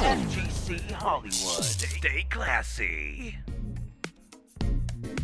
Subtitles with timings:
[0.00, 1.30] FGC Hollywood.
[1.30, 3.36] Stay classy.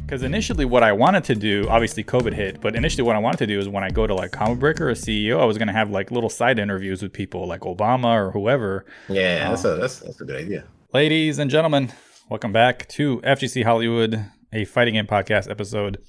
[0.03, 3.39] Because initially, what I wanted to do, obviously COVID hit, but initially, what I wanted
[3.39, 5.57] to do is when I go to like Combo Breaker or a CEO, I was
[5.57, 8.85] gonna have like little side interviews with people like Obama or whoever.
[9.09, 10.65] Yeah, uh, that's a that's, that's a good idea.
[10.93, 11.91] Ladies and gentlemen,
[12.29, 16.03] welcome back to FGC Hollywood, a fighting game podcast episode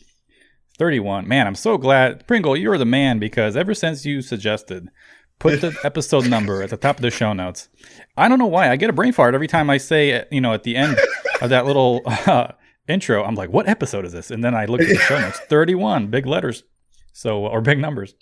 [0.77, 1.25] 31.
[1.25, 2.27] Man, I'm so glad.
[2.27, 4.89] Pringle, you're the man because ever since you suggested
[5.39, 7.69] put the episode number at the top of the show notes,
[8.15, 8.69] I don't know why.
[8.69, 10.97] I get a brain fart every time I say, you know, at the end
[11.41, 12.49] of that little uh,
[12.87, 14.31] intro, I'm like, what episode is this?
[14.31, 16.63] And then I look at the show notes 31, big letters.
[17.13, 18.13] So, or big numbers.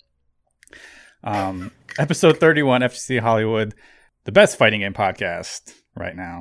[1.22, 3.74] Um, episode 31, FGC Hollywood,
[4.24, 6.38] the best fighting game podcast right now.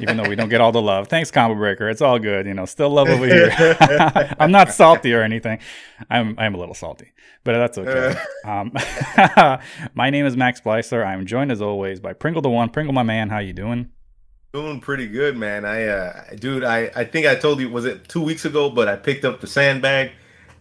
[0.00, 1.08] Even though we don't get all the love.
[1.08, 1.88] Thanks, Combo Breaker.
[1.88, 2.46] It's all good.
[2.46, 3.50] You know, still love over here.
[4.38, 5.58] I'm not salty or anything.
[6.10, 7.12] I'm I'm a little salty,
[7.44, 8.20] but that's okay.
[8.44, 8.72] Um,
[9.94, 11.06] my name is Max Bleiser.
[11.06, 12.68] I'm joined as always by Pringle the One.
[12.68, 13.90] Pringle, my man, how you doing?
[14.52, 15.64] Doing pretty good, man.
[15.64, 18.88] I, uh, dude, I, I think I told you was it two weeks ago, but
[18.88, 20.12] I picked up the sandbag.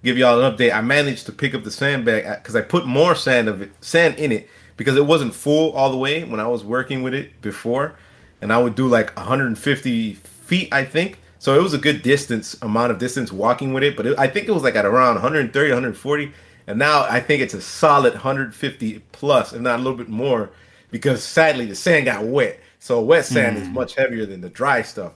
[0.03, 0.73] Give y'all an update.
[0.73, 4.20] I managed to pick up the sandbag because I put more sand of it, sand
[4.20, 7.42] in it because it wasn't full all the way when I was working with it
[7.42, 7.95] before,
[8.41, 11.19] and I would do like 150 feet, I think.
[11.39, 14.27] So it was a good distance, amount of distance walking with it, but it, I
[14.27, 16.31] think it was like at around 130, 140,
[16.65, 20.49] and now I think it's a solid 150 plus, and not a little bit more,
[20.89, 22.59] because sadly the sand got wet.
[22.80, 23.61] So wet sand mm.
[23.61, 25.13] is much heavier than the dry stuff.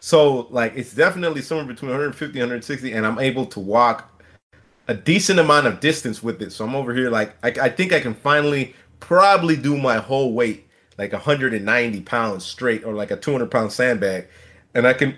[0.00, 4.12] So like it's definitely somewhere between 150 160, and I'm able to walk
[4.88, 6.52] a decent amount of distance with it.
[6.52, 10.32] So I'm over here like I, I think I can finally probably do my whole
[10.32, 10.65] weight
[10.98, 14.28] like 190 pounds straight or like a 200 pound sandbag,
[14.74, 15.16] and I can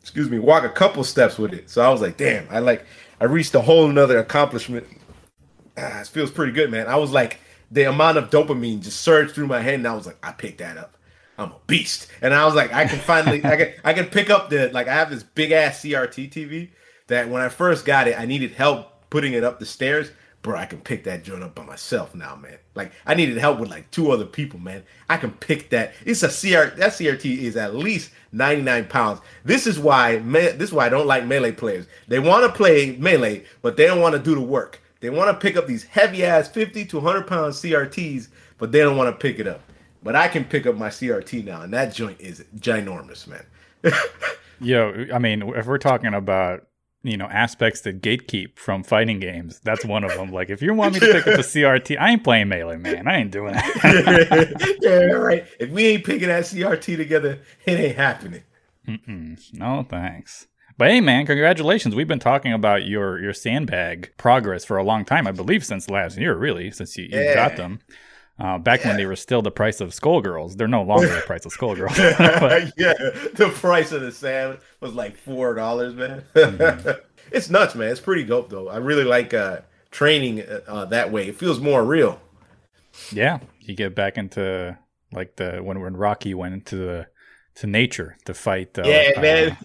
[0.00, 1.70] excuse me walk a couple steps with it.
[1.70, 2.86] So I was like, damn, I like
[3.20, 4.86] I reached a whole another accomplishment.
[5.76, 6.86] Ah, it feels pretty good, man.
[6.86, 7.38] I was like
[7.70, 10.58] the amount of dopamine just surged through my head, and I was like, I picked
[10.58, 10.98] that up.
[11.38, 12.08] I'm a beast.
[12.20, 14.88] And I was like, I can finally, I can, I can pick up the like.
[14.88, 16.70] I have this big ass CRT TV
[17.06, 20.10] that when I first got it, I needed help putting it up the stairs.
[20.42, 22.58] Bro, I can pick that joint up by myself now, man.
[22.74, 24.82] Like I needed help with like two other people, man.
[25.08, 25.94] I can pick that.
[26.04, 26.74] It's a CR.
[26.76, 29.20] That CRT is at least 99 pounds.
[29.44, 30.18] This is why.
[30.18, 31.86] Me, this is why I don't like melee players.
[32.08, 34.80] They want to play melee, but they don't want to do the work.
[34.98, 38.28] They want to pick up these heavy ass 50 to 100 pound CRTs,
[38.58, 39.60] but they don't want to pick it up.
[40.02, 43.44] But I can pick up my CRT now, and that joint is ginormous, man.
[44.60, 46.66] Yo, I mean, if we're talking about
[47.02, 50.32] you know aspects that gatekeep from fighting games, that's one of them.
[50.32, 53.08] Like, if you want me to pick up the CRT, I ain't playing melee, man.
[53.08, 54.78] I ain't doing that.
[54.80, 55.46] yeah, right.
[55.58, 58.42] If we ain't picking that CRT together, it ain't happening.
[58.86, 59.38] Mm-mm.
[59.54, 60.46] No, thanks.
[60.78, 61.94] But hey, man, congratulations!
[61.94, 65.26] We've been talking about your your sandbag progress for a long time.
[65.26, 67.34] I believe since last year, really, since you, you yeah.
[67.34, 67.80] got them.
[68.42, 71.46] Uh, back when they were still the price of Skullgirls, they're no longer the price
[71.46, 71.96] of Skullgirls.
[72.76, 72.92] yeah,
[73.34, 76.24] the price of the sand was like four dollars, man.
[76.34, 76.90] Mm-hmm.
[77.30, 77.90] it's nuts, man.
[77.90, 78.68] It's pretty dope, though.
[78.68, 79.60] I really like uh,
[79.92, 81.28] training uh, uh, that way.
[81.28, 82.20] It feels more real.
[83.12, 84.76] Yeah, you get back into
[85.12, 87.06] like the when when Rocky went into the
[87.56, 88.76] to nature to fight.
[88.76, 89.56] Uh, yeah, man.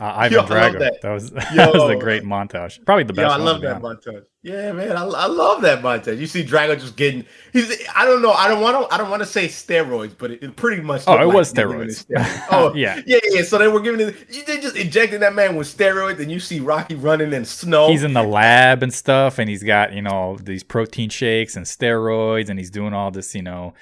[0.00, 0.78] Uh, Ivan Yo, Drago.
[0.78, 1.00] That.
[1.02, 1.10] that.
[1.10, 2.84] was that was a great montage.
[2.84, 3.26] Probably the best.
[3.26, 4.24] Yo, I love that montage.
[4.42, 6.18] Yeah, man, I, I love that montage.
[6.18, 7.26] You see Drago just getting.
[7.52, 7.86] He's.
[7.94, 8.32] I don't know.
[8.32, 8.94] I don't want to.
[8.94, 11.04] I don't want to say steroids, but it, it pretty much.
[11.06, 12.06] Oh, it like was steroids.
[12.06, 12.46] steroids.
[12.50, 13.42] Oh, yeah, yeah, yeah.
[13.42, 14.46] So they were giving it.
[14.46, 17.88] They just injecting that man with steroids, and you see Rocky running in snow.
[17.88, 21.66] He's in the lab and stuff, and he's got you know these protein shakes and
[21.66, 23.74] steroids, and he's doing all this you know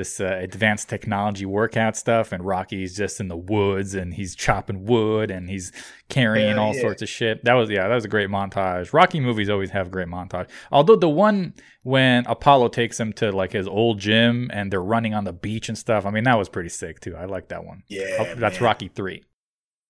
[0.00, 4.86] this uh, advanced technology workout stuff and Rocky's just in the woods and he's chopping
[4.86, 5.72] wood and he's
[6.08, 6.80] carrying all yeah.
[6.80, 7.44] sorts of shit.
[7.44, 8.94] That was yeah, that was a great montage.
[8.94, 10.48] Rocky movies always have great montage.
[10.72, 11.52] Although the one
[11.82, 15.68] when Apollo takes him to like his old gym and they're running on the beach
[15.68, 17.14] and stuff, I mean that was pretty sick too.
[17.14, 17.82] I like that one.
[17.88, 18.16] Yeah.
[18.20, 18.64] Oh, that's man.
[18.64, 19.22] Rocky 3.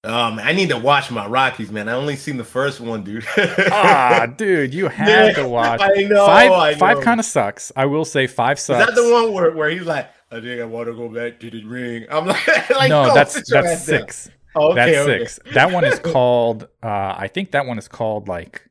[0.03, 1.87] Um, I need to watch my Rockies, man.
[1.88, 3.27] I only seen the first one, dude.
[3.37, 5.83] ah, dude, you have yeah, to watch.
[5.83, 6.25] I know.
[6.25, 6.78] Five, I know.
[6.78, 7.71] five kind of sucks.
[7.77, 8.81] I will say five sucks.
[8.81, 11.39] Is that the one where, where he's like, I think I want to go back
[11.41, 12.07] to the ring.
[12.10, 14.30] I'm like, like no, no that's that's six.
[14.54, 15.19] Oh, okay, that's okay.
[15.27, 15.41] six.
[15.53, 16.69] That one is called.
[16.83, 18.69] Uh, I think that one is called like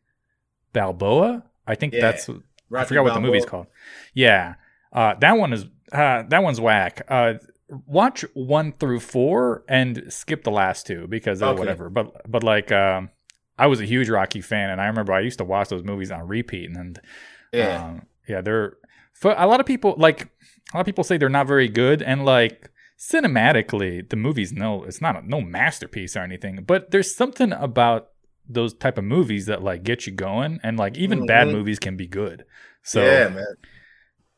[0.74, 1.44] Balboa.
[1.68, 2.02] I think yeah.
[2.02, 2.28] that's.
[2.72, 3.04] Rocky I forgot Balboa.
[3.04, 3.68] what the movie's called.
[4.16, 4.56] Yeah,
[4.94, 5.66] uh, that one is.
[5.92, 7.02] Uh, that one's whack.
[7.08, 7.34] Uh,
[7.70, 11.58] watch one through four and skip the last two because okay.
[11.58, 11.90] whatever.
[11.90, 13.10] But but like um,
[13.58, 16.12] I was a huge Rocky fan, and I remember I used to watch those movies
[16.12, 16.70] on repeat.
[16.76, 17.00] And
[17.54, 18.78] yeah, um, yeah, they're
[19.14, 20.30] for a lot of people like
[20.74, 24.84] a lot of people say they're not very good, and like cinematically, the movie's no,
[24.84, 26.64] it's not a, no masterpiece or anything.
[26.66, 28.10] But there's something about
[28.48, 31.28] those type of movies that like get you going, and like even mm-hmm.
[31.28, 32.46] bad movies can be good.
[32.84, 33.56] So yeah, man,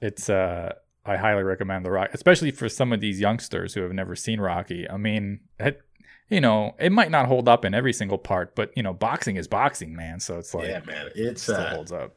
[0.01, 0.73] it's uh
[1.05, 4.39] I highly recommend the Rock, especially for some of these youngsters who have never seen
[4.39, 4.87] Rocky.
[4.89, 5.81] I mean, it,
[6.29, 9.35] you know, it might not hold up in every single part, but you know, boxing
[9.35, 10.19] is boxing, man.
[10.19, 12.15] So it's like, yeah, man, it's still uh, holds up.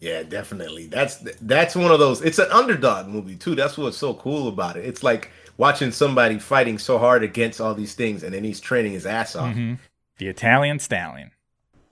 [0.00, 0.86] Yeah, definitely.
[0.86, 2.22] That's that's one of those.
[2.22, 3.54] It's an underdog movie too.
[3.54, 4.84] That's what's so cool about it.
[4.84, 8.92] It's like watching somebody fighting so hard against all these things, and then he's training
[8.92, 9.54] his ass off.
[9.54, 9.78] Mhm.
[10.18, 11.30] The Italian stallion.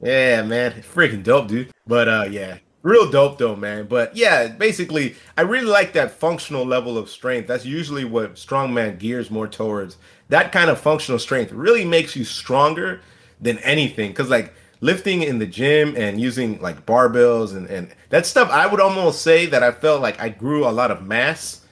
[0.01, 1.71] Yeah, man, freaking dope, dude.
[1.87, 3.87] But uh, yeah, real dope though, man.
[3.87, 7.49] But yeah, basically, I really like that functional level of strength.
[7.49, 9.97] That's usually what strongman gears more towards.
[10.29, 13.01] That kind of functional strength really makes you stronger
[13.41, 14.15] than anything.
[14.15, 18.69] Cause like lifting in the gym and using like barbells and and that stuff, I
[18.69, 21.67] would almost say that I felt like I grew a lot of mass,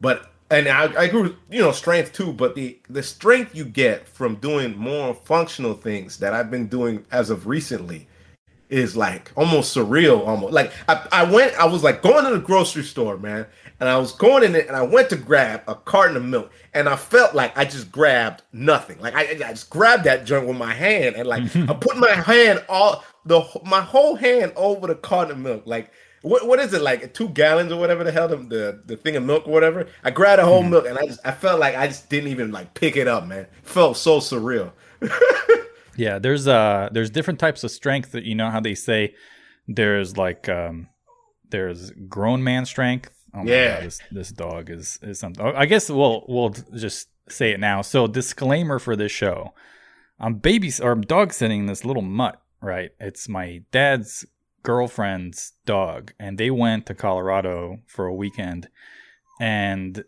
[0.00, 4.06] but and I, I grew you know strength too but the the strength you get
[4.06, 8.06] from doing more functional things that i've been doing as of recently
[8.72, 12.38] is like almost surreal almost like i, I went i was like going to the
[12.38, 13.46] grocery store man
[13.78, 16.50] and i was going in it and i went to grab a carton of milk
[16.72, 20.48] and i felt like i just grabbed nothing like i, I just grabbed that junk
[20.48, 24.86] with my hand and like i put my hand all the my whole hand over
[24.86, 25.92] the carton of milk like
[26.22, 29.16] what what is it like two gallons or whatever the hell the the, the thing
[29.16, 29.88] of milk or whatever?
[30.04, 30.70] I grabbed a whole mm-hmm.
[30.70, 33.26] milk and I just I felt like I just didn't even like pick it up,
[33.26, 33.46] man.
[33.64, 34.70] felt so surreal.
[36.02, 39.14] Yeah, there's uh there's different types of strength that you know how they say
[39.68, 40.88] there's like um
[41.50, 43.14] there's grown man strength.
[43.34, 43.74] Oh my Yeah.
[43.74, 45.44] God, this this dog is is something.
[45.44, 46.50] I guess we'll we'll
[46.86, 47.82] just say it now.
[47.82, 49.52] So disclaimer for this show.
[50.18, 52.90] I'm baby or I'm dog sitting this little mutt, right?
[52.98, 54.24] It's my dad's
[54.64, 58.68] girlfriend's dog and they went to Colorado for a weekend
[59.40, 60.04] and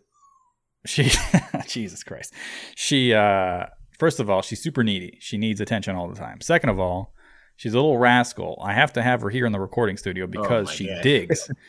[0.85, 1.11] she
[1.67, 2.33] Jesus Christ.
[2.75, 5.17] She uh first of all, she's super needy.
[5.19, 6.41] She needs attention all the time.
[6.41, 7.13] Second of all,
[7.55, 8.61] she's a little rascal.
[8.63, 11.01] I have to have her here in the recording studio because my she God.
[11.01, 11.51] digs.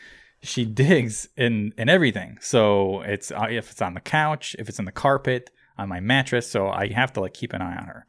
[0.43, 2.37] she digs in in everything.
[2.41, 5.99] So it's uh, if it's on the couch, if it's in the carpet, on my
[5.99, 6.49] mattress.
[6.49, 8.05] So I have to like keep an eye on her.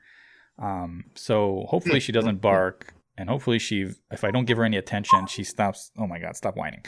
[0.59, 4.76] Um, so hopefully she doesn't bark, and hopefully she, if I don't give her any
[4.76, 5.93] attention, she stops.
[5.97, 6.85] Oh my God, stop whining,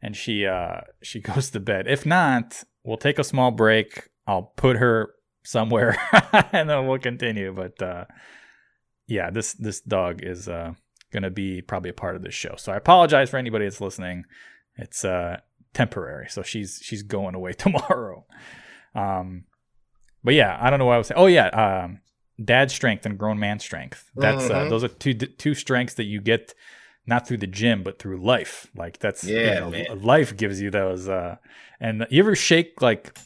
[0.00, 1.86] and she uh she goes to bed.
[1.86, 4.08] If not, we'll take a small break.
[4.26, 5.96] I'll put her somewhere,
[6.52, 7.52] and then we'll continue.
[7.52, 8.04] But uh,
[9.06, 10.74] yeah, this this dog is uh
[11.12, 12.54] gonna be probably a part of this show.
[12.56, 14.24] So I apologize for anybody that's listening.
[14.76, 15.38] It's uh
[15.74, 16.28] temporary.
[16.28, 18.24] So she's she's going away tomorrow.
[18.94, 19.44] Um,
[20.24, 21.18] but yeah, I don't know what I was saying.
[21.20, 22.00] Oh yeah, um,
[22.42, 24.10] dad strength and grown man strength.
[24.16, 24.68] That's uh, Mhm.
[24.70, 26.54] those are two two strengths that you get
[27.04, 28.68] not through the gym but through life.
[28.76, 31.08] Like that's you know, life gives you those.
[31.08, 31.36] Uh,
[31.80, 33.18] and you ever shake like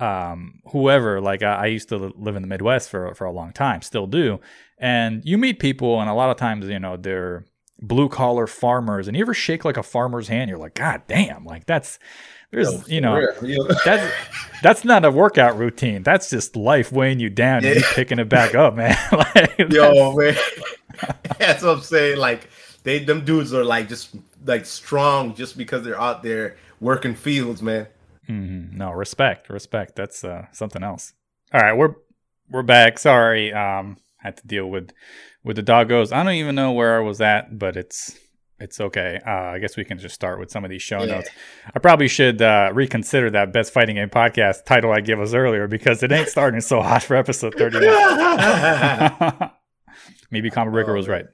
[0.00, 3.52] um whoever like I, I used to live in the midwest for for a long
[3.52, 4.40] time still do
[4.78, 7.44] and you meet people and a lot of times you know they're
[7.80, 11.44] blue collar farmers and you ever shake like a farmer's hand you're like god damn
[11.44, 11.98] like that's
[12.50, 13.24] there's you know
[13.84, 14.14] that's
[14.62, 16.02] that's not a workout routine.
[16.04, 17.92] That's just life weighing you down and you Yeah.
[17.94, 18.96] picking it back up, man.
[19.12, 20.36] like, Yo, man.
[21.38, 22.18] That's what I'm saying.
[22.18, 22.48] Like
[22.84, 24.14] they them dudes are like just
[24.46, 27.88] like strong just because they're out there working fields, man.
[28.28, 28.72] Mhm.
[28.72, 29.96] No, respect, respect.
[29.96, 31.12] That's uh, something else.
[31.52, 31.94] All right, we're
[32.50, 32.98] we're back.
[32.98, 34.90] Sorry, um, had to deal with
[35.42, 36.12] with the doggos.
[36.12, 38.18] I don't even know where I was at, but it's
[38.60, 39.20] it's okay.
[39.26, 41.16] Uh, I guess we can just start with some of these show Yeah.
[41.16, 41.28] notes.
[41.74, 45.66] I probably should uh, reconsider that best fighting game podcast title I gave us earlier
[45.66, 49.50] because it ain't starting so hot for episode thirty one.
[50.30, 51.26] Maybe Combo Breaker was right.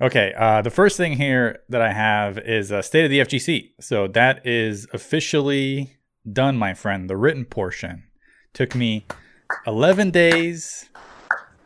[0.00, 3.72] Okay, uh, the first thing here that I have is a State of the FGC.
[3.80, 5.96] So that is officially
[6.30, 7.10] done, my friend.
[7.10, 8.04] The written portion
[8.52, 9.06] took me
[9.66, 10.88] 11 days,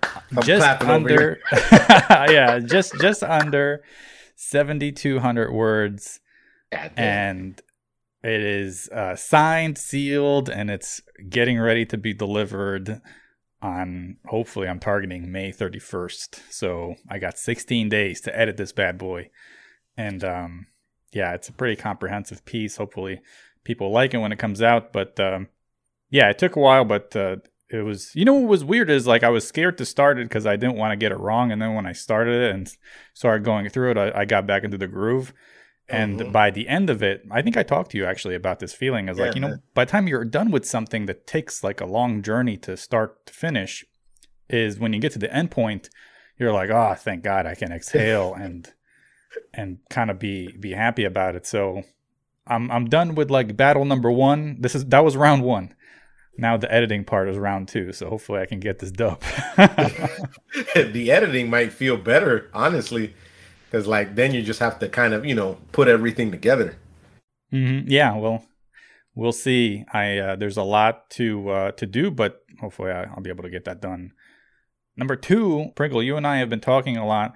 [0.02, 1.40] I'm just under,
[2.10, 3.82] yeah, just just under
[4.36, 6.20] 7,200 words,
[6.96, 7.60] and
[8.22, 13.00] it is uh, signed, sealed, and it's getting ready to be delivered
[13.62, 16.40] on hopefully I'm targeting May 31st.
[16.50, 19.30] So I got 16 days to edit this bad boy.
[19.96, 20.66] And um
[21.12, 22.76] yeah, it's a pretty comprehensive piece.
[22.76, 23.20] Hopefully
[23.64, 25.48] people like it when it comes out, but um
[26.10, 27.36] yeah, it took a while but uh
[27.70, 30.28] it was you know what was weird is like I was scared to start it
[30.28, 32.68] cuz I didn't want to get it wrong and then when I started it and
[33.14, 35.32] started going through it I, I got back into the groove.
[35.92, 36.32] And Mhm.
[36.32, 39.08] by the end of it, I think I talked to you actually about this feeling.
[39.08, 39.62] Is like, Yeah, you know, man.
[39.74, 43.26] by the time you're done with something that takes like a long journey to start
[43.26, 43.84] to finish,
[44.48, 45.90] is when you get to the end point,
[46.38, 48.72] you're like, oh, thank God I can exhale and
[49.54, 51.46] and kind of be be happy about it.
[51.46, 51.84] So
[52.46, 54.56] I'm I'm done with like battle number one.
[54.60, 55.74] This is that was round one.
[56.38, 57.92] Now the editing part is round two.
[57.92, 59.20] So hopefully I can get this dub.
[60.74, 63.14] the editing might feel better, honestly,
[63.72, 66.76] because like then you just have to kind of you know put everything together.
[67.50, 68.44] hmm Yeah, well,
[69.14, 69.84] we'll see.
[69.92, 73.50] I uh, there's a lot to uh, to do, but hopefully I'll be able to
[73.50, 74.12] get that done.
[74.96, 77.32] Number two, Pringle, you and I have been talking a lot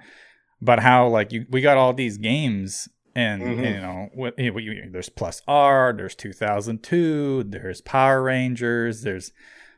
[0.61, 3.73] about how like you, we got all these games and, Mhm.
[3.75, 9.31] you know what, you- you- there's plus r there's 2002 there's power rangers there's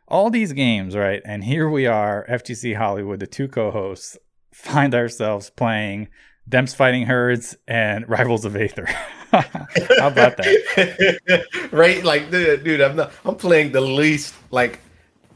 [0.09, 4.17] all these games right and here we are fgc hollywood the two co-hosts
[4.53, 6.09] find ourselves playing
[6.49, 8.85] them's fighting herds and rivals of aether
[9.31, 12.03] how about that right?
[12.03, 13.11] Like, dude, dude, I'm not.
[13.23, 14.79] I'm playing the least like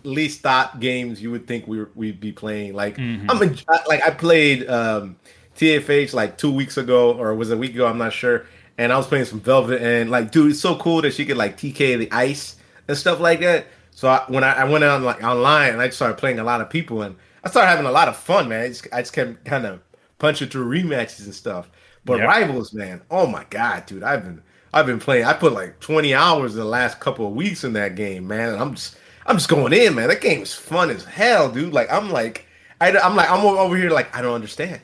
[0.04, 2.74] least thought games you would think we were, we'd be playing.
[2.74, 3.26] Like, Mhm.
[3.30, 5.16] I'm I- like I played um
[5.58, 7.86] TFH like two weeks ago, or was it a week ago?
[7.86, 8.46] I'm not sure.
[8.80, 11.38] And I was playing some Velvet, and like, dude, it's so cool that she could
[11.38, 12.56] like TK the ice
[12.88, 13.68] and stuff like that.
[13.92, 16.62] So I, when I, I went on like online and I started playing a lot
[16.62, 18.62] of people, and I started having a lot of fun, man.
[18.62, 19.80] I just, I just kept kind of
[20.24, 21.70] punching through rematches and stuff.
[22.06, 22.28] But Yep.
[22.30, 24.42] rivals, man, oh my god, dude, I've been
[24.74, 25.26] I've been playing.
[25.26, 28.54] I put like 20 hours in the last couple of weeks in that game, man.
[28.54, 30.08] And I'm just I'm just going in, man.
[30.08, 31.74] That game is fun as hell, dude.
[31.74, 32.46] Like I'm like
[32.80, 34.80] I, I'm like I'm over here like I don't understand.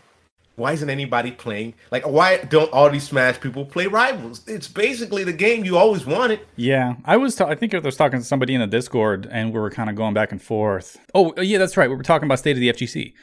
[0.58, 1.74] Why isn't anybody playing?
[1.90, 4.42] Like why don't all these Smash people play rivals?
[4.46, 6.42] It's basically the game you always wanted.
[6.58, 7.36] Yeah, I was.
[7.36, 9.90] Ta- I think I was talking to somebody in the Discord, and we were kind
[9.90, 10.98] of going back and forth.
[11.16, 11.90] Oh, yeah, that's right.
[11.90, 13.14] We were talking about state of the FGC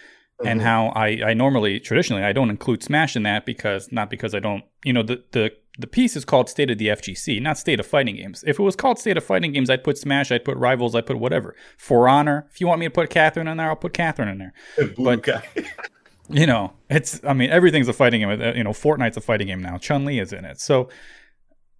[0.44, 0.64] and Mhm.
[0.64, 4.38] how I, I normally, traditionally, I don't include Smash in that because not because I
[4.40, 4.64] don't.
[4.84, 7.86] You know, the the the piece is called State of the FGC, not State of
[7.86, 8.42] Fighting Games.
[8.46, 11.06] If it was called State of Fighting Games, I'd put Smash, I'd put Rivals, I'd
[11.06, 11.54] put whatever.
[11.78, 14.38] For Honor, if you want me to put Catherine in there, I'll put Catherine in
[14.38, 14.52] there.
[14.96, 15.44] But-
[16.30, 18.30] you know, it's I mean everything's a fighting game.
[18.40, 19.78] Uh, You know, Fortnite's a fighting game now.
[19.78, 20.88] Chun Li is in it, so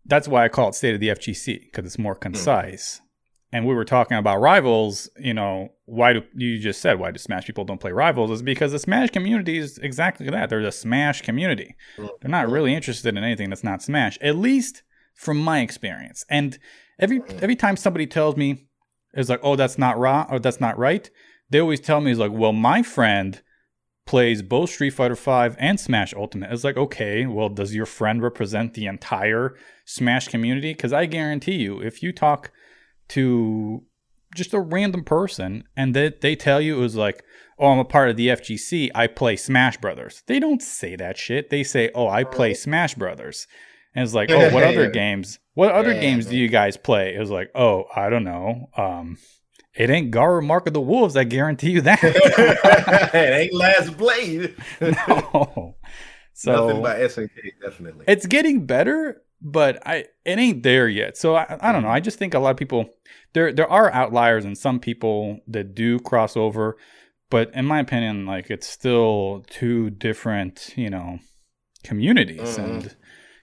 [0.05, 3.01] that's why I call it State of the FGC because it's more concise.
[3.57, 5.09] And we were talking about rivals.
[5.19, 8.31] You know, why do you just said why do Smash people don't play rivals?
[8.31, 10.51] Is because the Smash community is exactly that.
[10.51, 11.75] They're the Smash community.
[12.21, 14.83] They're not really interested in anything that's not Smash, at least
[15.15, 16.23] from my experience.
[16.29, 16.59] And
[16.99, 18.67] every every time somebody tells me
[19.15, 21.09] is like, oh, that's not raw or that's not right,
[21.49, 23.41] they always tell me is like, well, my friend
[24.05, 26.53] plays both Street Fighter V and Smash Ultimate.
[26.53, 30.75] It's like, okay, well, does your friend represent the entire Smash community?
[30.75, 32.53] Because I guarantee you, if you talk
[33.09, 33.83] to
[34.35, 37.25] just a random person and they, they tell you it was like,
[37.59, 40.23] oh, I'm a part of the FGC, I play Smash Brothers.
[40.27, 41.49] They don't say that shit.
[41.51, 43.47] They say, oh, I play Smash Brothers.
[43.95, 45.39] And it's like, oh, what other games?
[45.55, 47.15] What other Yeah, games do you guys play?
[47.15, 48.69] It was like, oh, I don't know.
[48.77, 49.17] Um,
[49.75, 51.17] it ain't Garou Mark of the Wolves.
[51.17, 52.01] I guarantee you that.
[53.15, 54.55] it ain't last blade.
[54.81, 55.77] no.
[56.35, 57.31] So Nothing by SNK,
[57.63, 58.05] definitely.
[58.07, 61.17] it's getting better, but I it ain't there yet.
[61.17, 61.89] So I, I don't know.
[61.89, 62.91] I just think a lot of people
[63.33, 66.77] there there are outliers and some people that do cross over,
[67.31, 71.21] but in my opinion, like it's still two different, you know,
[71.85, 72.65] communities Mhm.
[72.65, 72.97] and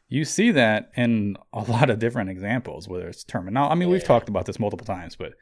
[0.09, 3.69] you see that in a lot of different examples, whether it's terminal.
[3.69, 5.33] I mean, we've talked about this multiple times, but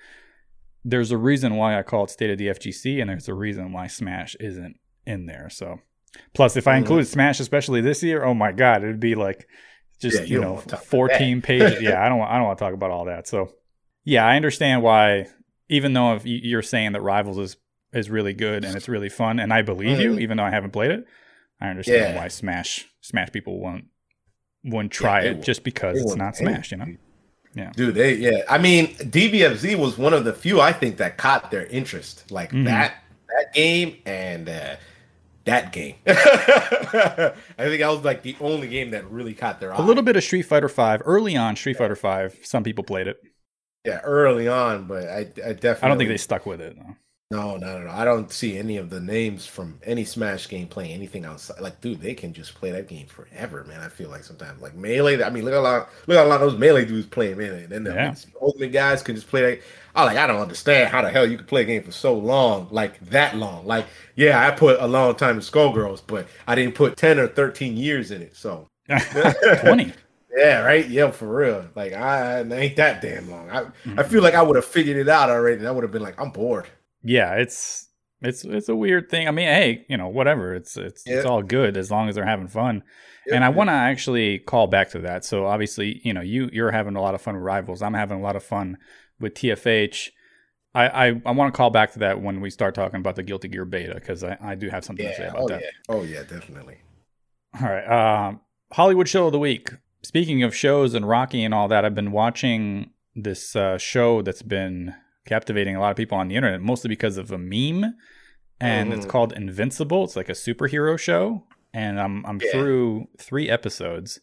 [0.85, 3.73] there's a reason why I call it State of the FGC, and there's a reason
[3.73, 5.49] why Smash isn't in there.
[5.49, 5.79] So,
[6.33, 6.77] plus, if I Mhm.
[6.79, 9.47] include Smash, especially this year, oh my god, it'd be like
[10.01, 11.81] just Yeah, you you know wanna talk about 14 pages.
[11.81, 13.27] Yeah, I don't want I don't want to talk about all that.
[13.27, 13.53] So,
[14.03, 15.27] yeah, I understand why.
[15.69, 17.57] Even though if you- you're saying that Rivals is
[17.93, 20.21] is really good and it's really fun, and I believe you, Mhm.
[20.21, 21.05] even though I haven't played it,
[21.59, 22.21] I understand Yeah.
[22.21, 23.85] why Smash Smash people won't
[24.63, 26.71] wouldn't try they it won't- just because it's won't Smash.
[26.71, 26.85] You know.
[27.55, 27.71] Yeah.
[27.75, 28.43] Dude, they yeah.
[28.49, 32.29] I mean, DBFZ was one of the few I think that caught their interest.
[32.31, 32.65] Like Mhm.
[32.65, 32.95] that
[33.27, 34.75] that game and uh
[35.45, 35.95] that game.
[36.07, 39.77] I think that was like the only game that really caught their eye.
[39.77, 41.55] A little bit of Street Fighter Five early on.
[41.55, 42.37] Street Fighter Five.
[42.43, 43.17] Some people played it.
[43.85, 46.75] yeah, early on, but I, I definitely I don't think they stuck with it.
[46.75, 46.95] though.
[47.31, 47.91] No, no, no, no.
[47.91, 51.61] I don't see any of the names from any Smash game playing anything outside.
[51.61, 53.79] Like, dude, they can just play that game forever, man.
[53.79, 55.23] I feel like sometimes, like melee.
[55.23, 57.37] I mean, look at a lot, look at a lot of those melee dudes playing
[57.37, 57.63] melee.
[57.63, 58.15] And then the Yeah.
[58.41, 59.61] ultimate guys can just play that.
[59.95, 60.17] I like.
[60.17, 62.99] I don't understand how the hell you can play a game for so long, like
[63.11, 63.65] that long.
[63.65, 63.85] Like,
[64.15, 67.77] yeah, I put a long time in Skullgirls, but I didn't put ten or thirteen
[67.77, 68.35] years in it.
[68.35, 68.67] So,
[69.55, 69.93] Twenty.
[70.35, 70.87] yeah, right.
[70.87, 71.67] Yeah, for real.
[71.75, 73.49] Like, I it ain't that damn long.
[73.49, 74.03] I, I Mm-hmm.
[74.03, 76.19] feel like I would have figured it out already, and I would have been like,
[76.19, 76.67] I'm bored.
[77.03, 77.87] Yeah, it's
[78.21, 79.27] it's it's a weird thing.
[79.27, 80.53] I mean, hey, you know, whatever.
[80.53, 82.83] It's it's it's all good as long as they're having fun.
[83.27, 83.55] Yeah, and I yeah.
[83.55, 85.25] want to actually call back to that.
[85.25, 87.81] So obviously, you know, you you're having a lot of fun with rivals.
[87.81, 88.77] I'm having a lot of fun
[89.19, 90.09] with TFH.
[90.73, 93.23] I I, I want to call back to that when we start talking about the
[93.23, 95.61] Guilty Gear beta because I, I do have something to say about Oh that.
[95.61, 95.69] yeah.
[95.89, 96.23] Oh yeah.
[96.23, 96.77] Definitely.
[97.61, 98.27] All right.
[98.27, 98.41] Um,
[98.71, 99.71] Hollywood show of the week.
[100.03, 104.41] Speaking of shows and Rocky and all that, I've been watching this uh, show that's
[104.41, 107.93] been captivating a lot of people on the internet, mostly because of a meme,
[108.59, 109.09] and it's Mhm.
[109.09, 110.03] called Invincible.
[110.03, 112.51] It's like a superhero show, and I'm I'm Yeah.
[112.51, 114.19] through three episodes.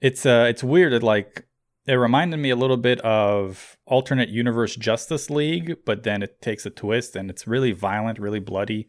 [0.00, 0.92] It's uh it's weird.
[0.92, 1.44] That like
[1.86, 6.66] it reminded me a little bit of alternate universe Justice League, but then it takes
[6.66, 8.86] a twist and it's really violent, really bloody,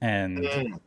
[0.00, 0.78] and Mm.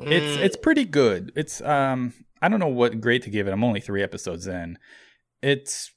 [0.00, 0.40] it's Mm.
[0.44, 1.32] it's pretty good.
[1.36, 3.52] It's um I don't know what grade to give it.
[3.52, 4.78] I'm only three episodes in.
[5.42, 5.90] It's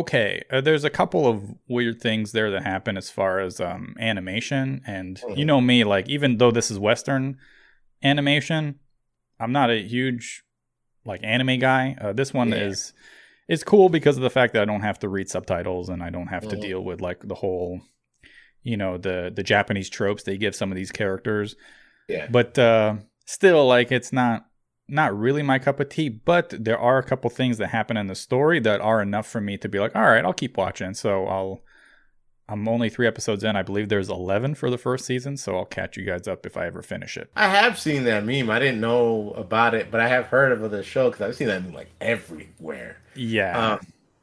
[0.00, 0.42] okay.
[0.50, 4.82] Uh, there's a couple of weird things there that happen as far as um animation,
[4.86, 5.46] and you Mhm.
[5.46, 7.38] know me, like even though this is Western
[8.02, 8.78] animation,
[9.40, 10.42] I'm not a huge
[11.04, 11.96] like anime guy.
[12.00, 12.68] Uh, this one Yeah.
[12.68, 12.92] is
[13.48, 16.10] is cool because of the fact that I don't have to read subtitles and I
[16.10, 16.60] don't have to Mhm.
[16.60, 17.80] deal with like the whole
[18.62, 21.54] you know the the Japanese tropes they give some of these characters
[22.08, 22.26] yeah.
[22.30, 24.46] but uh, still like it's not
[24.88, 28.06] not really my cup of tea but there are a couple things that happen in
[28.06, 30.94] the story that are enough for me to be like all right i'll keep watching
[30.94, 31.60] so i'll
[32.48, 35.64] i'm only three episodes in i believe there's 11 for the first season so i'll
[35.64, 38.48] catch you guys up if i ever finish it I have seen that meme.
[38.50, 41.48] I didn't know about it, but I have heard of the show because I've seen
[41.48, 42.98] that meme like everywhere.
[43.16, 43.80] yeah Um,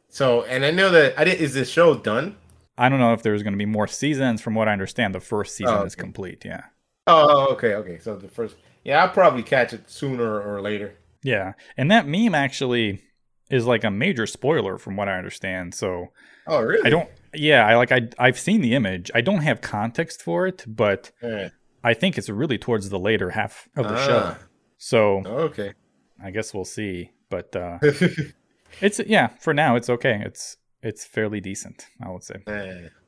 [0.10, 1.42] so, and I know that I didn't.
[1.42, 2.38] Is this show done?
[2.78, 5.20] i don't know if there's going to be more seasons from what i understand the
[5.20, 6.64] first season Oh, is complete yeah
[7.06, 8.00] Oh, okay, okay.
[8.00, 10.96] So the first, yeah, I'll probably catch it sooner or later.
[11.24, 13.02] yeah and that meme actually
[13.50, 16.08] is like a major spoiler from what i understand so
[16.48, 16.86] Oh, really?
[16.86, 20.46] i don't yeah i like i i've seen the image i don't have context for
[20.48, 21.12] it but.
[21.86, 24.06] I think it's really towards the later half of the Ah.
[24.08, 24.36] show.
[24.78, 25.74] So Okay.
[26.24, 27.12] I guess we'll see.
[27.30, 27.78] But uh,
[28.82, 30.22] it's yeah, for now it's okay.
[30.26, 32.36] It's it's fairly decent, I would say.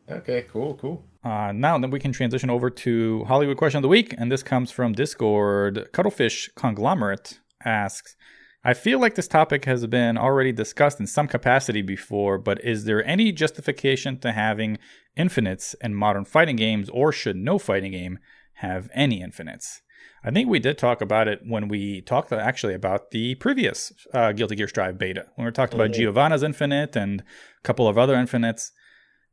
[0.10, 0.41] Okay.
[0.51, 0.75] Cool.
[0.75, 1.05] Cool.
[1.25, 4.44] Uh, now then we can transition over to Hollywood question of the week, and this
[4.44, 5.89] comes from Discord.
[5.91, 8.15] Cuttlefish Conglomerate asks,
[8.63, 12.86] I feel like this topic has been already discussed in some capacity before, but is
[12.86, 14.77] there any justification to having
[15.17, 18.20] infinites in modern fighting games, or should no fighting game
[18.55, 19.82] have any infinites?
[20.24, 24.32] I think we did talk about it when we talked actually about the previous uh,
[24.32, 25.96] Guilty Gear Strive beta, when we talked about Mhm.
[25.96, 27.24] Giovanna's Infinite and a
[27.63, 28.72] couple of other infinites,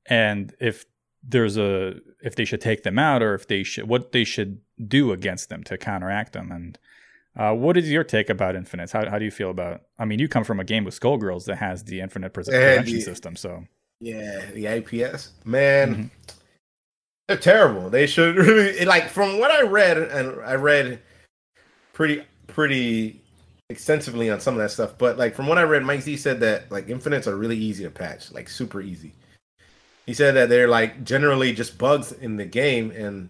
[0.07, 0.85] and if
[1.23, 4.61] there's a if they should take them out or if they should what they should
[4.89, 6.78] do against them to counteract them and
[7.37, 10.19] uh, what is your take about infinites how, how do you feel about i mean
[10.19, 13.65] you come from a game with skullgirls that has the infinite Yeah, prevention system so
[14.00, 16.11] Yeah, the IPS man, Mhm.
[17.28, 17.89] they're terrible.
[17.89, 20.99] They should really like from what I read, and I read
[21.93, 23.21] pretty pretty
[23.71, 24.99] extensively on some of that stuff.
[24.99, 27.85] But like from what I read, Mike Z said that like infinites are really easy
[27.85, 29.13] to patch, like super easy.
[30.06, 33.28] He said that they're like generally just bugs in the game, and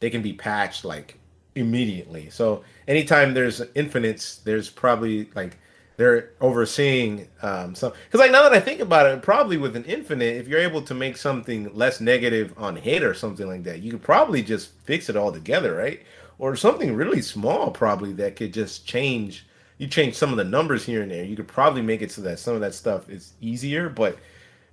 [0.00, 1.18] they can be patched like
[1.54, 2.30] immediately.
[2.30, 5.56] So anytime there's infinites, there's probably like
[5.96, 9.84] they're overseeing um some because like now that I think about it, probably with an
[9.84, 13.80] infinite, if you're able to make something less negative on hit or something like that,
[13.80, 16.02] you could probably just fix it all together, right?
[16.38, 19.46] Or something really small, probably that could just change.
[19.78, 21.24] You change some of the numbers here and there.
[21.24, 24.18] You could probably make it so that some of that stuff is easier, but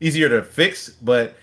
[0.01, 0.89] easier to fix.
[0.89, 1.35] But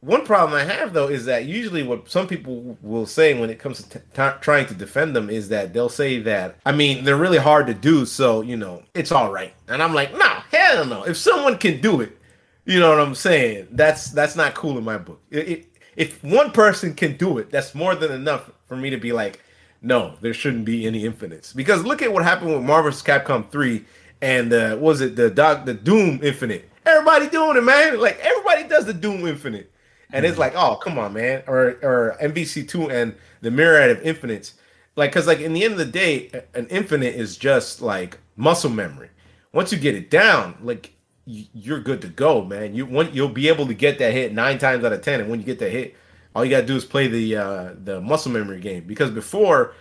[0.00, 3.58] one problem I have though is that usually what some people will say when it
[3.58, 7.04] comes to t- t- trying to defend them is that they'll say that I mean
[7.04, 9.52] they're really hard to do, so you know it's all right.
[9.68, 11.02] And I'm like, no, hell no.
[11.02, 12.16] If someone can do it,
[12.64, 13.68] you know what I'm saying?
[13.72, 15.20] That's that's not cool in my book.
[15.30, 18.96] It, it, if one person can do it, that's more than enough for me to
[18.98, 19.42] be like,
[19.82, 21.52] no, there shouldn't be any infinites.
[21.52, 23.02] Because look at what happened with Marvel vs.
[23.02, 23.84] Capcom 3
[24.20, 26.68] and uh, was it the Doc the Doom Infinite?
[26.88, 28.00] Everybody doing it, man.
[28.00, 29.72] Like everybody does the Doom Infinite.
[30.10, 31.42] And it's like, oh, come on, man.
[31.46, 34.54] Or or MVC2 and the Myriad of Infinites.
[34.96, 38.70] Like, cause like in the end of the day, an infinite is just like muscle
[38.70, 39.10] memory.
[39.52, 40.92] Once you get it down, like
[41.26, 42.74] you're good to go, man.
[42.74, 45.28] You want you'll be able to get that hit nine times out of ten, and
[45.30, 45.94] when you get that hit,
[46.34, 48.84] all you gotta do is play the uh the muscle memory game.
[48.84, 49.74] Because before,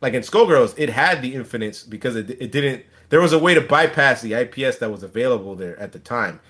[0.00, 2.84] like in Skullgirls, it had the infinites because it it didn't.
[3.08, 6.40] There was a way to bypass the IPS that was available there at the time.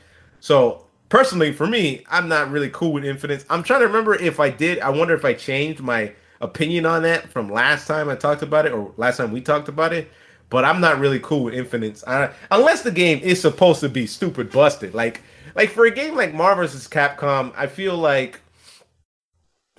[0.41, 3.45] So personally, for me, I'm not really cool with infinites.
[3.49, 4.81] I'm trying to remember if I did.
[4.81, 8.67] I wonder if I changed my opinion on that from last time I talked about
[8.67, 10.11] it or last time we talked about it.
[10.51, 14.07] But I'm not really cool with infinites I, unless the game is supposed to be
[14.07, 14.95] stupid busted.
[14.95, 15.23] Like
[15.55, 16.89] like for a game like Marvel vs.
[16.89, 18.41] Capcom, I feel like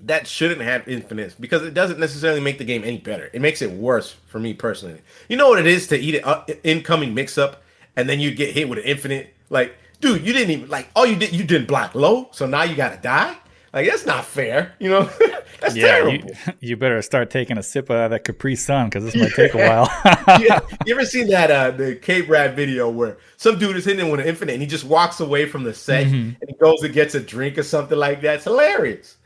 [0.08, 3.30] that shouldn't have infinites because it doesn't necessarily make the game any better.
[3.34, 5.02] It makes it worse for me personally.
[5.28, 7.64] You know what it is to eat an uh, incoming mix up
[7.96, 9.34] and then you get hit with an infinite.
[9.50, 11.34] Like, dude, you didn't even like all you did.
[11.34, 13.36] You didn't block low, so now you gotta die.
[13.74, 14.74] Like that's not fair.
[14.80, 15.04] You know,
[15.62, 16.14] that's yeah terrible.
[16.14, 16.36] you,
[16.70, 19.58] you better start taking a sip of that capri sun because this might take a
[19.68, 19.88] while
[20.42, 24.04] yeah, you ever seen that uh the Cave Rat video where some dude is hitting
[24.04, 26.36] him with an infinite and he just walks away from the set Mhm.
[26.42, 28.36] and he goes and gets a drink or something like that?
[28.38, 29.18] It's hilarious.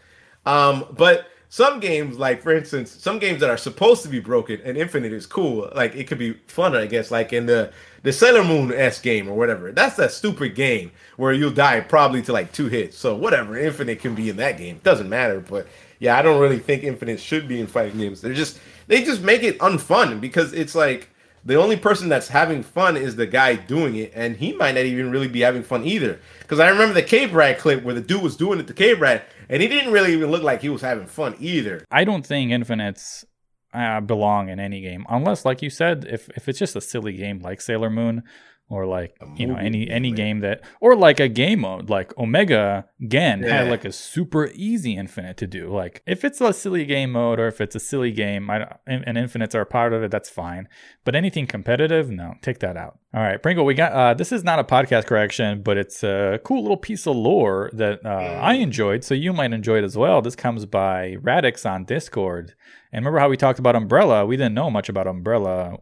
[0.46, 4.60] Um, but some games, like for instance, some games that are supposed to be broken
[4.66, 5.70] and infinite is cool.
[5.76, 7.12] Like it could be fun, I guess.
[7.12, 9.72] Like in the the Sailor Moon S game or whatever.
[9.72, 12.98] That's that stupid game where you'll die probably to like two hits.
[12.98, 14.82] So whatever, infinite can be in that game.
[14.84, 15.42] Doesn't matter.
[15.42, 15.68] But
[16.00, 18.20] yeah, I don't really think infinite should be in fighting games.
[18.20, 21.10] They're just they just make it unfun because it's like
[21.46, 24.86] the only person that's having fun is the guy doing it, and he might not
[24.86, 26.20] even really be having fun either.
[26.40, 29.02] Because I remember the Cave Rat clip where the dude was doing it to Cave
[29.02, 31.86] Rat, and he didn't really even look like he was having fun either.
[31.92, 33.26] I don't think infinites
[33.74, 37.14] uh, belong in any game, unless, like you said, if if it's just a silly
[37.14, 38.24] game like Sailor Moon
[38.70, 42.18] or like you know any game, any game that or like a game mode like
[42.18, 45.70] Omega Gen had like a super easy infinite to do.
[45.70, 49.18] Like if it's a silly game mode or if it's a silly game, I, and
[49.18, 50.68] infinites are a part of it, that's fine.
[51.04, 53.00] But anything competitive, no, take that out.
[53.14, 56.40] All right, Pringle, we got uh, this is not a podcast correction, but it's a
[56.44, 59.96] cool little piece of lore that uh, I enjoyed, so you might enjoy it as
[59.96, 60.22] well.
[60.22, 62.56] This comes by Radix on Discord.
[62.94, 64.24] And remember how we talked about Umbrella?
[64.24, 65.80] We didn't know much about Umbrella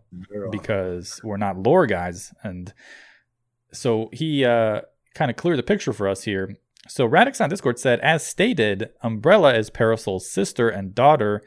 [0.50, 2.34] because we're not lore guys.
[2.41, 2.74] And
[3.74, 4.82] so he uh,
[5.13, 6.56] kind of cleared the picture for us here.
[6.88, 11.41] So Radix on Discord said, as stated, Umbrella is Parasol's sister and daughter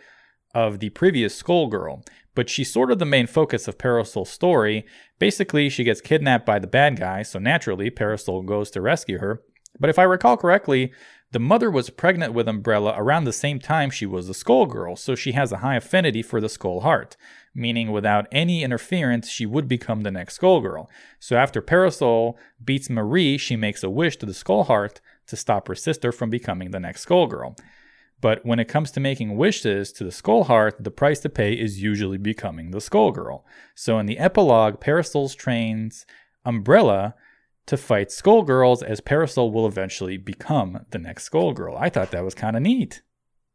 [0.55, 4.85] of the previous Skullgirl, but she's sort of the main focus of Parasol's story.
[5.19, 9.43] Basically, she gets kidnapped by the bad guy, so naturally, Parasol goes to rescue her.
[9.81, 10.93] But if I recall correctly,
[11.35, 15.17] the mother was pregnant with Umbrella around the same time she was the Skullgirl, so
[15.17, 17.17] she has a high affinity for the Skull Heart,
[17.53, 20.87] meaning without any interference, she would become the next Skullgirl.
[21.19, 25.67] So after Parasol beats Marie, she makes a wish to the Skull Heart to stop
[25.67, 27.59] her sister from becoming the next Skullgirl.
[28.21, 31.55] But when it comes to making wishes to the Skull Heart, the price to pay
[31.55, 33.43] is usually becoming the Skullgirl.
[33.75, 36.07] So in the epilogue, Parasol trains
[36.45, 37.17] Umbrella
[37.67, 41.77] to fight Skullgirls as Parasol will eventually become the next Skullgirl.
[41.81, 43.03] I thought that was kind of neat.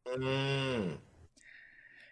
[0.08, 0.98] Mm,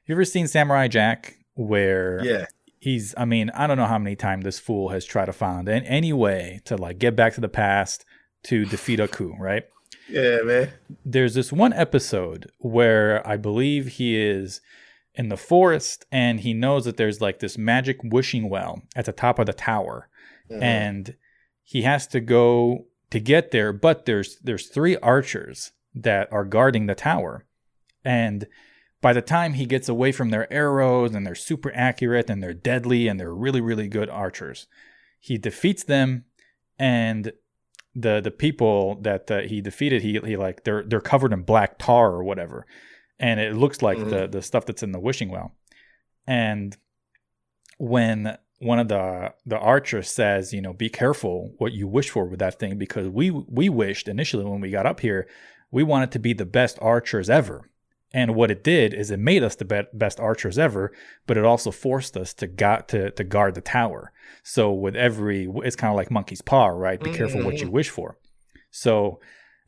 [0.06, 2.46] You ever seen Samurai Jack where yeah.
[2.80, 5.68] he's I mean, I don't know how many times this fool has tried to find
[5.68, 8.06] any way to like get back to the past
[8.44, 9.64] to defeat Aku, right?
[10.10, 10.70] Yeah, man.
[11.04, 14.62] there's this one episode where I believe he is
[15.16, 19.12] in the forest and he knows that there's like this magic wishing well at the
[19.12, 20.08] top of the tower
[20.50, 20.62] Mhm.
[20.62, 21.16] and
[21.68, 26.86] he has to go to get there but there's there's three archers that are guarding
[26.86, 27.46] the tower.
[28.06, 28.48] And
[29.02, 32.54] by the time he gets away from their arrows and they're super accurate and they're
[32.54, 34.68] deadly and they're really really good archers
[35.20, 36.26] he defeats them.
[36.80, 37.32] And
[37.96, 41.78] the the people that uh, he defeated he he like they're they're covered in black
[41.78, 42.66] tar or whatever.
[43.20, 45.54] And it looks like the the stuff that's in the wishing well.
[46.28, 46.78] And
[47.78, 52.26] when one of the the archers says you know be careful what you wish for
[52.26, 55.28] with that thing because we we wished initially when we got up here
[55.72, 57.70] we wanted to be the best archers ever.
[58.14, 60.94] And what it did is it made us the be- best archers ever
[61.26, 64.12] but it also forced us to got to to guard the tower.
[64.44, 67.02] So with every it's kind of like monkey's paw right?
[67.02, 68.18] Be careful what you wish for.
[68.72, 69.20] So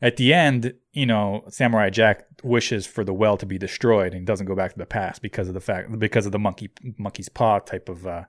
[0.02, 4.26] at the end, you know, Samurai Jack wishes for the well to be destroyed and
[4.26, 7.28] doesn't go back to the past because of the fact because of the monkey monkey's
[7.28, 8.24] paw type of uh,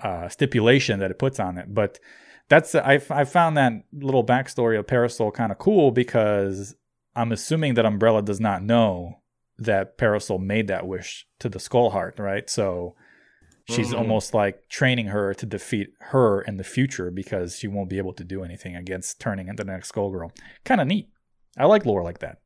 [0.00, 1.74] uh, stipulation that it puts on it.
[1.74, 1.98] But
[2.48, 6.74] that's I I found that little backstory of Parasol kind of cool because
[7.16, 9.20] I'm assuming that Umbrella does not know
[9.58, 12.50] that Parasol made that wish to the Skull Heart, right?
[12.50, 12.96] So
[13.66, 13.98] she's Mhm.
[13.98, 18.12] almost like training her to defeat her in the future because she won't be able
[18.14, 20.32] to do anything against turning into the next Skull Girl.
[20.64, 21.08] Kind of neat.
[21.56, 22.38] I like lore like that.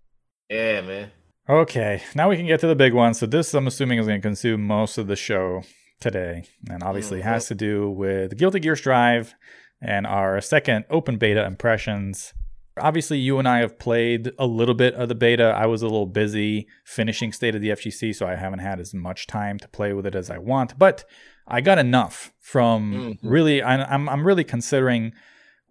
[0.51, 1.11] Yeah, man.
[1.49, 3.15] Okay, now we can get to the big one.
[3.15, 5.63] So this, I'm assuming, is going to consume most of the show
[6.01, 9.35] today, and obviously has to do with Guilty Gear Strive
[9.81, 12.33] and our second open beta impressions.
[12.81, 15.53] Obviously, you and I have played a little bit of the beta.
[15.57, 18.95] I was a little busy finishing State of the FGC, so I haven't had as
[18.95, 20.79] much time to play with it as I want.
[20.79, 21.05] But
[21.49, 23.19] I got enough from Mhm.
[23.23, 23.63] really.
[23.63, 25.13] I, I'm I'm really considering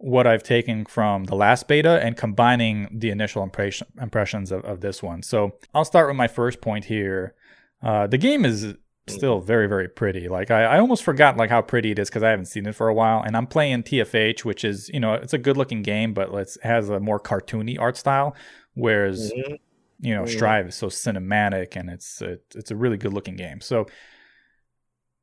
[0.00, 4.80] what I've taken from the last beta and combining the initial impression, impressions of, of
[4.80, 5.22] this one.
[5.22, 7.34] So I'll start with my first point here.
[7.82, 8.74] Uh, the game is
[9.08, 10.28] still very very pretty.
[10.28, 12.74] Like I, I almost forgot like how pretty it is because I haven't seen it
[12.74, 13.22] for a while.
[13.22, 16.56] And I'm playing TFH, which is you know it's a good looking game, but it
[16.62, 18.34] has a more cartoony art style.
[18.74, 19.58] Whereas Mhm.
[20.00, 20.28] you know Mhm.
[20.28, 23.60] Strive is so cinematic and it's it, it's a really good looking game.
[23.60, 23.86] So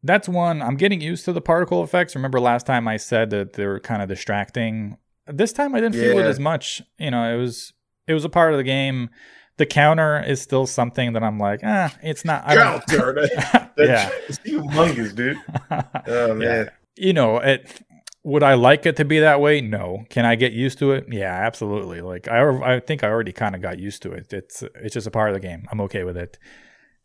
[0.04, 0.62] that's one.
[0.62, 2.16] I'm getting used to the particle effects.
[2.16, 4.98] Remember last time I said that they were kind of distracting.
[5.28, 6.82] This time I didn't feel it as much.
[7.00, 7.74] You know, it was
[8.08, 9.10] it was a part of the game.
[9.58, 12.44] The counter is still something that I'm like, ah, it's not.
[12.46, 13.28] I don't, Counter.
[13.78, 14.10] That, yeah.
[14.30, 15.38] It's humongous, dude.
[16.08, 16.72] Oh man.
[16.96, 17.82] you know, it
[18.24, 19.60] would I like it to be that way?
[19.62, 20.06] No.
[20.10, 21.06] Can I get used to it?
[21.10, 22.00] Yeah, absolutely.
[22.02, 24.32] Like I, I think I already kind of got used to it.
[24.34, 25.66] It's it's just a part of the game.
[25.72, 26.38] I'm okay with it.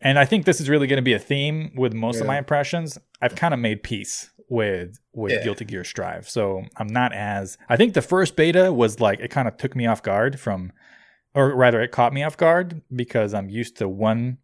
[0.01, 2.21] And I think this is really going to be a theme with most Yeah.
[2.23, 2.97] of my impressions.
[3.21, 5.43] I've kind of made peace with with Yeah.
[5.45, 7.59] Guilty Gear Strive, so I'm not as.
[7.69, 10.73] I think the first beta was like it kind of took me off guard from,
[11.35, 14.39] or rather, it caught me off guard because I'm used to one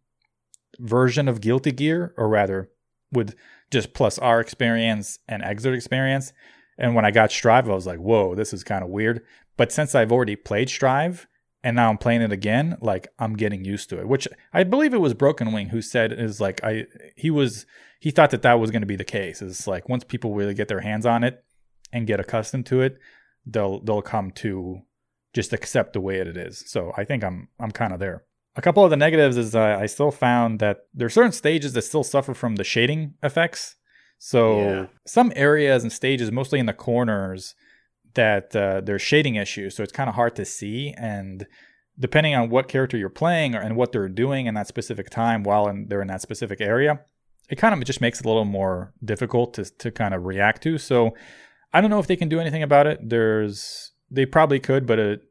[0.79, 2.69] version of Guilty Gear, or rather,
[3.11, 3.35] with
[3.71, 6.33] just plus R experience and Xrd experience.
[6.77, 9.23] And when I got Strive, I was like, whoa, this is kind of weird.
[9.57, 11.27] But since I've already played Strive
[11.63, 14.07] and now I'm playing it again, like I'm getting used to it.
[14.07, 17.65] Which I believe it was Broken Wing who said is like I he was
[17.99, 19.41] he thought that that was going to be the case.
[19.41, 21.43] Is like once people really get their hands on it
[21.91, 22.99] and get accustomed to it,
[23.45, 24.81] they'll they'll come to
[25.39, 26.63] just accept the way it is.
[26.73, 28.19] So I think I'm I'm kind of there.
[28.55, 31.71] A couple of the negatives is uh, I still found that there are certain stages
[31.73, 33.75] that still suffer from the shading effects.
[34.31, 34.85] So Yeah.
[35.05, 37.53] some areas and stages, mostly in the corners,
[38.15, 39.75] that uh, there's shading issues.
[39.75, 40.79] So it's kind of hard to see.
[40.97, 41.45] And
[42.05, 45.43] depending on what character you're playing or, and what they're doing in that specific time
[45.43, 47.01] while in, they're in that specific area,
[47.51, 50.63] it kind of just makes it a little more difficult to, to kind of react
[50.63, 50.79] to.
[50.79, 51.13] So
[51.73, 52.97] I don't know if they can do anything about it.
[53.03, 55.21] There's they probably could, but it,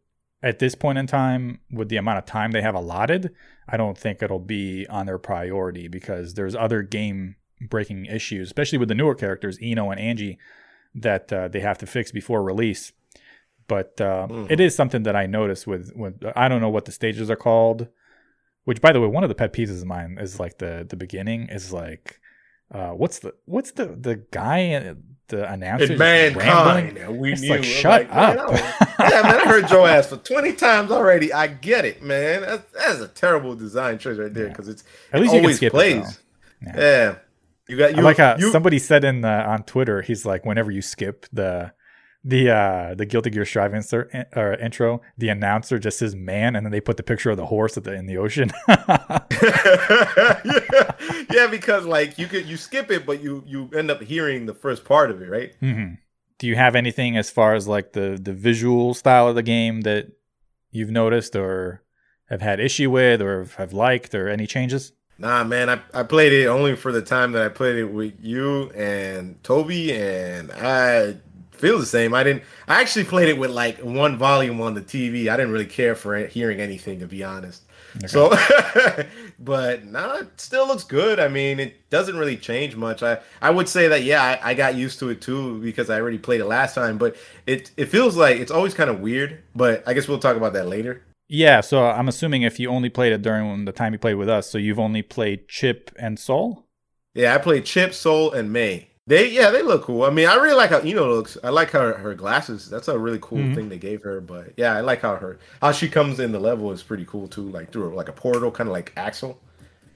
[0.43, 3.33] at this point in time, with the amount of time they have allotted,
[3.69, 8.79] I don't think it'll be on their priority because there's other game breaking issues, especially
[8.79, 10.37] with the newer characters, I-No and Anji,
[10.95, 12.93] that uh, they have to fix before release.
[13.69, 14.51] But uh, Mhm.
[14.51, 17.37] it is something that I noticed with, with I don't know what the stages are
[17.37, 17.89] called.
[18.65, 20.97] Which, by the way, one of the pet peeves of mine is like the the
[20.97, 22.21] beginning is like,
[22.73, 24.95] uh, what's the what's the the guy uh,
[25.29, 26.47] the announcer just rambling?
[26.47, 27.19] mankind.
[27.19, 27.51] We It's knew.
[27.51, 28.49] like, shut man, up.
[28.51, 31.33] I don't- yeah, man, I heard Joe ass for 20 times already.
[31.33, 32.43] I get it, man.
[32.43, 34.49] That's, that's a terrible design choice right there Yeah.
[34.51, 36.09] because it's At least you can always skip plays.
[36.09, 36.19] it.
[36.63, 36.73] Yeah.
[36.77, 37.15] Yeah.
[37.69, 37.99] You got you.
[37.99, 41.73] I like you, somebody said in the, on Twitter, he's like, whenever you skip the
[42.29, 46.67] the uh the Guilty Gear Strive insert or intro, the announcer just says "man," and
[46.67, 48.51] then they put the picture of the horse at the in the ocean.
[48.69, 49.21] yeah,
[51.31, 54.55] yeah, because like you could you skip it, but you you end up hearing the
[54.55, 55.55] first part of it, right?
[55.61, 55.95] hmm
[56.39, 59.83] Do you have anything as far as like the the visual style of the game
[59.83, 60.09] that
[60.73, 61.85] you've noticed or
[62.29, 64.93] have had issue with or have liked or any changes?
[65.19, 68.15] Nah, man, I, I played it only for the time that I played it with
[68.21, 71.17] you and Toby, and I
[71.59, 72.15] feel the same.
[72.15, 72.43] I didn't.
[72.69, 75.29] I actually played it with like one volume on the TV.
[75.29, 77.63] I didn't really care for it, hearing anything, to be honest.
[78.07, 78.31] So,
[79.39, 81.19] but no, it still looks good.
[81.19, 83.03] I mean, it doesn't really change much.
[83.03, 86.01] I, I would say that yeah, I, I got used to it too because I
[86.01, 86.99] already played it last time.
[86.99, 87.17] But
[87.47, 89.43] it it feels like it's always kind of weird.
[89.55, 91.03] But I guess we'll talk about that later.
[91.29, 94.29] Yeah, so I'm assuming if you only played it during the time you played with
[94.29, 96.67] us, so you've only played Chipp and Sol.
[97.15, 98.91] Yeah, I played Chipp, Sol, and May.
[99.09, 100.03] They yeah, they look cool.
[100.03, 101.37] I mean, I really like how I-No looks.
[101.45, 102.69] I like her her glasses.
[102.69, 103.55] That's a really cool Mhm.
[103.55, 104.21] thing they gave her.
[104.21, 107.29] But yeah, I like how her how she comes in the level is pretty cool
[107.29, 107.49] too.
[107.49, 109.37] Like through like a portal, kind of like Axl.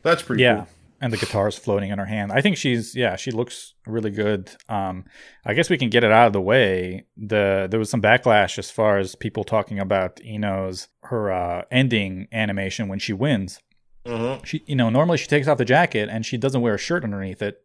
[0.02, 0.68] That's pretty yeah cool.
[1.02, 4.50] and the guitar's floating in her hand i think she's yeah she looks really good
[4.70, 5.04] um
[5.44, 8.58] i guess we can get it out of the way the there was some backlash
[8.58, 13.60] as far as people talking about I-No's her uh ending animation when she wins
[14.06, 16.78] hmm she you know normally she takes off the jacket and she doesn't wear a
[16.78, 17.62] shirt underneath it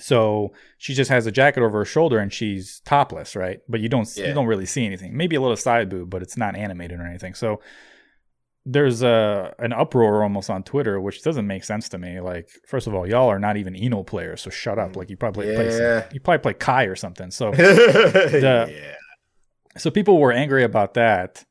[0.00, 3.88] so she just has a jacket over her shoulder and she's topless right but you
[3.88, 4.28] don't Yeah.
[4.28, 7.06] you don't really see anything maybe a little side boob but it's not animated or
[7.06, 7.60] anything so
[8.66, 12.20] there's a an uproar almost on Twitter, which doesn't make sense to me.
[12.20, 14.96] Like, first of all, y'all are not even I-No players, so shut up.
[14.96, 17.30] Like, you probably play some- you probably play Ky or something.
[17.30, 18.66] So, yeah.
[19.78, 21.44] so people were angry about that,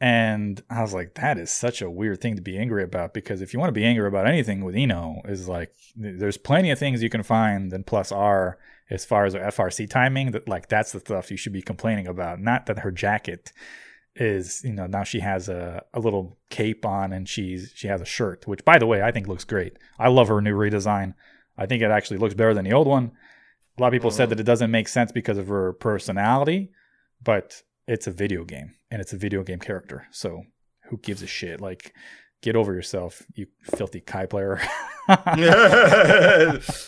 [0.00, 3.40] and I was like, that is such a weird thing to be angry about because
[3.40, 6.78] if you want to be angry about anything with I-No, is like there's plenty of
[6.78, 8.58] things you can find in Plus R
[8.90, 10.32] as far as her FRC timing.
[10.32, 13.52] That like that's the stuff you should be complaining about, not that her jacket
[14.16, 18.00] is you know now she has a, a little cape on and she's she has
[18.00, 19.76] a shirt which by the way i think looks great.
[19.98, 21.14] I love her new redesign.
[21.56, 23.12] I think it actually looks better than the old one.
[23.76, 26.70] A lot of people said that it doesn't make sense because of her personality
[27.22, 30.42] but it's a video game and it's a video game character so
[30.90, 31.94] who gives a shit like
[32.42, 34.60] get over yourself you filthy ky player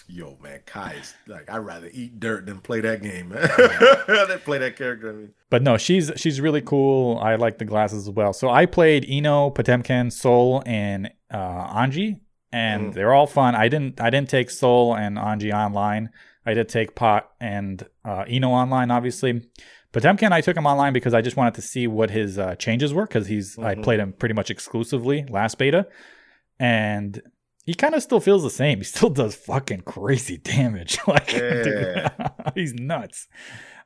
[0.08, 3.42] Yo, man, Ky is like I'd rather eat dirt than play that game, man.
[4.28, 5.10] than play that character.
[5.10, 7.18] I mean, But no, she's she's really cool.
[7.18, 8.32] I like the glasses as well.
[8.32, 12.20] So I played I-No, Potemkin, Sol, and uh, Anji,
[12.52, 12.94] and Mm.
[12.94, 13.54] they're all fun.
[13.54, 16.10] I didn't I didn't take Sol and Anji online.
[16.46, 19.42] I did take Pot and uh, I-No online, obviously.
[19.92, 22.92] Potemkin, I took him online because I just wanted to see what his uh, changes
[22.92, 23.82] were because he's I Mhm.
[23.82, 25.86] played him pretty much exclusively last beta,
[26.58, 27.22] and
[27.64, 28.78] he kind of still feels the same.
[28.78, 30.98] He still does fucking crazy damage.
[31.06, 32.10] like, dude,
[32.54, 33.28] he's nuts.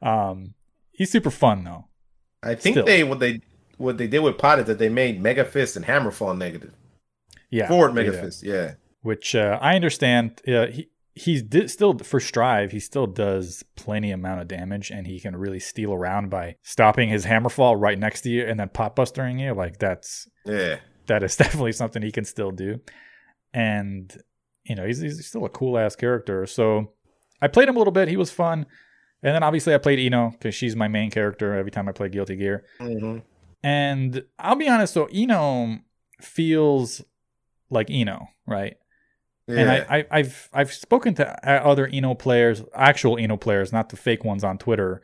[0.03, 0.55] Um,
[0.93, 1.87] he's super fun though.
[2.43, 2.87] I think Still.
[2.87, 3.41] they what they
[3.77, 6.73] what they did with Pot is that they made Mega Fist and Hammerfall negative.
[7.51, 8.13] Yeah, Forward Mega.
[8.13, 8.75] Fist, yeah.
[9.03, 10.41] which uh, I understand.
[10.49, 12.71] Uh, he he's di- still for Strive.
[12.73, 17.09] He still does plenty amount of damage, and he can really steal around by stopping
[17.09, 19.55] his hammerfall right next to you and then pot bustering you.
[19.55, 20.77] Like that's Yeah.
[21.07, 22.81] that is definitely something he can still do.
[23.53, 24.17] And
[24.65, 26.47] you know he's he's still a cool ass character.
[26.47, 26.93] So
[27.43, 28.09] I played him a little bit.
[28.09, 28.67] He was fun.
[29.23, 32.09] And then obviously I played I-No because she's my main character every time I play
[32.09, 32.65] Guilty Gear.
[32.79, 33.19] hmm
[33.63, 35.79] And I'll be honest, so I-No
[36.23, 37.03] feels
[37.69, 38.77] like I-No, right?
[39.51, 39.61] Yeah.
[39.61, 43.89] And I, I, I've I've spoken to uh, other I-No players, actual I-No players, not
[43.89, 45.03] the fake ones on Twitter,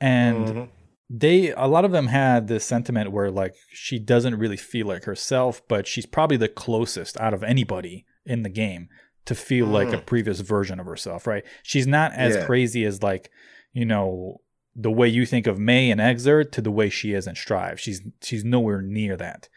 [0.00, 0.68] and Mhm.
[1.10, 5.04] they a lot of them had this sentiment where like she doesn't really feel like
[5.04, 8.88] herself, but she's probably the closest out of anybody in the game
[9.24, 10.06] to feel like a Mm.
[10.06, 11.44] previous version of herself, right?
[11.62, 12.44] She's not as Yeah.
[12.46, 13.30] crazy as like
[13.72, 14.40] you know
[14.74, 17.78] the way you think of May and Xrd to the way she is in Strive.
[17.78, 19.48] She's she's nowhere near that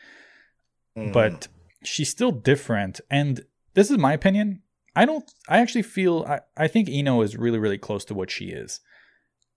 [0.98, 1.14] Mhm.
[1.14, 1.48] but
[1.84, 3.42] she's still different and
[3.76, 4.62] this is my opinion.
[4.96, 8.32] I don't i actually feel i, I think I-No is really really close to what
[8.32, 8.80] she is.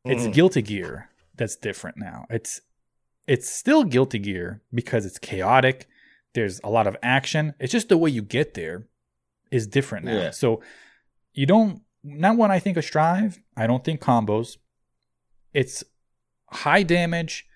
[0.05, 0.33] It's Mhm.
[0.35, 2.27] guilty gear that's different now.
[2.31, 2.61] It's
[3.27, 5.87] it's still guilty gear because it's chaotic.
[6.35, 7.55] There's a lot of action.
[7.61, 8.87] It's just the way you get there
[9.51, 10.19] is different now.
[10.19, 10.31] Yeah.
[10.31, 10.63] so
[11.33, 14.57] you don't not when i think of strive i don't think combos.
[15.55, 15.83] It's
[16.51, 17.47] high damage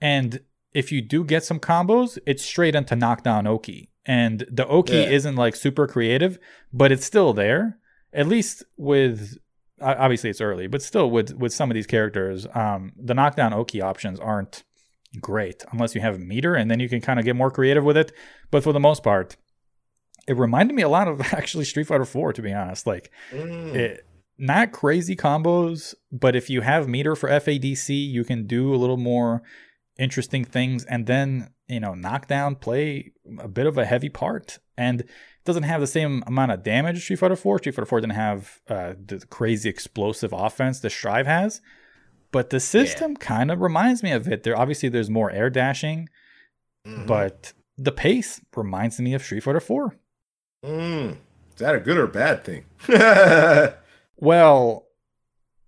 [0.00, 0.40] and
[0.72, 5.10] if you do get some combos it's straight into knockdown oki and the oki Yeah.
[5.10, 6.38] isn't like super creative
[6.72, 7.78] but it's still there
[8.12, 9.36] at least with
[9.80, 13.80] obviously it's early but still with with some of these characters um the knockdown oki
[13.80, 14.64] options aren't
[15.20, 17.96] great unless you have meter and then you can kind of get more creative with
[17.96, 18.10] it
[18.50, 19.36] but for the most part
[20.26, 23.74] it reminded me a lot of actually street fighter 4 to be honest like Mm.
[23.74, 24.04] it,
[24.40, 28.96] not crazy combos, but if you have meter for FADC, you can do a little
[28.96, 29.42] more
[29.98, 34.58] interesting things and then, you know, knockdown play a bit of a heavy part.
[34.76, 35.08] And it
[35.44, 37.58] doesn't have the same amount of damage as Street Fighter 4.
[37.58, 41.60] Street Fighter 4 didn't have uh, the crazy explosive offense the Strive has.
[42.30, 44.42] But the system kind of reminds me of it.
[44.42, 46.08] There obviously there's more air dashing,
[46.86, 47.06] Mhm.
[47.06, 49.96] but the pace reminds me of Street Fighter 4.
[50.64, 51.12] Mm.
[51.12, 52.64] Is that a good or bad thing?
[54.20, 54.87] Well,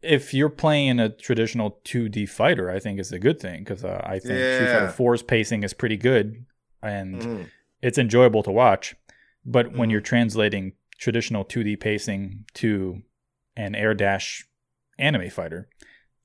[0.02, 4.00] if you're playing a traditional 2D fighter, I think it's a good thing because uh,
[4.04, 6.44] I think Street Fighter 4's pacing is pretty good
[6.82, 7.50] and Mhm.
[7.82, 8.94] it's enjoyable to watch.
[9.44, 9.92] But when Mhm.
[9.92, 13.02] you're translating traditional 2D pacing to
[13.56, 14.46] an air dash
[14.98, 15.68] anime fighter,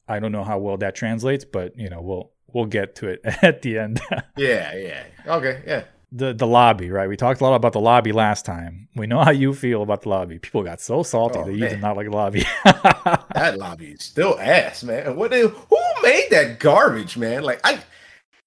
[0.08, 3.20] I don't know how well that translates, but you know we'll we'll get to it
[3.42, 4.00] at the end.
[4.38, 5.04] Yeah, yeah.
[5.28, 5.84] Okay, yeah.
[6.16, 7.10] The the lobby, right?
[7.10, 8.88] We talked a lot about the lobby last time.
[8.96, 10.40] We know how you feel about the lobby.
[10.40, 11.70] People got so salty Oh, that you man.
[11.70, 12.46] did not like the lobby.
[13.34, 15.16] That lobby is still ass, man.
[15.18, 15.32] What?
[15.32, 17.44] They, who made that garbage, man?
[17.44, 17.80] Like I,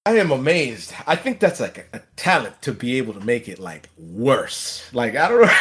[0.05, 0.93] I am amazed.
[1.07, 4.89] I think that's like a, a talent to be able to make it like worse.
[4.93, 5.51] Like I don't know.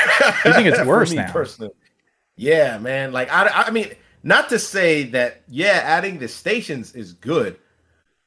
[0.47, 1.31] You think it's worse now?
[1.33, 1.73] Personally,
[2.37, 3.13] yeah, man.
[3.13, 3.93] Like I, I mean,
[4.23, 7.59] not to say that yeah, adding the stations is good,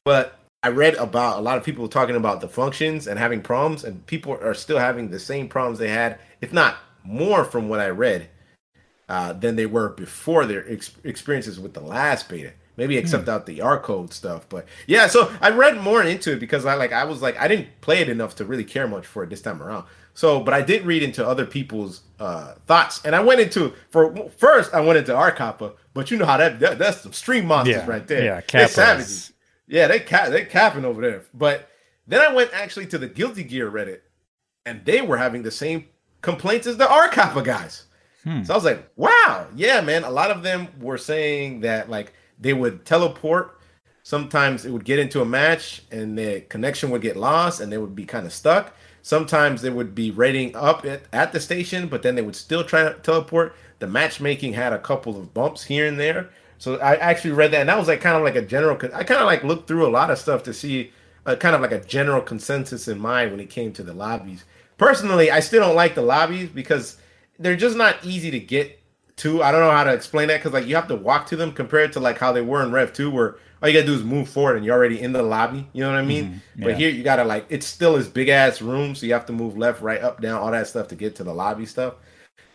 [0.04, 3.82] but I read about a lot of people talking about the functions and having problems,
[3.84, 7.80] and people are still having the same problems they had, if not more, from what
[7.80, 8.28] I read,
[9.08, 12.52] uh, than they were before their ex- experiences with the last beta.
[12.76, 15.06] Maybe except out the R code stuff, but yeah.
[15.06, 18.00] So I read more into it because I like I was like I didn't play
[18.00, 19.84] it enough to really care much for it this time around.
[20.14, 24.16] So, but I did read into other people's uh, thoughts, and I went into for
[24.38, 27.44] first I went into R Kappa, but you know how that, that that's some stream
[27.44, 28.24] monsters yeah, right there.
[28.24, 29.02] Yeah, Kappa
[29.72, 31.22] Yeah, they ca- they capping over there.
[31.32, 31.66] But
[32.06, 34.00] then I went actually to the Guilty Gear Reddit,
[34.66, 35.86] and they were having the same
[36.20, 37.86] complaints as the R Kappa guys.
[38.22, 38.42] Hmm.
[38.42, 40.04] So I was like, wow, yeah, man.
[40.04, 43.58] A lot of them were saying that like they would teleport.
[44.02, 47.78] Sometimes it would get into a match and the connection would get lost and they
[47.78, 48.74] would be kind of stuck.
[49.00, 52.62] Sometimes they would be rating up at, at the station, but then they would still
[52.62, 53.56] try to teleport.
[53.78, 56.30] The matchmaking had a couple of bumps here and there.
[56.62, 58.76] So I actually read that, and that was like kind of like a general.
[58.94, 60.92] I kind of like looked through a lot of stuff to see
[61.26, 64.44] uh, kind of like a general consensus in mind when it came to the lobbies.
[64.78, 66.98] Personally, I still don't like the lobbies because
[67.36, 68.80] they're just not easy to get
[69.16, 69.42] to.
[69.42, 71.50] I don't know how to explain that because like you have to walk to them
[71.50, 74.04] compared to like how they were in Rev Two, where all you gotta do is
[74.04, 75.66] move forward and you're already in the lobby.
[75.72, 76.26] You know what I mean?
[76.56, 79.26] Mhm, But here you gotta like it's still this big ass room, so you have
[79.26, 81.94] to move left, right, up, down, all that stuff to get to the lobby stuff.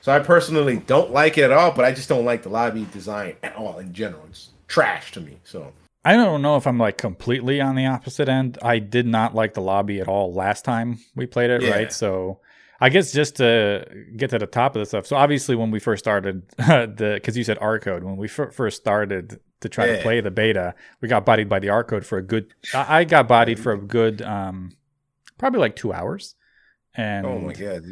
[0.02, 2.88] So I personally don't like it at all, but I just don't like the lobby
[2.94, 4.24] design at all in general.
[4.30, 5.38] It's trash to me.
[5.44, 5.74] So
[6.06, 8.58] I don't know if I'm like completely on the opposite end.
[8.62, 11.72] I did not like the lobby at all last time we played it, Yeah.
[11.72, 11.92] right?
[11.92, 12.40] So
[12.80, 13.86] I guess just to
[14.16, 15.08] get to the top of the stuff.
[15.08, 18.54] So obviously, when we first started the, because you said R code, when we f-
[18.54, 22.06] first started to try to play the beta, we got bodied by the R code
[22.06, 22.54] for a good.
[22.76, 24.78] I I got bodied for a good, um,
[25.40, 26.36] probably like two hours,
[26.94, 27.84] and Oh my god.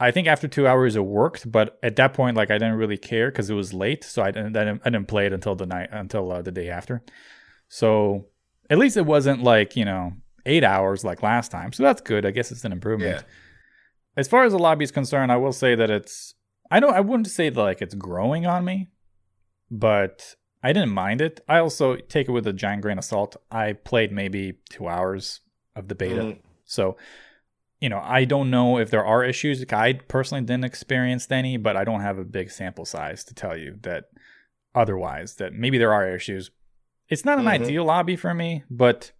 [0.00, 2.96] I think after two hours it worked, but at that point, like I didn't really
[2.96, 5.54] care because it was late, so I didn't, I didn't I didn't play it until
[5.54, 7.02] the night until uh, the day after.
[7.68, 8.26] So
[8.70, 10.14] at least it wasn't like you know
[10.46, 12.24] eight hours like last time, so that's good.
[12.24, 13.16] I guess it's an improvement.
[13.16, 13.22] Yeah.
[14.16, 16.34] As far as the lobby is concerned, I will say that it's
[16.70, 18.88] I don't I wouldn't say that like it's growing on me,
[19.70, 21.40] but I didn't mind it.
[21.48, 23.36] I also take it with a giant grain of salt.
[23.50, 25.40] I played maybe two hours
[25.76, 26.22] of the beta.
[26.22, 26.38] Mhm.
[26.64, 26.96] So,
[27.80, 29.64] you know, I don't know if there are issues.
[29.72, 33.56] I personally didn't experience any, but I don't have a big sample size to tell
[33.56, 34.04] you that
[34.74, 36.50] otherwise, that maybe there are issues.
[37.08, 37.48] It's not an Mhm.
[37.48, 39.12] ideal lobby for me, but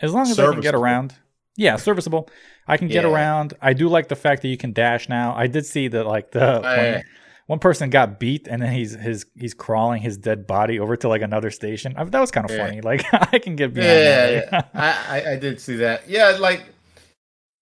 [0.00, 1.14] as long as I can get around,
[1.56, 2.28] yeah, serviceable.
[2.66, 3.10] I can get Yeah.
[3.10, 3.54] around.
[3.60, 5.34] I do like the fact that you can dash now.
[5.36, 7.02] I did see that, like the one,
[7.46, 11.08] one person got beat, and then he's his he's crawling his dead body over to
[11.08, 11.94] like another station.
[11.96, 12.64] I, that was kind of Yeah.
[12.66, 12.80] funny.
[12.90, 14.62] Like I can get behind Yeah, yeah.
[14.74, 16.08] I, I I did see that.
[16.08, 16.62] Yeah, like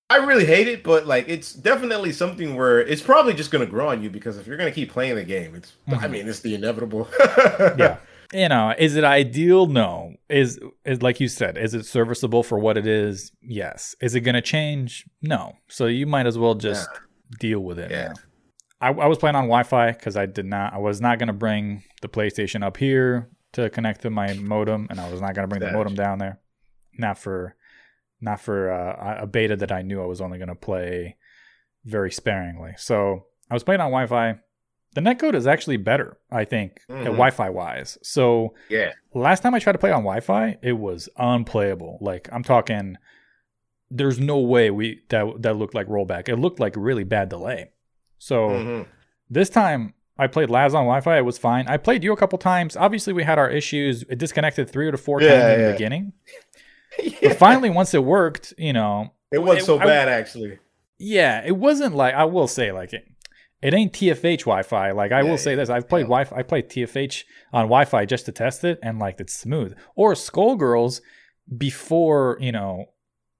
[0.08, 3.88] I really hate it, but like it's definitely something where it's probably just gonna grow
[3.88, 6.10] on you because if you're gonna keep playing the game, it's I Mhm.
[6.10, 7.08] mean it's the inevitable.
[7.78, 7.96] yeah.
[8.32, 9.66] You know is it ideal?
[9.66, 10.14] No.
[10.28, 13.30] Is is like you said is it serviceable for what it is?
[13.40, 13.94] Yes.
[14.00, 15.04] Is it going to change?
[15.22, 15.52] No.
[15.68, 16.88] So you might as well just
[17.38, 17.92] deal with it.
[17.92, 18.14] Yeah.
[18.80, 21.32] I, I was playing on wi-fi because i did not i was not going to
[21.32, 25.44] bring the playstation up here to connect to my modem and i was not going
[25.44, 26.40] to bring the modem down there.
[26.98, 27.54] Not for
[28.20, 31.16] not for uh, a beta that i knew i was only going to play
[31.84, 34.36] very sparingly so i was playing on wi-fi
[34.94, 37.00] the netcode is actually better i think Mhm.
[37.00, 38.92] at wi-fi wise so yeah.
[39.14, 41.98] last time I tried to play on Wi-Fi, it was unplayable.
[42.00, 42.96] Like I'm talking,
[43.90, 46.28] there's no way we that that looked like rollback.
[46.28, 47.70] It looked like really bad delay.
[48.18, 48.86] So Mhm.
[49.30, 51.18] this time I played Laz on Wi-Fi.
[51.18, 51.66] It was fine.
[51.68, 52.74] I played you a couple times.
[52.76, 54.02] Obviously, we had our issues.
[54.08, 55.72] It disconnected three or four Yeah, times in the yeah.
[55.72, 56.12] beginning,
[57.02, 57.16] Yeah.
[57.28, 60.58] but finally, once it worked, you know, it wasn't so I- bad actually.
[60.98, 63.04] yeah, it wasn't like I will say like it.
[63.62, 64.90] It ain't TFH Wi-Fi.
[64.92, 66.08] Like I Yeah, will say yeah, this, I've played yeah.
[66.08, 66.36] Wi-Fi.
[66.36, 69.74] I played TFH on Wi-Fi just to test it, and like it's smooth.
[69.94, 71.00] Or Skullgirls
[71.56, 72.86] before you know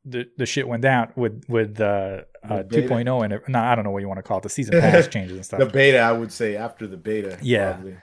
[0.04, 3.74] the the shit went down with with uh, uh The 2.0 and it, no, I
[3.74, 5.58] don't know what you want to call it, the season pass changes and stuff.
[5.60, 7.38] The beta, I would say after the beta.
[7.42, 7.72] Yeah.
[7.72, 7.96] probably.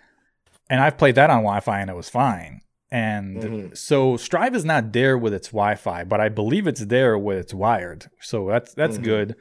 [0.70, 2.62] and I've played that on Wi-Fi and it was fine.
[2.94, 3.78] And Mhm.
[3.78, 7.54] so Strive is not there with its Wi-Fi, but I believe it's there with its
[7.54, 8.06] wired.
[8.22, 9.04] So that's that's Mhm.
[9.04, 9.36] good.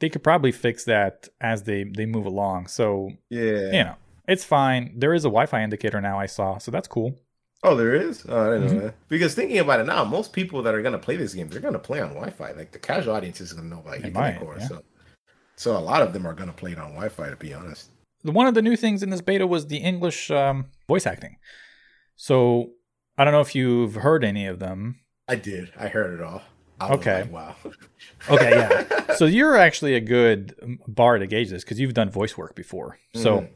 [0.00, 2.66] They could probably fix that as they they move along.
[2.66, 3.72] So Yeah.
[3.76, 3.96] you know,
[4.28, 4.92] it's fine.
[4.98, 7.18] There is a Wi-Fi indicator now I saw, so that's cool.
[7.62, 8.24] Oh, there is.
[8.28, 8.76] Oh, I didn't Mm-hmm.
[8.78, 8.94] know that.
[9.08, 11.78] Because thinking about it now, most people that are gonna play this game, they're gonna
[11.78, 12.52] play on Wi-Fi.
[12.52, 14.56] Like the casual audience is gonna know about Ethernet core.
[14.58, 14.68] yeah.
[14.68, 14.82] So,
[15.56, 17.30] so a lot of them are gonna play it on Wi-Fi.
[17.30, 17.88] To be honest.
[18.24, 21.36] One of the new things in this beta was the English um, voice acting.
[22.16, 22.72] So
[23.20, 24.98] I don't know if you've heard any of them.
[25.28, 25.70] I did.
[25.78, 26.40] I heard it all.
[26.80, 27.20] I Okay.
[27.24, 27.54] like, wow.
[28.30, 29.12] Okay, yeah.
[29.16, 30.54] so you're actually a good
[30.88, 32.98] bar to gauge this because you've done voice work before.
[33.14, 33.48] So Mhm.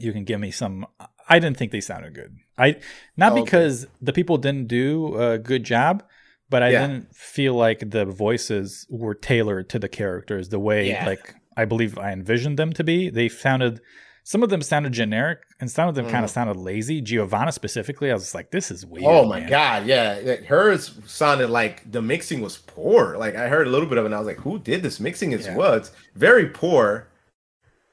[0.00, 0.86] you can give me some.
[1.28, 2.36] I didn't think they sounded good.
[2.58, 2.78] I
[3.16, 3.42] not Okay.
[3.44, 6.02] because the people didn't do a good job,
[6.50, 6.84] but I Yeah.
[6.88, 11.06] didn't feel like the voices were tailored to the characters the way Yeah.
[11.06, 13.08] like I believe I envisioned them to be.
[13.08, 13.80] They sounded.
[14.26, 17.02] Some of them sounded generic, and some of them kind of sounded lazy.
[17.02, 19.48] Giovanna specifically, I was like, "This is weird." Oh my man.
[19.50, 20.36] god, yeah.
[20.36, 23.18] Hers sounded like the mixing was poor.
[23.18, 24.98] Like I heard a little bit of it and I was like, who did this
[24.98, 25.56] mixing as Yeah.
[25.56, 25.82] well?
[26.14, 27.08] Very poor.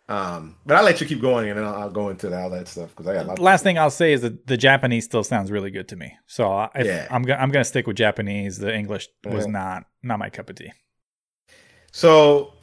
[0.08, 2.68] Um, but I'll let you keep going and then I'll, I'll go into all that
[2.68, 5.24] stuff because I got a lot last thing I'll say is that the Japanese still
[5.24, 6.18] sounds really good to me.
[6.28, 7.08] So I, Yeah.
[7.12, 8.58] I'm gonna I'm gonna stick with Japanese.
[8.58, 10.72] The English was not not my cup of tea.
[11.92, 12.54] So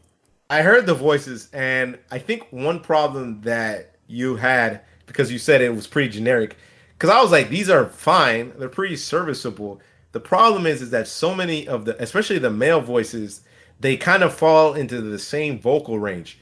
[0.51, 5.61] I heard the voices, and I think one problem that you had because you said
[5.61, 6.57] it was pretty generic.
[6.95, 9.81] Because I was like, these are fine, they're pretty serviceable.
[10.13, 13.43] The problem is, is that so many of the, especially the male voices,
[13.81, 16.39] they kind of fall into the same vocal range.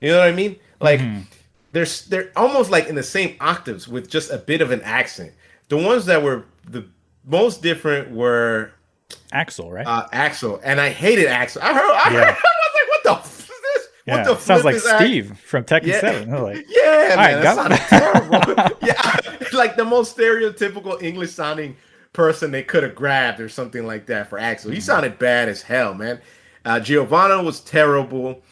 [0.00, 0.56] You know what I mean?
[0.80, 1.24] Like Mhm.
[1.72, 5.32] they're they're almost like in the same octaves with just a bit of an accent.
[5.68, 6.84] The ones that were the
[7.24, 8.72] most different were
[9.32, 9.86] Axl, right?
[9.86, 11.60] uh, Axl, and I hated Axl.
[11.62, 12.20] I heard, I, heard, Yeah.
[12.28, 14.14] I was like, "What the f- is this?
[14.14, 16.00] yeah, what the sounds like Steve from Tekken Yeah.
[16.00, 16.30] Seven.
[16.42, 18.76] Like, Yeah, man, right, that got sounded terrible.
[18.86, 21.76] yeah, like the most stereotypical English sounding
[22.12, 24.62] person they could have grabbed or something like that for Axl.
[24.66, 24.72] Mm-hmm.
[24.72, 26.20] He sounded bad as hell, man.
[26.64, 28.42] Uh, Giovanna was terrible.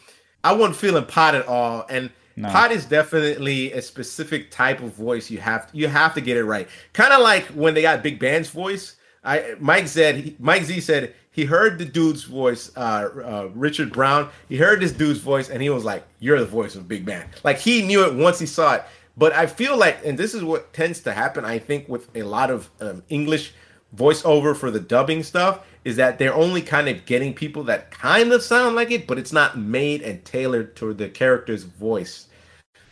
[0.43, 2.49] I wasn't feeling Pot at all, and No.
[2.49, 5.29] Pot is definitely a specific type of voice.
[5.29, 6.67] You have you have to get it right.
[6.93, 8.95] Kind of like when they got Big Band's voice.
[9.23, 14.29] I Mike said Mike Z said he heard the dude's voice, uh, uh, Richard Brown.
[14.49, 17.29] He heard this dude's voice, and he was like, "You're the voice of Big Band."
[17.43, 18.83] Like he knew it once he saw it.
[19.17, 22.23] But I feel like, and this is what tends to happen, I think, with a
[22.23, 23.53] lot of um, English
[23.95, 28.31] voiceover for the dubbing stuff, is that they're only kind of getting people that kind
[28.31, 32.27] of sound like it, but it's not made and tailored to the character's voice.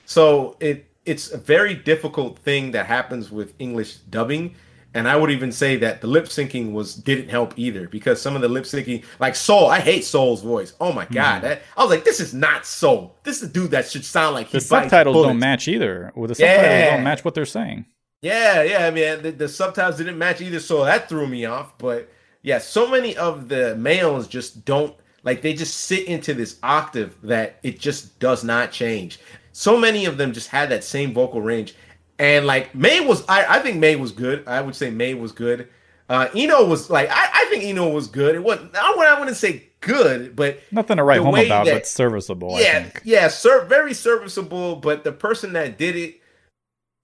[0.05, 4.55] So it it's a very difficult thing that happens with English dubbing.
[4.99, 8.35] And I would even say that the lip syncing was didn't help either because some
[8.35, 10.73] of the lip syncing, like Sol, I hate Sol's voice.
[10.81, 11.47] Oh my god, hmm.
[11.47, 13.15] that, I was like, this is not Sol.
[13.23, 15.29] This is a dude that should sound like he The subtitles bullets.
[15.29, 16.11] don't match either.
[16.15, 16.95] Well, the subtitles Yeah.
[16.95, 17.85] don't match what they're saying.
[18.21, 21.77] Yeah, yeah, I mean the, the subtitles didn't match either, so that threw me off.
[21.77, 24.93] But yeah, so many of the males just don't
[25.23, 29.19] like they just sit into this octave that it just does not change.
[29.53, 31.73] So many of them just had that same vocal range.
[32.19, 34.47] And like May was I, I think May was good.
[34.47, 35.69] I would say May was good.
[36.09, 38.35] Uh I-No was like I, I think I-No was good.
[38.35, 41.73] It wasn't I wouldn't, I wouldn't say good, but Nothing to write home about, that-
[41.73, 42.55] but serviceable.
[42.55, 43.01] I yeah, think.
[43.05, 44.75] yeah, sir, very serviceable.
[44.75, 46.15] But the person that did it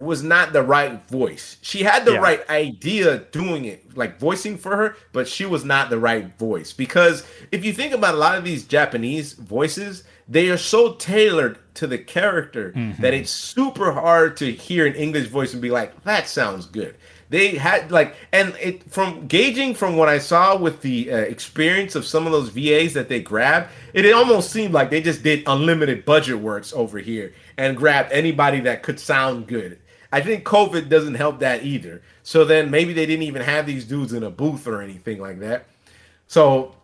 [0.01, 1.57] was not the right voice.
[1.61, 2.17] She had the Yeah.
[2.19, 6.73] right idea doing it, like voicing for her, but she was not the right voice.
[6.73, 11.59] Because if you think about a lot of these Japanese voices, they are so tailored
[11.75, 13.01] to the character Mm-hmm.
[13.01, 16.95] that it's super hard to hear an English voice and be like, that sounds good.
[17.29, 21.95] They had like, and it from gauging from what I saw with the uh, experience
[21.95, 25.23] of some of those VAs that they grabbed, it, it almost seemed like they just
[25.23, 29.79] did unlimited budget works over here and grabbed anybody that could sound good.
[30.11, 32.01] I think COVID doesn't help that either.
[32.23, 35.39] So then maybe they didn't even have these dudes in a booth or anything like
[35.39, 35.65] that.
[36.27, 36.75] So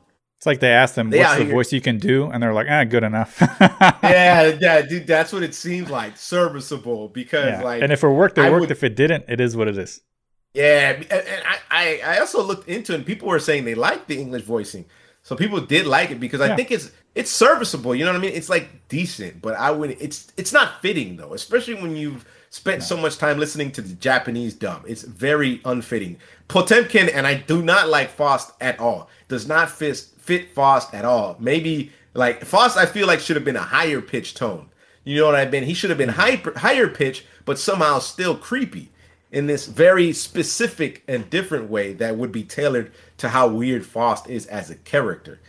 [0.42, 2.52] It's like they asked them, They "What's the here- voice you can do?" And they're
[2.52, 7.10] like, "Ah, good enough." yeah, yeah, dude, that's what it seems like, serviceable.
[7.10, 7.62] Because Yeah.
[7.62, 8.62] like, and if it worked, it I worked.
[8.62, 10.02] would- If it didn't, it is what it is.
[10.56, 12.96] Yeah, and, and I, I also looked into it.
[12.96, 14.86] and People were saying they liked the English voicing,
[15.22, 17.94] so people did like it because I think it's it's serviceable.
[17.94, 18.34] You know what I mean?
[18.34, 22.82] It's like decent, but I would it's it's not fitting though, especially when you've spent
[22.84, 24.84] so much time listening to the Japanese dub.
[24.88, 26.18] It's very unfitting.
[26.50, 29.08] Potemkin and I do not like Faust at all.
[29.30, 31.36] Does not fit fit Faust at all.
[31.40, 34.70] Maybe like Faust, I feel like should have been a higher pitch tone.
[35.04, 35.64] You know what I mean?
[35.64, 36.20] He should have been mm-hmm.
[36.20, 38.90] hyper, higher pitch, but somehow still creepy
[39.32, 44.30] in this very specific and different way that would be tailored to how weird Faust
[44.30, 45.40] is as a character.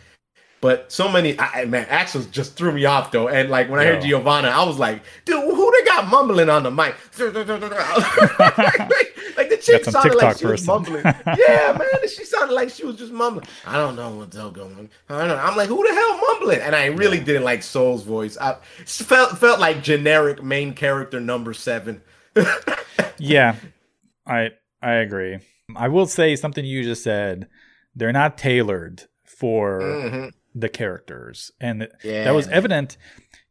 [0.61, 3.27] But so many, I, man, Axl just threw me off though.
[3.27, 6.63] And like when I heard Giovanna, I was like, dude, who they got mumbling on
[6.63, 6.95] the mic?
[7.19, 9.12] like
[9.49, 11.03] the chick sounded like TikTok she was mumbling.
[11.03, 13.45] yeah, man, she sounded like she was just mumbling.
[13.65, 14.89] I don't know what's going on.
[15.09, 15.35] I don't know.
[15.37, 16.61] I'm like, who the hell mumbling?
[16.61, 18.37] And I really didn't like Sol's voice.
[18.37, 22.01] I felt felt like generic main character number seven.
[23.17, 23.55] yeah,
[24.25, 25.39] I I agree.
[25.75, 27.47] I will say something you just said.
[27.95, 30.31] They're not tailored for Mhm.
[30.55, 32.55] the characters, and Yeah, that was man.
[32.55, 32.97] evident.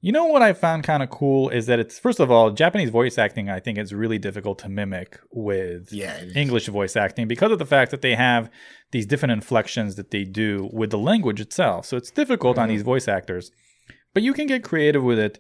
[0.05, 2.91] You know what I found kind of cool is that it's first of all Japanese
[2.91, 3.49] voice acting.
[3.49, 6.25] I think is really difficult to mimic with Yeah.
[6.35, 8.51] English voice acting because of the fact that they have
[8.91, 11.87] these different inflections that they do with the language itself.
[11.87, 12.73] So it's difficult on Mhm.
[12.73, 13.53] these voice actors,
[14.13, 15.39] but you can get creative with it.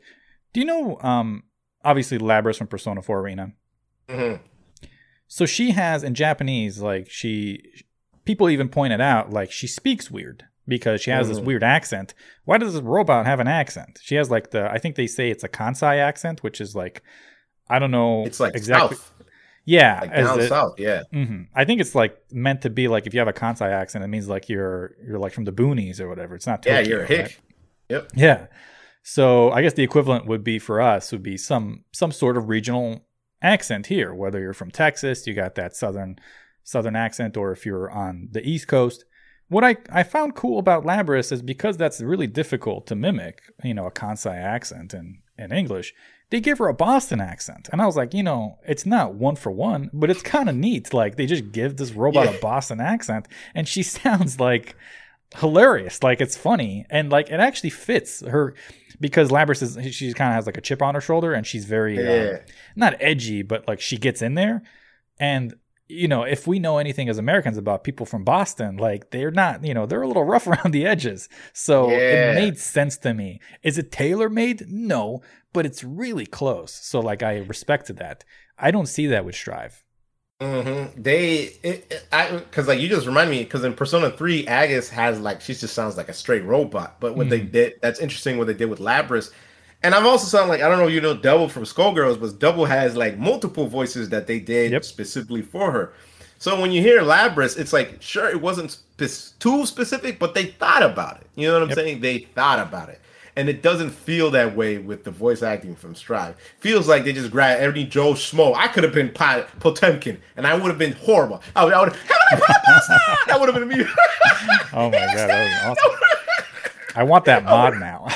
[0.52, 0.96] Do you know?
[1.00, 1.42] Um,
[1.84, 3.52] obviously, Labrys from Persona 4 Arena.
[4.08, 4.38] Mhm.
[5.26, 7.58] So she has in Japanese, like she,
[8.24, 11.44] people even pointed out, like she speaks weird because she has this Mhm.
[11.44, 12.14] weird accent.
[12.44, 13.98] Why does this robot have an accent?
[14.02, 17.02] She has like the, I think they say it's a Kansai accent, which is like,
[17.68, 18.96] I don't know It's like exactly.
[18.96, 19.12] south,
[19.64, 20.78] Yeah, like down it- south.
[20.78, 21.02] Yeah.
[21.12, 21.46] Mhm.
[21.54, 24.08] I think it's like meant to be like if you have a Kansai accent, it
[24.08, 26.34] means like you're you're like from the boonies or whatever.
[26.34, 26.64] It's not.
[26.66, 27.20] Yeah, you're a hick.
[27.20, 27.38] right?
[27.88, 28.10] Yep.
[28.14, 28.46] Yeah.
[29.02, 32.48] So I guess the equivalent would be for us would be some some sort of
[32.48, 33.04] regional
[33.42, 34.14] accent here.
[34.14, 36.18] Whether you're from Texas, you got that southern
[36.64, 39.04] southern accent, or if you're on the East Coast.
[39.52, 43.74] What I, I found cool about Labrys is because that's really difficult to mimic, you
[43.74, 45.94] know, a Kansai accent in, in English,
[46.30, 47.68] they give her a Boston accent.
[47.70, 50.56] And I was like, you know, it's not one for one, but it's kind of
[50.56, 50.94] neat.
[50.94, 52.36] Like they just give this robot Yeah.
[52.36, 54.74] a Boston accent and she sounds like
[55.36, 56.02] hilarious.
[56.02, 58.54] Like it's funny and like it actually fits her
[59.00, 61.64] because Labrys is she kind of has like a chip on her shoulder and she's
[61.66, 62.38] very um, Yeah.
[62.76, 64.62] not edgy, but like she gets in there.
[65.20, 65.54] And
[65.92, 69.64] you know, if we know anything as Americans about people from Boston, like they're not,
[69.64, 71.28] you know, they're a little rough around the edges.
[71.52, 71.98] So Yeah.
[72.14, 73.40] it made sense to me.
[73.62, 74.64] Is it tailor made?
[74.68, 75.22] No,
[75.52, 76.72] but it's really close.
[76.72, 78.24] So like I respected that.
[78.58, 79.84] I don't see that with Strive.
[80.40, 84.44] hmm They, it, it- I, because like you just remind me, because in Persona Three,
[84.46, 87.00] Aigis has like she just sounds like a straight robot.
[87.00, 87.52] But what they Mhm.
[87.52, 88.38] did, that's interesting.
[88.38, 89.30] What they did with Labrys,
[89.82, 92.38] and I've also sound like I don't know, if you know, Double from Skullgirls, but
[92.38, 94.84] Double has like multiple voices that they did Yep.
[94.84, 95.92] specifically for her.
[96.38, 98.78] So when you hear Labrys, it's like sure it wasn't
[99.38, 101.26] too specific, but they thought about it.
[101.36, 101.78] You know what I'm Yep.
[101.78, 102.00] saying?
[102.00, 103.00] They thought about it.
[103.34, 106.34] And it doesn't feel that way with the voice acting from Strive.
[106.60, 108.54] Feels like they just grabbed every Joe Schmo.
[108.54, 111.40] I could have been Pot- Potemkin, and I would have been horrible.
[111.56, 111.92] I would, I would
[113.26, 113.86] that would have been me.
[114.74, 115.98] Oh my god, that was awesome.
[116.94, 118.06] I want that mod now.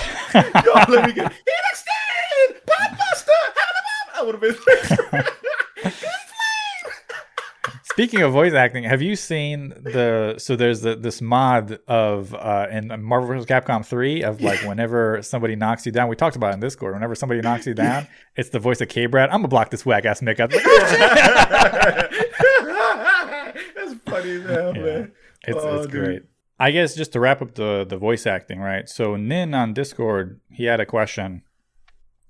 [0.64, 3.42] Yo, let me get Helix Stain, Potbuster,
[4.14, 4.42] I would have
[5.12, 5.22] been.
[7.84, 12.66] Speaking of voice acting, have you seen the so there's the, this mod of uh
[12.70, 13.46] in Marvel vs.
[13.46, 16.92] Capcom 3 of like whenever somebody knocks you down, we talked about it in Discord,
[16.92, 18.06] whenever somebody knocks you down,
[18.36, 19.30] it's the voice of K-Brad.
[19.30, 20.52] I'm gonna block this whack ass Mick up.
[20.52, 20.62] Like,
[23.74, 24.72] That's funny Yeah.
[24.72, 25.12] man.
[25.48, 26.22] It's, Oh, it's great.
[26.58, 28.88] I guess just to wrap up the the voice acting, right?
[28.88, 31.42] So Nin on Discord, he had a question,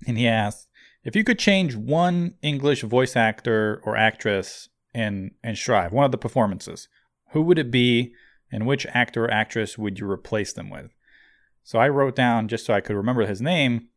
[0.05, 0.67] and he asked
[1.03, 6.11] if you could change one English voice actor or actress in in Strive, one of
[6.11, 6.89] the performances,
[7.31, 8.13] who would it be,
[8.51, 10.91] and which actor or actress would you replace them with?
[11.63, 13.87] So I wrote down just so I could remember his name.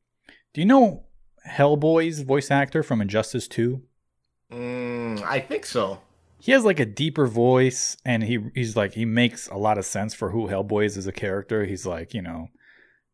[0.53, 1.07] Do you know
[1.49, 3.83] Hellboy's voice actor from Injustice Two?
[4.53, 6.01] Mm, I think so.
[6.41, 9.85] He has like a deeper voice and he he's like he makes a lot of
[9.85, 11.65] sense for who Hellboy is as a character.
[11.65, 12.49] He's like, you know,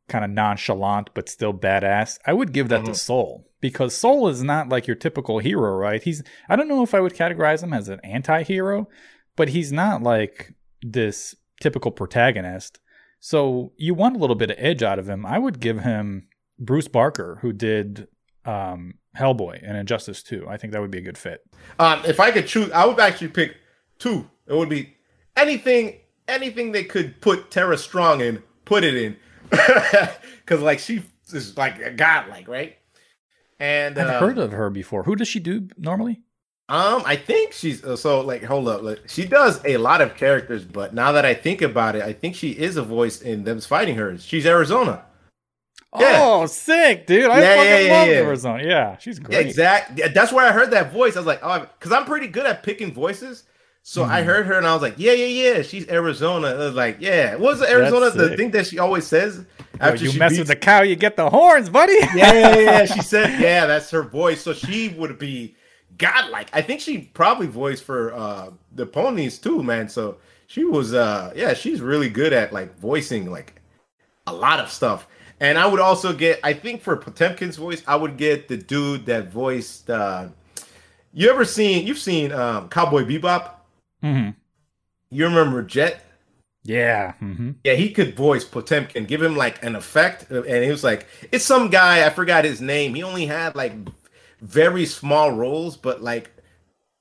[0.08, 2.18] kind of nonchalant but still badass.
[2.26, 2.96] I would give that to Mhm.
[2.96, 6.02] Sol because Sol is not like your typical hero, right?
[6.02, 8.88] He's I don't know if I would categorize him as an anti-hero,
[9.34, 12.78] but he's not like this typical protagonist.
[13.18, 15.26] So you want a little bit of edge out of him.
[15.26, 18.06] I would give him Bruce Barker who did
[18.44, 20.46] um Hellboy and Injustice 2.
[20.48, 21.42] I think that would be a good fit.
[21.78, 23.56] Um, if I could choose, I would actually pick
[23.98, 24.28] two.
[24.46, 24.94] It would be
[25.36, 29.16] anything, anything they could put Tara Strong in, put it in,
[29.50, 31.02] because like she
[31.32, 32.76] is like a godlike, right?
[33.58, 35.04] And I've uh, heard of her before.
[35.04, 36.20] Who does she do normally?
[36.68, 40.16] Um, I think she's uh, so like hold up, like, she does a lot of
[40.16, 43.44] characters, but now that I think about it, I think she is a voice in
[43.44, 44.18] them's fighting her.
[44.18, 45.05] She's Arizona.
[46.00, 46.18] Yeah.
[46.22, 47.24] Oh, sick, dude!
[47.30, 48.14] I Yeah, fucking yeah, yeah, love yeah.
[48.14, 48.62] Arizona.
[48.64, 49.46] Yeah, she's great.
[49.46, 49.98] exact.
[49.98, 51.16] Yeah, that's where I heard that voice.
[51.16, 53.44] I was like, oh, because I'm pretty good at picking voices.
[53.82, 54.24] So I Mhm.
[54.24, 55.26] heard her and I was like, yeah, yeah,
[55.56, 55.62] yeah.
[55.62, 56.48] She's Arizona.
[56.48, 57.32] I was like, yeah.
[57.36, 58.10] What was Arizona?
[58.10, 58.36] The sick.
[58.36, 60.96] thing that she always says Yo, after you she mess beats- with the cow, you
[60.96, 61.92] get the horns, buddy.
[62.14, 62.84] yeah, yeah, yeah, yeah.
[62.86, 64.40] She said, yeah, that's her voice.
[64.42, 65.54] So she would be
[65.98, 66.48] godlike.
[66.52, 69.88] I think she probably voiced for uh the ponies too, man.
[69.88, 70.16] So
[70.48, 73.54] she was uh yeah, she's really good at like voicing like
[74.26, 75.06] a lot of stuff.
[75.40, 79.06] And I would also get I think for Potemkin's voice, I would get the dude
[79.06, 80.28] that voiced uh
[81.12, 83.50] you ever seen you've seen um Cowboy Bebop?
[84.02, 84.30] Mm-hmm.
[85.10, 86.02] You remember Jet?
[86.64, 87.12] Yeah.
[87.14, 91.06] hmm Yeah, he could voice Potemkin, give him like an effect, and he was like,
[91.30, 92.94] it's some guy I forgot his name.
[92.94, 93.72] He only had like
[94.40, 96.30] very small roles, but like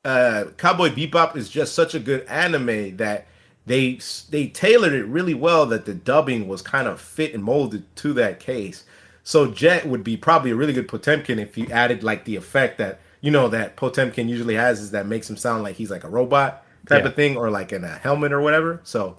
[0.03, 3.27] uh Cowboy Bebop is just such a good anime that
[3.65, 3.99] they
[4.29, 8.13] they tailored it really well that the dubbing was kind of fit and molded to
[8.13, 8.83] that case.
[9.23, 12.77] So Jet would be probably a really good Potemkin if you added like the effect
[12.77, 16.03] that you know that Potemkin usually has is that makes him sound like he's like
[16.03, 17.07] a robot type Yeah.
[17.09, 18.81] of thing or like in a helmet or whatever.
[18.83, 19.17] So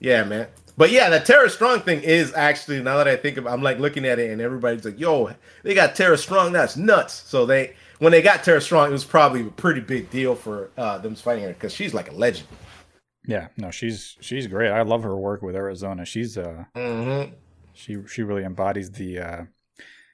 [0.00, 0.48] yeah, man.
[0.76, 3.78] But yeah, the Tara Strong thing is actually now that I think of, I'm like
[3.78, 5.30] looking at it and everybody's like, "Yo,
[5.62, 6.50] they got Tara Strong.
[6.52, 10.10] That's nuts." So they when they got Tara Strong, it was probably a pretty big
[10.10, 12.48] deal for uh, them fighting her because she's like a legend.
[13.26, 13.48] Yeah.
[13.56, 14.70] No, she's she's great.
[14.70, 16.04] I love her work with Arizona.
[16.04, 17.34] She's uh Mm-hmm.
[17.72, 19.42] she she really embodies the uh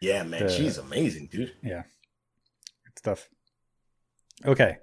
[0.01, 1.53] Yeah, man, The- she's amazing, dude.
[1.63, 1.83] Yeah,
[2.85, 3.29] good stuff.
[4.45, 4.79] Okay.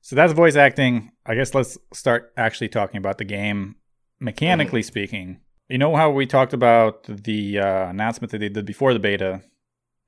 [0.00, 1.12] So that's voice acting.
[1.24, 3.76] I guess let's start actually talking about the game.
[4.20, 8.92] Mechanically speaking, you know how we talked about the uh, announcement that they did before
[8.92, 9.42] the beta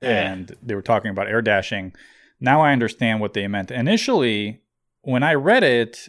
[0.01, 1.93] and they were talking about air dashing.
[2.39, 3.71] Now I understand what they meant.
[3.71, 4.61] Initially,
[5.01, 6.07] when I read it,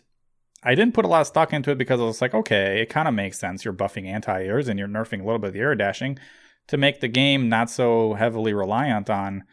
[0.67, 2.87] I didn't put a lot of stock into it because I was like, okay, it
[2.91, 3.65] kind of makes sense.
[3.65, 6.19] You're buffing anti airs and you're nerfing a little bit of the air dashing
[6.67, 9.45] to make the game not so heavily reliant on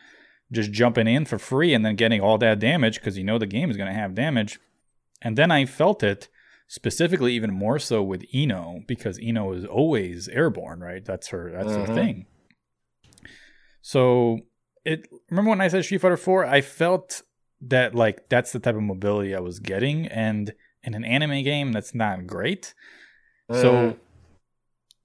[0.51, 3.45] just jumping in for free and then getting all that damage because you know the
[3.45, 4.59] game is going to have damage.
[5.22, 6.28] And then I felt it
[6.68, 11.05] specifically even more so with I-No because I-No is always airborne, right?
[11.05, 11.93] That's her that's her Mhm.
[11.93, 12.26] thing.
[13.82, 14.39] So
[14.86, 17.22] it remember when I said Street Fighter 4, I felt
[17.61, 20.53] that like that's the type of mobility I was getting and
[20.84, 22.73] in an anime game that's not great.
[23.51, 23.97] So Mhm.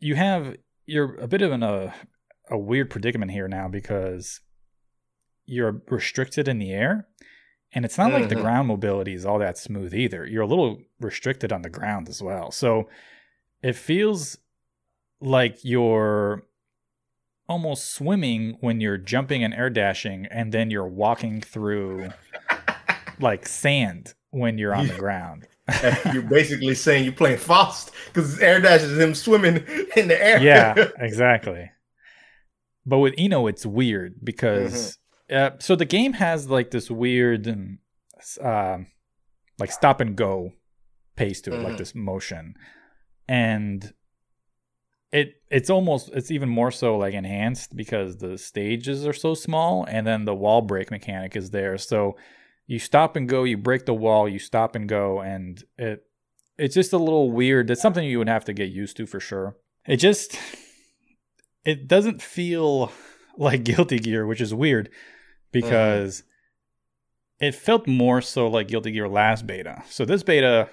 [0.01, 0.57] you have
[0.87, 1.95] you're a bit of in a
[2.51, 4.41] a weird predicament here now because
[5.45, 7.07] you're restricted in the air
[7.73, 8.41] and it's not like the Mhm.
[8.41, 10.25] ground mobility is all that smooth either.
[10.27, 12.51] You're a little restricted on the ground as well.
[12.51, 12.89] So
[13.63, 14.39] it feels
[15.21, 16.43] like you're
[17.49, 22.11] almost swimming when you're jumping and air dashing and then you're walking through
[23.21, 25.47] like sand when you're on the ground.
[26.13, 29.57] You're basically saying you're playing Faust because air dash is him swimming
[29.97, 30.41] in the air.
[30.43, 31.71] yeah, exactly.
[32.87, 34.99] But with I-No, it's weird because
[35.31, 37.79] uh, so the game has like this weird, um,
[38.41, 38.87] um,
[39.59, 40.53] like stop and go
[41.17, 41.79] pace to it, like Mhm.
[41.79, 42.55] this motion,
[43.29, 43.93] and
[45.13, 49.85] it it's almost it's even more so like enhanced because the stages are so small,
[49.85, 52.17] and then the wall break mechanic is there, so
[52.69, 56.05] you stop and go, you break the wall, you stop and go, and it
[56.59, 57.71] it's just a little weird.
[57.71, 59.57] It's something you would have to get used to for sure.
[59.87, 60.39] It just
[61.65, 62.93] it doesn't feel
[63.39, 64.91] like Guilty Gear, which is weird
[65.51, 66.23] because
[67.41, 69.83] it felt more so like Guilty Gear last beta.
[69.89, 70.69] So this beta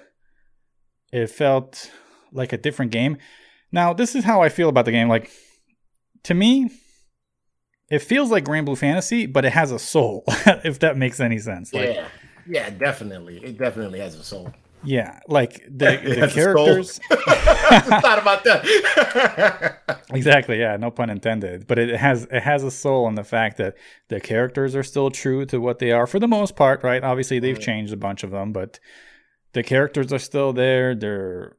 [1.12, 1.90] it felt
[2.30, 3.16] like a different game.
[3.72, 5.08] Now, this is how I feel about the game.
[5.08, 5.30] Like
[6.24, 6.70] to me,
[7.90, 10.24] it feels like Granblue Fantasy, but it has a soul,
[10.64, 11.72] if that makes any sense.
[11.72, 12.08] Like yeah,
[12.46, 13.38] yeah, definitely.
[13.44, 14.52] It definitely has a soul.
[14.84, 16.54] yeah, like the, the has a soul.
[16.66, 19.96] characters I just thought about that.
[20.10, 21.66] Exactly, yeah, no pun intended.
[21.66, 23.74] But it has it has a soul in the fact that
[24.08, 27.02] the characters are still true to what they are for the most part, right?
[27.02, 27.62] Obviously, they've Mhm.
[27.62, 28.78] changed a bunch of them, but
[29.52, 30.94] the characters are still there.
[30.94, 31.56] They're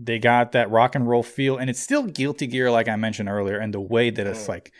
[0.00, 3.28] they got that rock and roll feel, and it's still Guilty Gear, like I mentioned
[3.28, 4.48] earlier, and the way that it's Mm.
[4.48, 4.72] like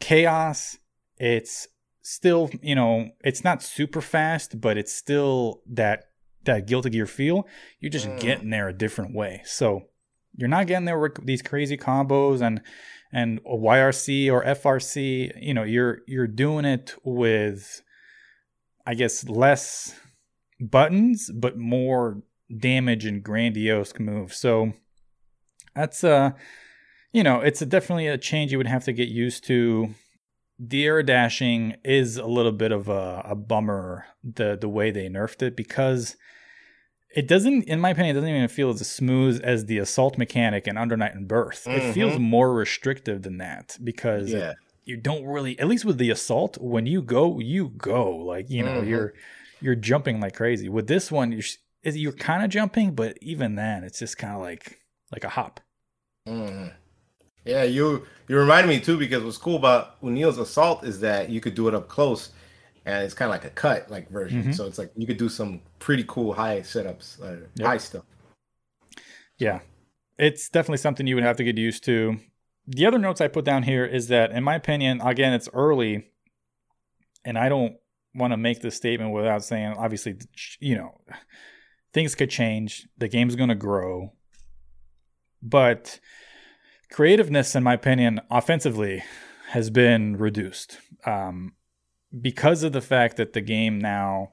[0.00, 0.78] chaos.
[1.16, 1.68] It's
[2.02, 6.04] still, you know, it's not super fast, but it's still that
[6.44, 7.46] that Guilty Gear feel.
[7.80, 8.20] You're just Mm.
[8.20, 9.42] getting there a different way.
[9.44, 9.88] So
[10.36, 12.62] you're not getting there with these crazy combos and
[13.12, 15.32] and a YRC or FRC.
[15.40, 17.82] You know, you're you're doing it with,
[18.86, 19.98] I guess, less
[20.60, 22.22] buttons, but more
[22.56, 24.36] damage and grandiose moves.
[24.36, 24.72] So
[25.74, 26.30] that's uh,
[27.12, 29.94] you know, it's a, definitely a change you would have to get used to.
[30.58, 35.08] The air dashing is a little bit of a, a bummer the the way they
[35.08, 36.16] nerfed it because
[37.14, 40.66] it doesn't, in my opinion, it doesn't even feel as smooth as the assault mechanic
[40.66, 41.66] in Under Night In-Birth.
[41.66, 44.54] It feels more restrictive than that because yeah.
[44.84, 48.10] you don't really, at least with the assault, when you go, you go.
[48.16, 48.88] Like you know, Mhm.
[48.88, 49.14] you're
[49.60, 50.68] you're jumping like crazy.
[50.68, 51.40] With this one, you're
[51.84, 54.80] is- you're kind of jumping, but even then, it's just kind of like
[55.12, 55.60] like a hop.
[56.28, 56.72] Mhm.
[57.48, 61.40] Yeah, you you remind me too because what's cool about O'Neill's assault is that you
[61.40, 62.30] could do it up close,
[62.84, 64.44] and it's kind of like a cut like version.
[64.44, 64.54] Mhm.
[64.54, 67.66] So it's like you could do some pretty cool high setups, uh, Yep.
[67.66, 68.04] high stuff.
[69.38, 69.60] Yeah,
[70.18, 72.18] it's definitely something you would have to get used to.
[72.66, 76.12] The other notes I put down here is that, in my opinion, again, it's early,
[77.24, 77.78] and I don't
[78.14, 80.16] want to make this statement without saying, obviously,
[80.60, 81.00] you know,
[81.94, 82.86] things could change.
[82.98, 84.12] The game's going to grow,
[85.40, 85.98] but
[86.90, 89.02] creativeness, in my opinion, offensively,
[89.50, 91.54] has been reduced um,
[92.20, 94.32] because of the fact that the game now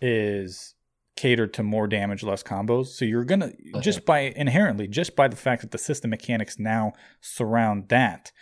[0.00, 0.74] is
[1.16, 2.86] catered to more damage, less combos.
[2.88, 6.92] So you're gonna just by inherently, just by the fact that the system mechanics now
[7.20, 8.32] surround that,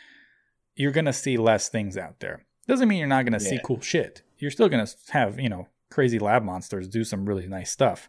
[0.75, 2.45] you're gonna see less things out there.
[2.67, 4.23] Doesn't mean you're not gonna see cool shit.
[4.39, 8.09] You're still gonna have you know crazy lab monsters do some really nice stuff.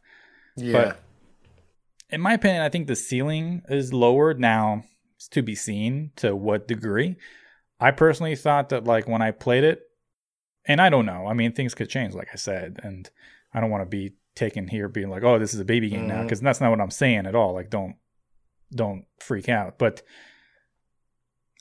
[0.57, 0.93] Yeah,
[2.09, 4.83] In my opinion, I think the ceiling is lowered now.
[5.25, 7.15] It's to be seen to what degree.
[7.79, 9.81] I personally thought that like when I played it,
[10.67, 11.25] and I don't know.
[11.25, 13.09] I mean, things could change, like I said, and
[13.51, 16.07] I don't want to be taken here being like, "Oh, this is a baby game
[16.07, 16.23] now," Mhm.
[16.23, 17.53] because that's not what I'm saying at all.
[17.53, 17.95] Like, don't
[18.71, 19.79] don't freak out.
[19.79, 20.03] But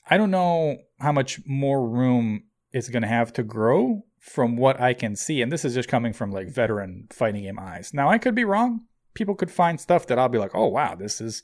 [0.09, 4.79] I don't know how much more room it's going to have to grow from what
[4.79, 7.93] I can see, and this is just coming from like veteran fighting game eyes.
[7.95, 8.85] Now, I could be wrong.
[9.15, 11.41] People could find stuff that I'll be like, "Oh, wow, this is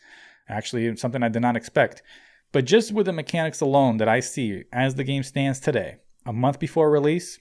[0.52, 2.04] actually something I did not expect."
[2.52, 6.34] But just with the mechanics alone that I see as the game stands today, a
[6.34, 7.40] month before release,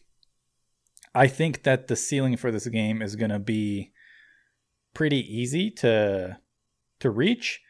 [1.14, 3.92] I think that the ceiling for this game is going to be
[4.94, 6.38] pretty easy to
[7.00, 7.62] to reach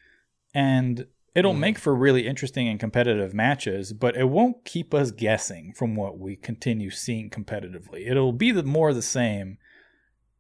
[0.53, 1.61] and it'll Mhm.
[1.61, 6.19] make for really interesting and competitive matches, but it won't keep us guessing from what
[6.19, 8.11] we continue seeing competitively.
[8.11, 9.59] It'll be the more the same.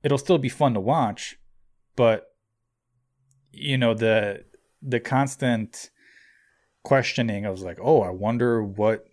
[0.02, 1.38] It'll still be fun to watch,
[1.94, 2.34] but
[3.52, 4.44] you know the
[4.82, 5.90] the constant
[6.82, 9.06] questioning I was like, "Oh, I wonder what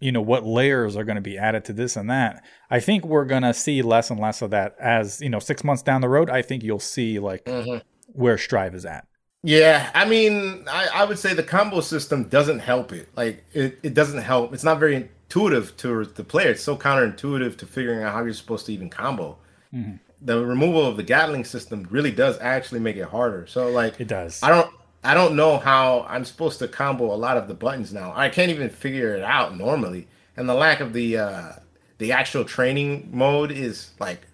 [0.00, 3.04] you know what layers are going to be added to this and that." I think
[3.04, 6.00] we're going to see less and less of that as, you know, 6 months down
[6.00, 7.82] the road, I think you'll see like Mhm.
[8.06, 9.06] where Strive is at.
[9.42, 9.90] yeah.
[9.94, 13.08] I mean, I, I would say the combo system doesn't help it.
[13.16, 14.54] Like it, it doesn't help.
[14.54, 16.50] It's not very intuitive to the player.
[16.50, 19.38] It's so counterintuitive to figuring out how you're supposed to even combo.
[19.74, 19.98] Mhm.
[20.22, 23.46] The removal of the Gatling system really does actually make it harder.
[23.46, 24.42] So like It does.
[24.42, 24.70] I don't
[25.02, 28.12] I don't know how I'm supposed to combo a lot of the buttons now.
[28.14, 30.06] I can't even figure it out normally.
[30.36, 31.52] And the lack of the uh
[31.98, 34.26] the actual training mode is like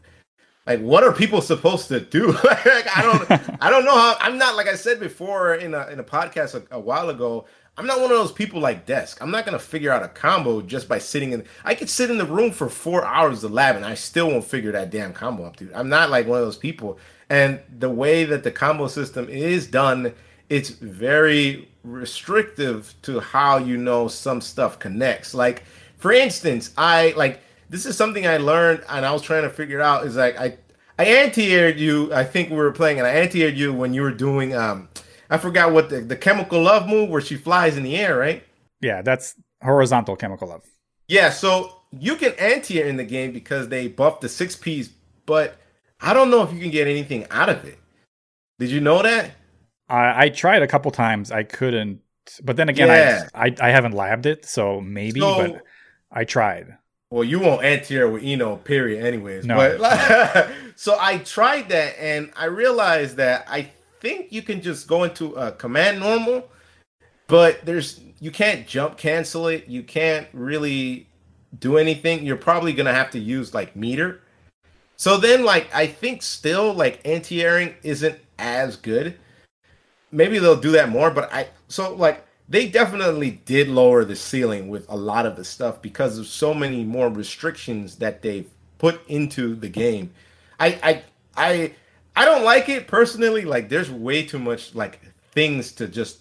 [0.66, 2.32] like what are people supposed to do?
[2.44, 3.30] like, I don't
[3.62, 6.54] I don't know how I'm not like I said before in a in a podcast
[6.54, 7.46] a, a while ago.
[7.78, 9.18] I'm not one of those people like Desk.
[9.20, 11.44] I'm not gonna figure out a combo just by sitting in.
[11.64, 14.44] I could sit in the room for four hours of lab and I still won't
[14.44, 15.72] figure that damn combo up, dude.
[15.74, 16.98] I'm not like one of those people.
[17.28, 20.14] And the way that the combo system is done,
[20.48, 25.34] it's very restrictive to how you know some stuff connects.
[25.34, 25.64] Like,
[25.98, 29.80] for instance, I like this is something I learned and I was trying to figure
[29.80, 30.56] out is like I
[30.98, 32.12] I anti-aired you.
[32.12, 34.88] I think we were playing and I anti-aired you when you were doing um
[35.28, 38.44] I forgot what the, the chemical love move where she flies in the air, right?
[38.80, 40.64] Yeah, that's horizontal chemical love.
[41.08, 44.90] Yeah, so you can anti-air in the game because they buffed the six Ps,
[45.24, 45.56] but
[46.00, 47.78] I don't know if you can get anything out of it.
[48.58, 49.32] Did you know that?
[49.88, 51.30] I, I tried a couple times.
[51.30, 52.00] I couldn't.
[52.42, 53.28] But then again, Yeah.
[53.34, 55.20] I, I I haven't labbed it, so maybe.
[55.20, 55.62] So- but
[56.10, 56.76] I tried.
[57.10, 59.46] Well, you won't anti-air with I-No, period, anyways.
[59.46, 59.54] No.
[59.54, 63.70] But so I tried that and I realized that I
[64.00, 66.50] think you can just go into a command normal,
[67.28, 69.68] but there's you can't jump cancel it.
[69.68, 71.06] You can't really
[71.60, 72.24] do anything.
[72.24, 74.20] You're probably gonna have to use like meter.
[74.96, 79.16] So then, like, I think still like anti-airing isn't as good.
[80.16, 84.68] Maybe they'll do that more, but I so like they definitely did lower the ceiling
[84.68, 88.48] with a lot of the stuff because of so many more restrictions that they've
[88.78, 90.12] put into the game.
[90.60, 91.02] I I
[91.36, 91.74] I
[92.16, 93.44] I don't like it personally.
[93.44, 95.00] Like there's way too much like
[95.32, 96.20] things to just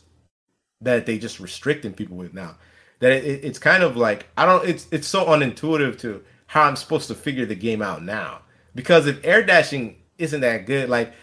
[0.81, 2.57] that they just restricting people with now.
[2.99, 4.67] That it, it- it's kind of like I don't.
[4.67, 8.41] It's it's so unintuitive to how I'm supposed to figure the game out now.
[8.75, 11.13] Because if air dashing isn't that good, like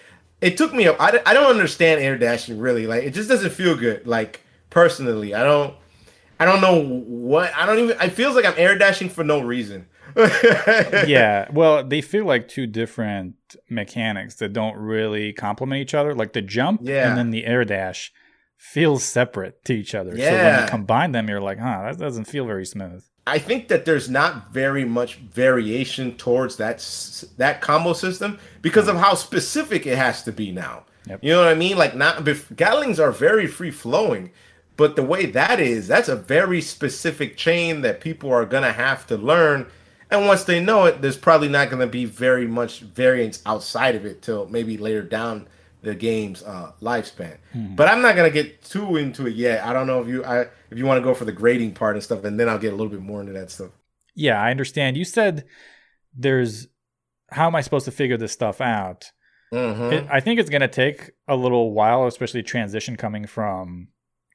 [0.43, 0.87] it took me.
[0.89, 2.87] I don't- I don't understand air dashing really.
[2.87, 4.07] Like it just doesn't feel good.
[4.07, 4.41] Like
[4.71, 5.75] personally, I don't.
[6.41, 7.53] I don't know what.
[7.57, 7.97] I don't even.
[8.01, 9.87] It feels like I'm air dashing for no reason.
[10.17, 13.35] yeah, well, they feel like two different
[13.71, 16.15] mechanics that don't really complement each other.
[16.15, 17.09] Like the jump Yeah.
[17.09, 18.13] and then the air dash
[18.57, 20.15] feels separate to each other.
[20.17, 20.29] Yeah.
[20.31, 23.05] So when you combine them, you're like, huh, that doesn't feel very smooth.
[23.27, 26.79] I think that there's not very much variation towards that
[27.37, 29.01] that combo system because of mm.
[29.01, 30.85] how specific it has to be now.
[31.07, 31.21] Yep.
[31.23, 31.77] You know what I mean?
[31.77, 34.31] Like not bef- Gatlings are very free flowing,
[34.77, 39.07] but the way that is, that's a very specific chain that people are gonna have
[39.09, 39.67] to learn.
[40.11, 44.05] And once they know it, there's probably not gonna be very much variance outside of
[44.05, 45.47] it till maybe later down
[45.83, 47.39] the game's uh, lifespan.
[47.55, 49.65] But I'm not gonna get too into it yet.
[49.65, 51.97] I don't know if you I if you want to go for the grading part
[51.97, 53.71] and stuff, and then I'll get a little bit more into that stuff.
[54.15, 54.97] Yeah, I understand.
[54.97, 55.45] You said
[56.17, 56.69] there's
[57.31, 59.11] how am I supposed to figure this stuff out?
[59.53, 59.93] Mm-hmm.
[59.93, 63.89] It, I think it's going to take a little while, especially transition coming from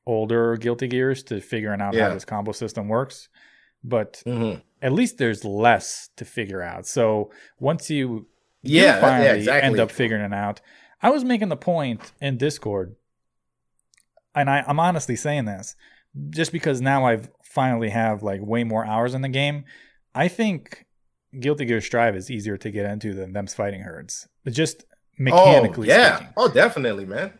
[0.06, 2.08] older Guilty Gears to figuring out Yeah.
[2.08, 3.30] how this combo system works.
[3.84, 4.60] But mm-hmm.
[4.82, 6.88] at least there's less to figure out.
[6.88, 8.28] So once you
[8.64, 9.68] Yeah, finally yeah, exactly.
[9.68, 10.62] end up figuring it out,
[11.02, 12.96] I was making the point in Discord,
[14.36, 15.76] and I, I'm honestly saying this
[16.30, 19.66] just because now I've finally have like way more hours in the game.
[20.16, 20.86] I think
[21.40, 24.28] Guilty Gear Strive is easier to get into than them's fighting herds.
[24.50, 24.86] Just
[25.20, 26.16] mechanically oh, yeah.
[26.16, 27.34] speaking Oh, definitely, man.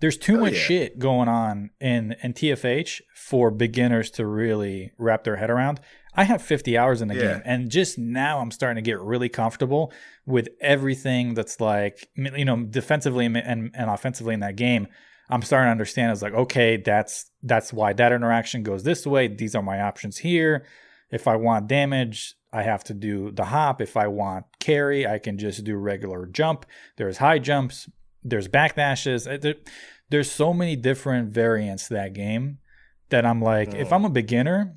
[0.00, 0.58] there's too Oh, much yeah.
[0.60, 5.80] shit going on in in TFH for beginners to really wrap their head around.
[6.16, 7.34] I have 50 hours in the Yeah.
[7.34, 9.92] game, and just now I'm starting to get really comfortable
[10.24, 14.88] with everything that's like, you know, defensively and and, and offensively in that game.
[15.28, 16.12] I'm starting to understand.
[16.12, 19.26] It's like, okay, that's that's why that interaction goes this way.
[19.28, 20.64] These are my options here.
[21.10, 23.80] If I want damage, I have to do the hop.
[23.80, 26.64] If I want carry, I can just do regular jump.
[26.96, 27.88] There's high jumps.
[28.24, 29.32] There's backdashes.
[29.32, 29.54] Uh, There,
[30.10, 32.58] there's so many different variants to that game
[33.10, 33.92] that I'm like, if Mm.
[33.92, 34.76] I'm a beginner,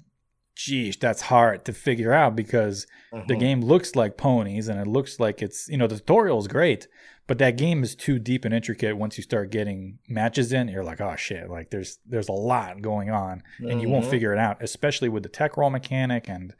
[0.65, 2.85] geez, that's hard to figure out because
[3.27, 3.39] the Mhm.
[3.39, 6.87] game looks like ponies and it looks like it's you know the tutorial is great,
[7.27, 8.97] but that game is too deep and intricate.
[8.97, 12.81] Once you start getting matches in, you're like, oh shit, like there's there's a lot
[12.81, 14.09] going on and you won't Mhm.
[14.09, 16.53] figure it out, especially with the tech roll mechanic and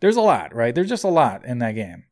[0.00, 0.74] there's a lot, right?
[0.74, 2.04] There's just a lot in that game.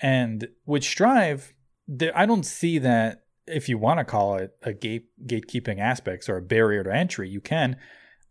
[0.00, 1.52] And with Strive,
[1.86, 6.28] there, I don't see that if you want to call it a gate gatekeeping aspects
[6.28, 7.76] or a barrier to entry, you can.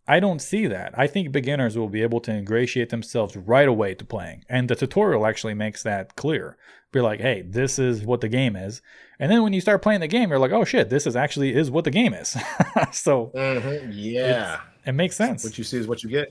[0.07, 0.93] I don't see that.
[0.97, 4.45] I think beginners will be able to ingratiate themselves right away to playing.
[4.47, 6.57] And the tutorial actually makes that clear.
[6.93, 8.81] Be like, hey, this is what the game is.
[9.19, 11.53] And then when you start playing the game, you're like, oh shit, this is actually
[11.53, 12.29] is what the game is.
[12.93, 13.89] so Mhm.
[13.93, 14.61] Yeah.
[14.85, 15.43] it makes sense.
[15.43, 16.29] What you see is what you get.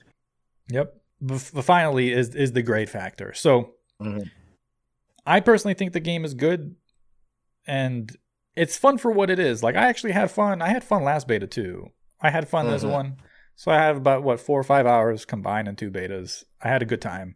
[0.70, 0.94] Yep.
[1.20, 3.34] But finally is is the grade factor.
[3.34, 4.30] So Mhm.
[5.26, 6.76] I personally think the game is good
[7.66, 8.16] and
[8.54, 9.62] it's fun for what it is.
[9.62, 10.62] Like I actually had fun.
[10.62, 11.90] I had fun last beta too.
[12.20, 12.90] I had fun this Mhm.
[12.92, 13.16] one.
[13.56, 16.44] So I have about what four or five hours combined in two betas.
[16.62, 17.34] I had a good time.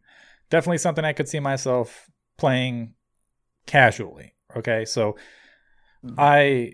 [0.51, 2.95] Definitely something I could see myself playing
[3.67, 4.35] casually.
[4.57, 5.17] Okay, so
[6.19, 6.73] I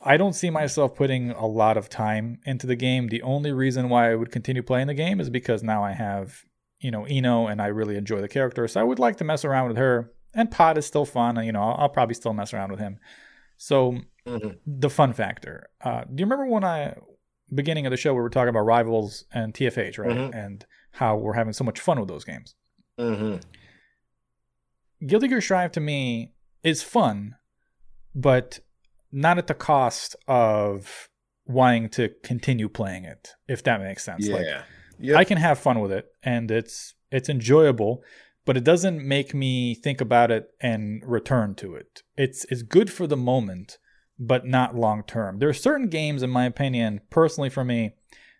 [0.00, 3.08] I don't see myself putting a lot of time into the game.
[3.08, 6.42] The only reason why I would continue playing the game is because now I have
[6.80, 9.44] you know I-No and I really enjoy the character, so I would like to mess
[9.44, 10.12] around with her.
[10.34, 11.42] And Pod is still fun.
[11.44, 12.98] You know, I'll, I'll probably still mess around with him.
[13.56, 14.58] So Mhm.
[14.66, 15.70] the fun factor.
[15.80, 16.94] Uh, do you remember when I
[17.54, 20.16] beginning of the show we were talking about rivals and TFH, right?
[20.16, 20.34] Mhm.
[20.34, 22.54] And how we're having so much fun with those games.
[22.98, 23.36] hmm
[25.06, 26.32] Guilty Gear Strive to me
[26.64, 27.36] is fun,
[28.14, 28.58] but
[29.12, 31.08] not at the cost of
[31.46, 33.34] wanting to continue playing it.
[33.46, 34.26] If that makes sense.
[34.26, 34.34] Yeah.
[34.34, 34.46] Like
[35.00, 35.16] Yep.
[35.16, 38.02] I can have fun with it, and it's it's enjoyable,
[38.44, 42.02] but it doesn't make me think about it and return to it.
[42.16, 43.78] It's it's good for the moment,
[44.18, 45.38] but not long term.
[45.38, 47.92] There are certain games, in my opinion, personally for me,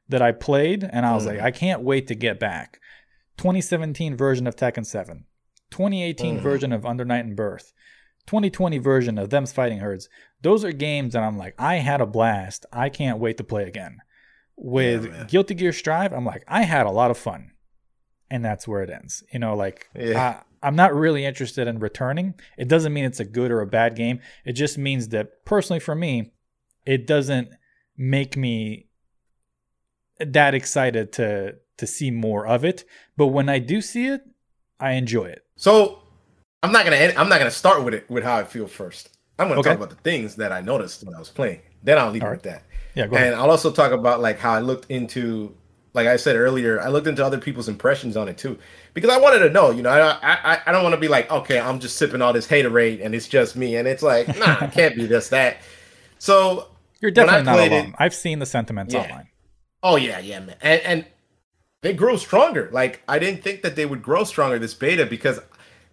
[0.08, 1.28] that I played and I was Mm.
[1.28, 2.80] like, I can't wait to get back.
[3.36, 5.24] 2017 version of Tekken 7,
[5.70, 6.42] 2018 Mhm.
[6.42, 7.72] version of Under Night In-Birth,
[8.26, 10.08] 2020 version of Them's Fighting Herds.
[10.42, 12.66] Those are games that I'm like, I had a blast.
[12.72, 13.98] I can't wait to play again.
[14.56, 15.24] With Yeah.
[15.28, 17.52] Guilty Gear Strive, I'm like, I had a lot of fun.
[18.30, 19.22] And that's where it ends.
[19.32, 20.40] You know, like Yeah.
[20.62, 22.34] I, I'm not really interested in returning.
[22.58, 24.20] It doesn't mean it's a good or a bad game.
[24.44, 26.32] It just means that personally for me,
[26.84, 27.48] it doesn't
[27.96, 28.88] make me
[30.18, 32.84] that excited to to see more of it.
[33.16, 34.22] But when I do see it,
[34.80, 35.42] I enjoy it.
[35.56, 36.00] So
[36.62, 39.16] I'm not gonna end, I'm not gonna start with it with how I feel first.
[39.38, 39.70] I'm gonna Okay.
[39.70, 41.60] talk about the things that I noticed when I was playing.
[41.84, 42.32] Then I'll leave right.
[42.32, 42.64] with that.
[42.96, 43.34] Yeah, go and ahead.
[43.34, 45.54] I'll also talk about like how I looked into,
[45.98, 48.58] like I said earlier, I looked into other people's impressions on it too,
[48.94, 49.70] because I wanted to know.
[49.70, 50.18] You know, I
[50.54, 53.14] I, I don't want to be like, okay, I'm just sipping all this haterade and
[53.14, 55.58] it's just me, and it's like, nah, it can't be this that.
[56.18, 56.68] So,
[57.00, 57.72] You're definitely not alone.
[57.90, 59.02] it- I've seen the sentiments Yeah.
[59.02, 59.28] online.
[59.82, 61.04] oh yeah, yeah, man, and and
[61.82, 62.68] they grow stronger.
[62.72, 65.40] Like I didn't think that they would grow stronger this beta because.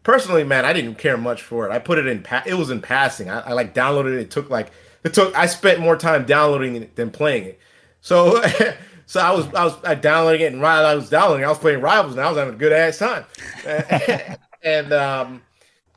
[0.03, 1.71] Personally, man, I didn't care much for it.
[1.71, 2.21] I put it in.
[2.21, 3.27] Pa- it was in passing.
[3.27, 4.19] I, I like downloaded it.
[4.19, 4.69] It took like
[5.03, 5.35] it took.
[5.35, 7.59] I spent more time downloading it than playing it.
[8.01, 8.39] So,
[9.05, 11.57] so I was I was I downloading it, and while I was downloading, I was
[11.57, 13.25] playing Rivals, and I was having a good ass time.
[14.63, 15.41] and um,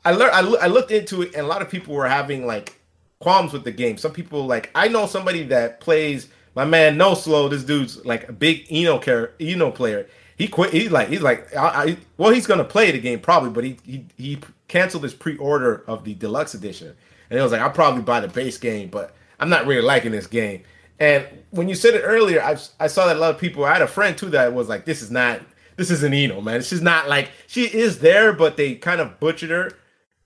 [0.05, 2.79] I learned I, I looked into it, and a lot of people were having like
[3.19, 3.97] qualms with the game.
[3.97, 7.49] Some people like I know somebody that plays my man No Slow.
[7.49, 10.07] This dude's like a big I-No car I-No player.
[10.37, 10.71] He quit.
[10.71, 13.77] He's like he's like I, I, well he's gonna play the game probably, but he
[13.83, 16.95] he he canceled his pre-order of the deluxe edition,
[17.29, 20.11] and it was like I'll probably buy the base game, but I'm not really liking
[20.11, 20.63] this game.
[20.99, 23.65] And when you said it earlier, I I saw that a lot of people.
[23.65, 25.41] I had a friend too that was like, this is not
[25.77, 26.61] this isn't I-No, man.
[26.61, 29.71] She's not like she is there, but they kind of butchered her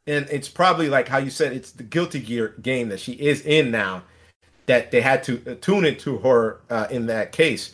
[0.07, 3.39] and it's probably like how you said it's the guilty gear game that she is
[3.45, 4.03] in now
[4.65, 7.73] that they had to uh, tune it to her uh, in that case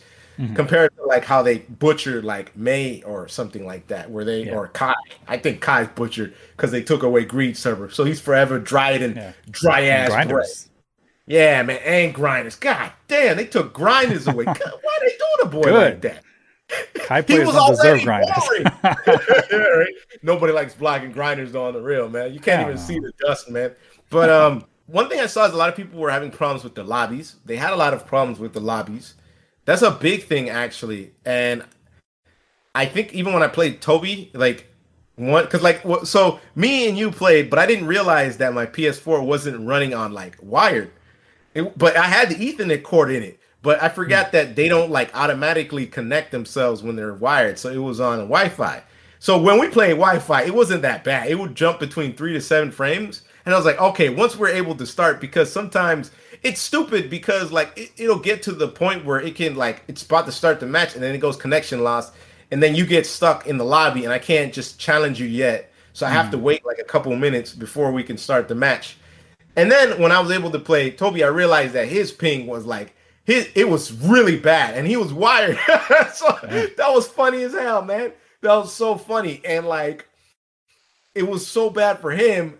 [0.54, 4.54] compared to like how they butchered like may or something like that where they Yeah.
[4.54, 4.94] or Ky
[5.28, 9.16] i think Ky's butchered because they took away Greed Sever so he's forever dried and
[9.16, 9.32] Yeah.
[9.50, 10.46] dry ass bread.
[11.30, 15.46] Yeah man and grinders god damn they took grinders away God, why they doing a
[15.46, 15.74] boy Good.
[15.74, 16.24] like that
[17.08, 18.44] High he players was don't deserve already grinders.
[18.46, 18.64] boring.
[19.50, 19.94] Yeah, right?
[20.22, 22.32] Nobody likes blocking grinders on the real man.
[22.32, 23.72] You can't even see the dust, man.
[24.08, 26.76] But um, one thing I saw is a lot of people were having problems with
[26.76, 27.36] the lobbies.
[27.44, 29.14] They had a lot of problems with the lobbies.
[29.64, 31.64] That's a big thing actually, and
[32.74, 34.66] I think even when I played Toby, like
[35.16, 39.24] one, because like so me and you played, but I didn't realize that my PS4
[39.24, 40.90] wasn't running on like wired.
[41.54, 43.40] It, but I had the Ethernet cord in it.
[43.62, 43.94] But I hmm.
[43.94, 47.58] forgot that they don't like automatically connect themselves when they're wired.
[47.58, 48.82] So it was on Wi-Fi.
[49.18, 51.28] So when we played Wi-Fi, it wasn't that bad.
[51.28, 54.48] It would jump between three to seven frames, and I was like, okay, once we're
[54.48, 56.10] able to start, because sometimes
[56.42, 60.02] it's stupid because like it, it'll get to the point where it can like it's
[60.02, 62.12] about to start the match, and then it goes connection loss,
[62.50, 65.70] and then you get stuck in the lobby, and I can't just challenge you yet.
[65.92, 66.44] So I have to hmm.
[66.44, 68.96] wait like a couple minutes before we can start the match.
[69.56, 72.64] And then when I was able to play Toby, I realized that his ping was
[72.66, 72.94] like
[73.24, 75.58] his it was really bad, and he was wired.
[76.14, 76.26] so
[76.76, 78.12] that was funny as hell, man.
[78.42, 80.06] That was so funny, and like
[81.14, 82.58] it was so bad for him.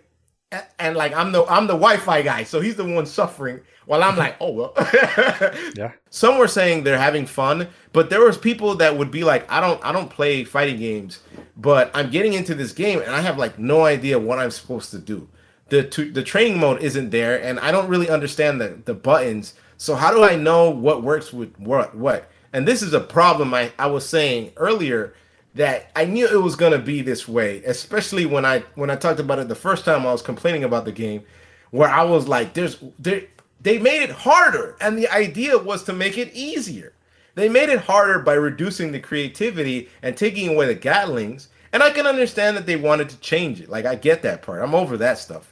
[0.51, 3.61] a- And like I'm the I'm the Wi-Fi guy, so he's the one suffering.
[3.87, 4.73] While I'm like, oh well.
[5.75, 5.91] Yeah.
[6.09, 9.59] Some were saying they're having fun, but there was people that would be like, I
[9.59, 11.19] don't I don't play fighting games,
[11.57, 14.91] but I'm getting into this game and I have like no idea what I'm supposed
[14.91, 15.27] to do.
[15.71, 19.55] The the training mode isn't there and I don't really understand the the buttons.
[19.77, 22.29] So how do I know what works with what what?
[22.53, 25.15] And this is a problem I I was saying earlier
[25.55, 28.97] that I knew it was going to be this way, especially when I when I
[28.97, 31.23] talked about it the first time I was complaining about the game
[31.71, 33.23] where I was like there's there
[33.61, 36.93] they made it harder and the idea was to make it easier.
[37.35, 41.91] They made it harder by reducing the creativity and taking away the gatlings And I
[41.91, 43.69] can understand that they wanted to change it.
[43.69, 44.61] Like I get that part.
[44.61, 45.50] I'm over that stuff.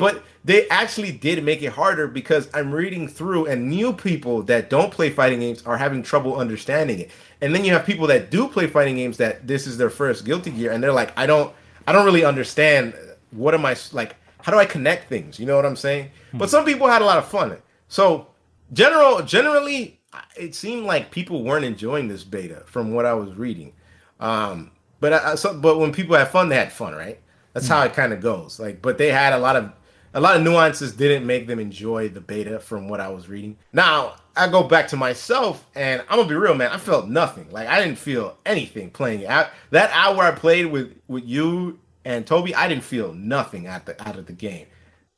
[0.00, 4.70] But they actually did make it harder because I'm reading through and new people that
[4.70, 7.10] don't play fighting games are having trouble understanding it.
[7.40, 10.24] And then you have people that do play fighting games that this is their first
[10.24, 11.52] Guilty Gear and they're like, I don't
[11.86, 12.94] I don't really understand
[13.30, 15.38] what am I like how do I connect things?
[15.38, 16.10] You know what I'm saying?
[16.32, 17.56] But some people had a lot of fun.
[17.88, 18.28] So
[18.72, 20.00] general generally
[20.36, 23.74] it seemed like people weren't enjoying this beta from what I was reading.
[24.18, 24.70] Um
[25.00, 27.18] but I, so, but when people had fun, they had fun, right?
[27.54, 28.60] That's how it kind of goes.
[28.60, 29.72] Like, but they had a lot of
[30.14, 33.56] a lot of nuances didn't make them enjoy the beta from what I was reading.
[33.72, 36.70] Now I go back to myself, and I'm gonna be real, man.
[36.70, 37.48] I felt nothing.
[37.50, 39.52] Like I didn't feel anything playing that
[39.92, 44.16] hour I played with with you and Toby, I didn't feel nothing out the out
[44.16, 44.66] of the game.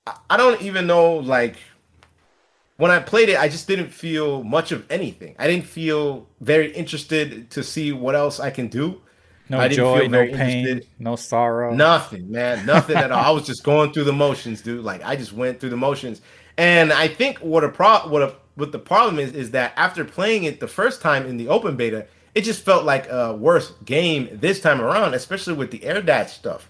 [0.07, 1.57] I, I don't even know like
[2.76, 5.36] when I played it, I just didn't feel much of anything.
[5.38, 9.01] I didn't feel very interested to see what else I can do.
[9.49, 10.88] No I didn't joy, feel no pain, interested.
[10.99, 11.74] no sorrow.
[11.74, 12.64] Nothing, man.
[12.64, 13.24] Nothing at all.
[13.24, 14.84] I was just going through the motions, dude.
[14.84, 16.22] Like I just went through the motions.
[16.57, 20.05] And I think what a pro what a what the problem is is that after
[20.05, 23.72] playing it the first time in the open beta, it just felt like a worse
[23.84, 26.68] game this time around, especially with the air dash stuff.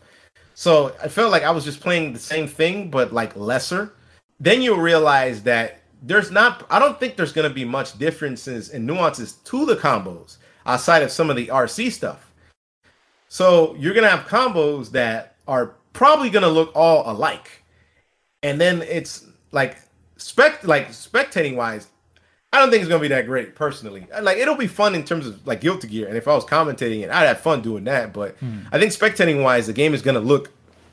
[0.54, 3.94] So I felt like I was just playing the same thing, but like lesser.
[4.40, 6.66] Then you realize that there's not.
[6.68, 11.02] I don't think there's going to be much differences and nuances to the combos outside
[11.02, 12.32] of some of the RC stuff.
[13.33, 17.64] So you're gonna have combos that are probably gonna look all alike,
[18.43, 19.78] and then it's like
[20.18, 21.89] spect like spectating wise.
[22.53, 24.07] I don't think it's gonna be that great personally.
[24.20, 27.05] Like it'll be fun in terms of like Guilty Gear, and if I was commentating
[27.05, 28.12] it, I'd have fun doing that.
[28.12, 28.64] But hmm.
[28.70, 30.51] I think spectating wise, the game is gonna look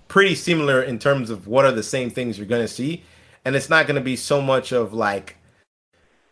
[0.08, 3.04] pretty similar in terms of what are the same things you're gonna see,
[3.44, 5.36] and it's not gonna be so much of like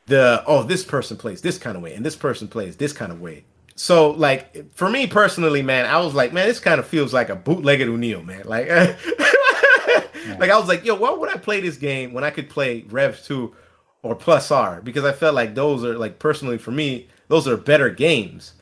[0.05, 3.11] the oh this person plays this kind of way and this person plays this kind
[3.11, 3.43] of way.
[3.77, 7.29] So like for me personally, man, I was like, man, this kind of feels like
[7.29, 8.41] a bootlegged O'Neill, man.
[8.45, 8.67] Like,
[10.39, 12.81] like I was like, yo, why would I play this game when I could play
[12.89, 13.55] Rev Two
[14.01, 14.81] or Plus R?
[14.81, 18.53] Because I felt like those are like personally for me, those are better games.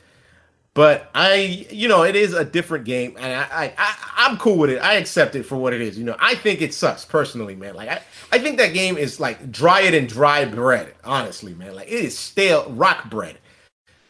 [0.74, 4.58] But I, you know, it is a different game, and I, I, I, I'm cool
[4.58, 4.76] with it.
[4.76, 5.96] I accept it for what it is.
[5.98, 7.74] You know, I think it sucks personally, man.
[7.74, 10.92] Like, I, I think that game is like dry it and dry bread.
[11.02, 13.38] Honestly, man, like it is stale rock bread.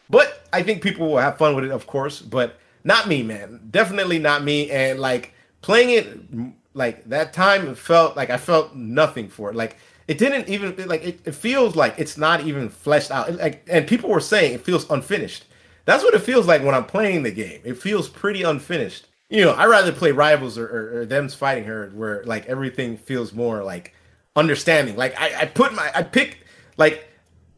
[0.09, 2.21] But I think people will have fun with it, of course.
[2.21, 3.61] But not me, man.
[3.69, 4.71] Definitely not me.
[4.71, 9.55] And like playing it, like that time, it felt like I felt nothing for it.
[9.55, 9.77] Like
[10.07, 13.33] it didn't even like it, it feels like it's not even fleshed out.
[13.35, 15.45] Like and people were saying it feels unfinished.
[15.85, 17.61] That's what it feels like when I'm playing the game.
[17.63, 19.07] It feels pretty unfinished.
[19.29, 22.97] You know, I rather play rivals or, or, or them's fighting her where like everything
[22.97, 23.93] feels more like
[24.35, 24.95] understanding.
[24.95, 26.45] Like I, I put my I pick
[26.77, 27.06] like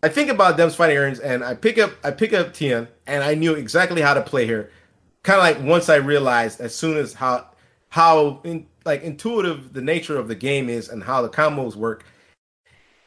[0.01, 3.23] I think about them's fighting Herds and I pick up I pick up Tian and
[3.23, 4.69] I knew exactly how to play her.
[5.23, 7.47] Kind of like once I realized as soon as how
[7.89, 12.05] how in, like intuitive the nature of the game is and how the combos work.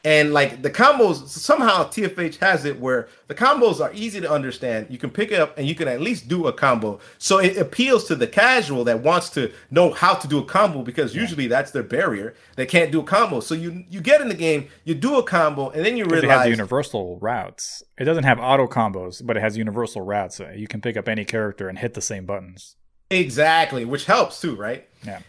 [0.04, 4.88] And like the combos somehow TFH has it where the combos are easy to understand.
[4.90, 6.98] You can pick it up and you can at least do a combo.
[7.18, 10.82] So it appeals to the casual that wants to know how to do a combo
[10.82, 12.34] because usually that's their barrier.
[12.56, 13.38] They can't do a combo.
[13.38, 16.24] So you you get in the game, you do a combo, and then you realize
[16.24, 17.84] it has universal routes.
[17.96, 20.36] It doesn't have auto combos, but it has universal routes.
[20.36, 22.74] So you can pick up any character and hit the same buttons.
[23.08, 24.88] Exactly, which helps too, right?
[25.04, 25.20] Yeah.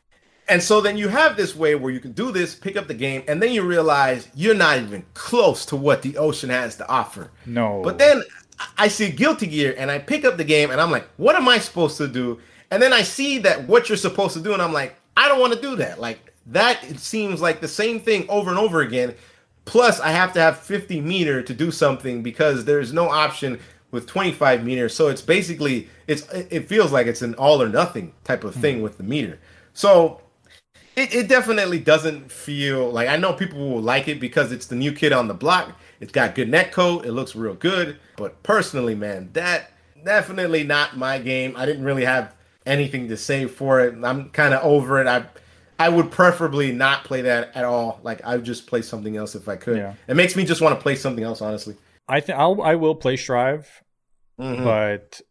[0.50, 2.94] And so then you have this way where you can do this, pick up the
[2.94, 6.90] game, and then you realize you're not even close to what the ocean has to
[6.90, 7.32] offer.
[7.46, 7.82] No.
[7.84, 8.24] But then
[8.78, 11.48] I- see Guilty Gear and I pick up the game and I'm like, what am
[11.48, 12.40] I supposed to do?
[12.72, 15.40] And then I see that what you're supposed to do, and I'm like, I don't
[15.40, 16.02] want to do that.
[16.02, 19.14] Like that it seems like the same thing over and over again.
[19.66, 23.60] Plus, I have to have 50 meter to do something because there's no option
[23.92, 24.94] with 25 meters.
[24.94, 28.80] So it's basically it's it feels like it's an all or nothing type of thing
[28.80, 28.84] mm.
[28.84, 29.40] with the meter.
[29.74, 30.20] So
[30.96, 34.76] it, it definitely doesn't feel like I know people will like it because it's the
[34.76, 35.78] new kid on the block.
[36.00, 37.06] It's got good net code.
[37.06, 37.98] It looks real good.
[38.18, 39.72] But personally, man, that
[40.04, 41.56] definitely not my game.
[41.56, 42.34] I didn't really have
[42.66, 43.96] anything to say for it.
[44.04, 45.08] I'm kind of over it.
[45.08, 45.26] I
[45.80, 48.00] I would preferably not play that at all.
[48.04, 49.78] Like I would just play something else if I could.
[49.78, 49.94] Yeah.
[50.08, 51.76] It makes me just want to play something else, honestly.
[52.08, 53.82] I think I'll I will play Strive,
[54.40, 54.64] Mhm.
[54.64, 55.22] but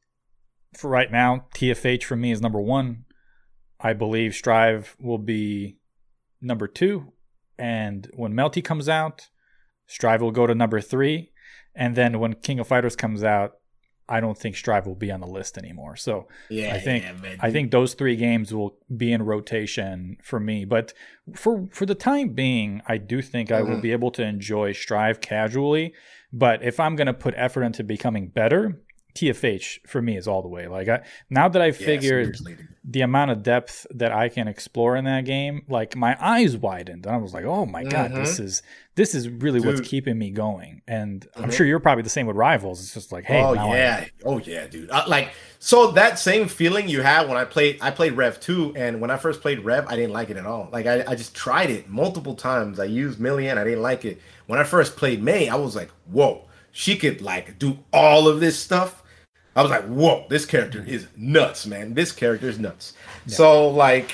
[0.79, 3.05] for right now, TFH for me is number one.
[3.83, 5.77] I believe Strive will be
[6.41, 7.13] number two,
[7.59, 9.29] and when Melty comes out,
[9.87, 11.33] Strive will go to number three,
[11.75, 13.53] and then when King of Fighters comes out,
[14.09, 15.97] I don't think Strive will be on the list anymore.
[15.97, 17.37] So yeah, I think yeah.
[17.41, 20.65] I think those three games will be in rotation for me.
[20.65, 20.93] But
[21.35, 23.83] for for the time being, I do think I will Mhm.
[23.83, 25.95] be able to enjoy Strive casually.
[26.33, 28.83] But if I'm going to put effort into becoming better,
[29.15, 30.69] TFH for me is all the way.
[30.69, 32.39] Like I now that I've Yeah, figured
[32.85, 37.07] the amount of depth that I can explore in that game, like my eyes widened.
[37.07, 38.61] And I was like, "Oh my god, this is
[38.97, 41.53] this is really what's keeping me going." And I'm Mhm.
[41.53, 42.81] sure you're probably the same with Rivals.
[42.83, 44.91] It's just like, "Hey, oh now I- yeah, oh yeah, dude.
[44.91, 48.75] Uh, like so that same feeling you had when I played I played Rev 2
[48.75, 50.69] and when I first played Rev I didn't like it at all.
[50.73, 52.81] Like I, I just tried it multiple times.
[52.81, 54.21] I used Millia, I didn't like it.
[54.47, 58.41] When I first played May, I was like, whoa, she could like do all of
[58.41, 59.02] this stuff.
[59.55, 61.95] I was like, whoa, this character is nuts, man.
[61.95, 62.95] This character is nuts.
[63.27, 64.13] So like,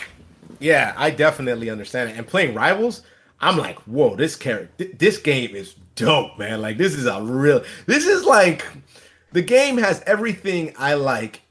[0.59, 2.17] yeah, I definitely understand it.
[2.17, 3.03] And playing Rivals,
[3.41, 6.61] I'm like, whoa, this character, th- this game is dope, man.
[6.61, 8.67] Like this is a real, this is like,
[9.33, 11.43] the game has everything I like,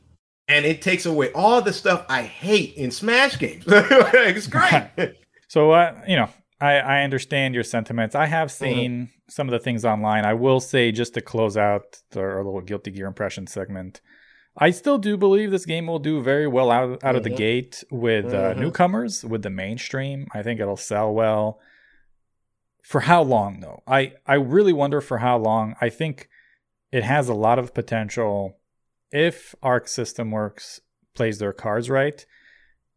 [0.48, 3.64] and it takes away all the stuff I hate in Smash games.
[3.68, 4.90] it's great.
[5.50, 8.16] So, uh, you know, I, I understand your sentiments.
[8.16, 10.26] I have seen some of the things online.
[10.26, 14.02] I will say, just to close out the, our little Guilty Gear impression segment,
[14.58, 17.84] I still do believe this game will do very well out, out of the gate
[17.92, 18.58] with uh, Mhm.
[18.60, 20.28] newcomers, with the mainstream.
[20.34, 21.60] I think it'll sell well.
[22.84, 23.84] For how long, though?
[23.86, 25.76] I, I really wonder for how long.
[25.82, 26.30] I think
[26.92, 28.58] it has a lot of potential
[29.12, 30.80] if Arc System Works
[31.14, 32.26] plays their cards right.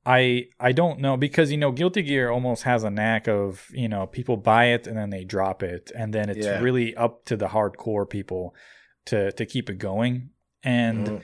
[0.07, 3.89] I I don't know because you know Guilty Gear almost has a knack of you
[3.89, 6.61] know people buy it and then they drop it and then it's Yeah.
[6.61, 8.55] really up to the hardcore people
[9.07, 10.31] to to keep it going
[10.63, 11.23] and Mhm.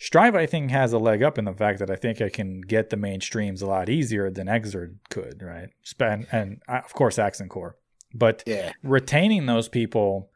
[0.00, 2.60] Strive I think has a leg up in the fact that I think I can
[2.60, 7.18] get the mainstreams a lot easier than Xrd could right Span and uh, of course
[7.18, 7.76] Accent Core
[8.14, 10.30] but Yeah, retaining those people,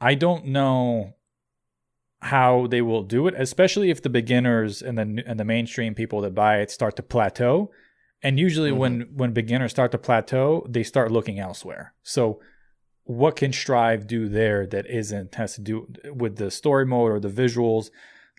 [0.00, 1.14] I don't know
[2.22, 6.20] how they will do it, especially if the beginners and the and the mainstream people
[6.20, 7.70] that buy it start to plateau.
[8.22, 9.16] And usually, when mm-hmm.
[9.16, 11.94] when beginners start to plateau, they start looking elsewhere.
[12.02, 12.40] So,
[13.04, 17.20] what can Strive do there that isn't has to do with the story mode or
[17.20, 17.90] the visuals?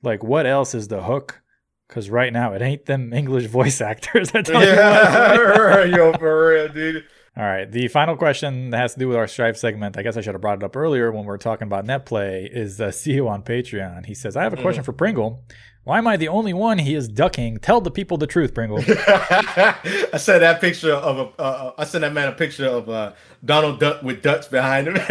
[0.03, 1.41] Like, what else is the hook?
[1.88, 4.32] Because right now, it ain't them English voice actors.
[4.34, 4.48] You what.
[4.48, 7.03] yeah, yo, for real, dude.
[7.38, 7.72] All right.
[7.72, 10.34] The final question that has to do with our Strive segment, I guess I should
[10.34, 13.41] have brought it up earlier when we were talking about NetPlay, is uh, CEO on
[13.44, 14.06] Patreon.
[14.06, 15.44] He says, I have a question for Pringle.
[15.84, 17.58] Why am I the only one he is ducking?
[17.58, 18.78] Tell the people the truth, Pringle.
[18.88, 21.41] I sent that picture of a.
[21.41, 23.14] Uh, I sent that man a picture of uh,
[23.44, 24.95] Donald Duck with ducks behind him.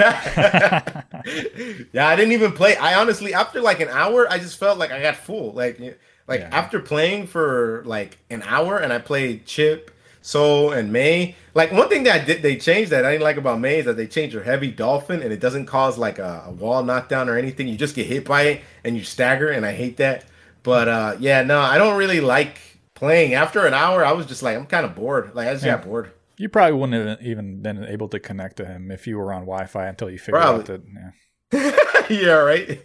[1.92, 2.76] yeah, I didn't even play.
[2.76, 5.52] I honestly, after like an hour, I just felt like I got full.
[5.52, 5.80] Like,
[6.28, 6.48] like Yeah.
[6.52, 9.88] after playing for like an hour, and I played Chipp,
[10.22, 11.34] Sol, and May.
[11.54, 13.86] Like one thing that I did, they changed that I didn't like about May is
[13.86, 17.28] that they changed your heavy dolphin, and it doesn't cause like a, a wall knockdown
[17.28, 17.68] or anything.
[17.68, 20.24] You just get hit by it and you stagger, and I hate that.
[20.62, 22.58] But uh, yeah, no, I don't really like
[22.94, 23.34] playing.
[23.34, 25.34] After an hour, I was just like, I'm kind of bored.
[25.34, 25.76] Like I just Yeah.
[25.76, 26.12] got bored.
[26.36, 29.42] you probably wouldn't have even been able to connect to him if you were on
[29.42, 30.82] Wi Fi until you figured out that.
[31.52, 32.06] Yeah.
[32.10, 32.82] yeah, right.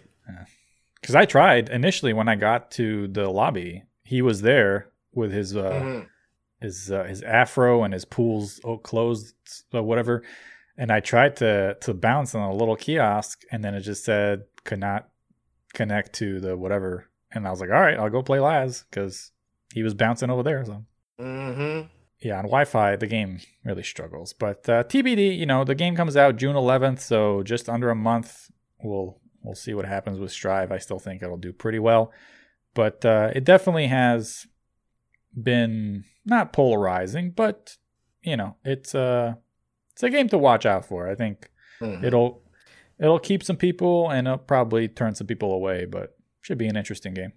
[1.00, 5.54] Because I tried initially when I got to the lobby, he was there with his
[5.56, 6.06] uh, Mhm.
[6.66, 9.34] His uh, his afro and his pools o- closed
[9.72, 10.22] or whatever.
[10.80, 11.52] And i tried to
[11.84, 15.08] to bounce on a little kiosk and then it just said could not
[15.78, 16.92] connect to the whatever.
[17.32, 19.32] And i was like all right i'll go play laz because
[19.76, 20.84] he was bouncing over there so.
[21.20, 21.88] Mhm.
[22.20, 23.32] yeah on wi-fi the game
[23.64, 24.32] really struggles.
[24.44, 27.94] But uh, tbd you know the game comes out june 11th so just under a
[28.10, 28.28] month.
[28.82, 29.10] We'll
[29.42, 30.70] we'll see what happens with strive.
[30.76, 32.04] I still think it'll do pretty well.
[32.74, 34.46] But uh, it definitely has
[35.50, 37.76] been not polarizing but
[38.22, 39.38] you know it's a
[39.92, 41.50] it's a game to watch out for i think
[41.80, 42.02] Mhm.
[42.04, 42.42] it'll
[42.98, 46.76] it'll keep some people and it'll probably turn some people away but should be an
[46.76, 47.32] interesting game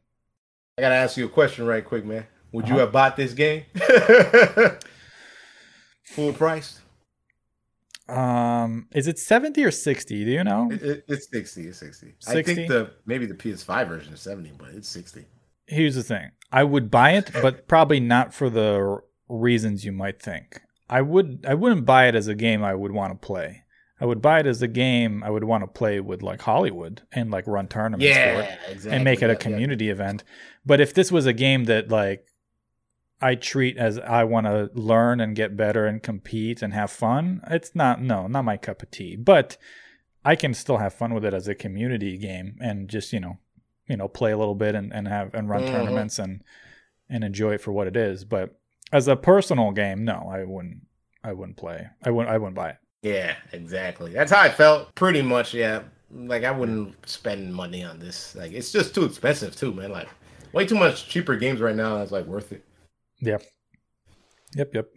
[0.77, 2.25] I gotta ask you a question right quick, man.
[2.53, 2.85] Would you Uh-huh.
[2.85, 3.65] have bought this game
[6.03, 6.79] full price?
[8.07, 11.67] um is it 70 or 60 do you know It, it- it's sixty.
[11.67, 12.15] It's sixty.
[12.27, 15.25] I think the maybe the PS5 version is seventy, but it's sixty.
[15.69, 16.31] Here's the thing.
[16.51, 20.61] I would buy it but probably not for the reasons you might think.
[20.89, 23.63] I would i wouldn't buy it as a game i would want to play.
[24.01, 27.01] I would buy it as a game i would want to play with like hollywood
[27.11, 28.91] and like run tournaments for it exactly.
[28.95, 29.37] and make it a Yeah, yeah.
[29.37, 30.23] community event.
[30.65, 32.25] But if this was a game that like
[33.21, 37.41] i treat as i want to learn and get better and compete and have fun
[37.51, 39.15] it's not no not my cup of tea.
[39.15, 39.57] But
[40.25, 43.37] i can still have fun with it as a community game and just you know
[43.89, 45.71] you know play a little bit and, and have and run Mhm.
[45.71, 46.41] tournaments and
[47.09, 48.57] and enjoy it for what it is but
[48.93, 50.85] as a personal game no i wouldn't
[51.23, 54.11] i wouldn't play i wouldn't i wouldn't buy it Yeah, exactly.
[54.13, 54.93] That's how I felt.
[54.93, 55.83] Pretty much, yeah.
[56.11, 58.35] Like I wouldn't spend money on this.
[58.35, 59.89] Like it's just too expensive too, man.
[59.91, 60.09] Like
[60.51, 61.97] way too much cheaper games right now.
[61.97, 62.61] That's like worth it.
[63.21, 63.41] Yep.
[64.57, 64.87] Yep, yep.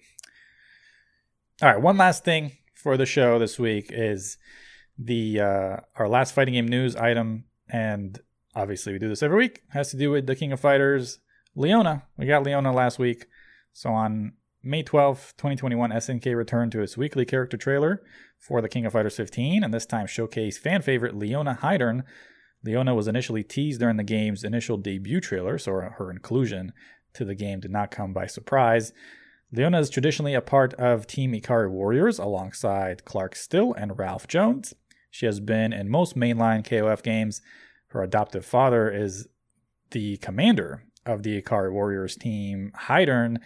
[1.62, 4.36] All right, one last thing for the show this week is
[4.98, 8.18] the uh our last fighting game news item and
[8.54, 11.18] obviously we do this every week, has to do with the King of Fighters,
[11.54, 12.04] Leona.
[12.16, 13.26] We got Leona last week.
[13.72, 18.02] So on May 12th, 2021, SNK returned to its weekly character trailer
[18.38, 22.04] for the King of Fighters 15, and this time showcased fan favorite Leona Heidern.
[22.64, 26.72] Leona was initially teased during the game's initial debut trailer, so her inclusion
[27.14, 28.92] to the game did not come by surprise.
[29.50, 34.74] Leona is traditionally a part of Team Ikari Warriors alongside Clark Still and Ralph Jones.
[35.10, 37.42] She has been in most mainline KOF games.
[37.92, 39.28] Her adoptive father is
[39.90, 43.38] the commander of the Ikari Warriors team, Heidern.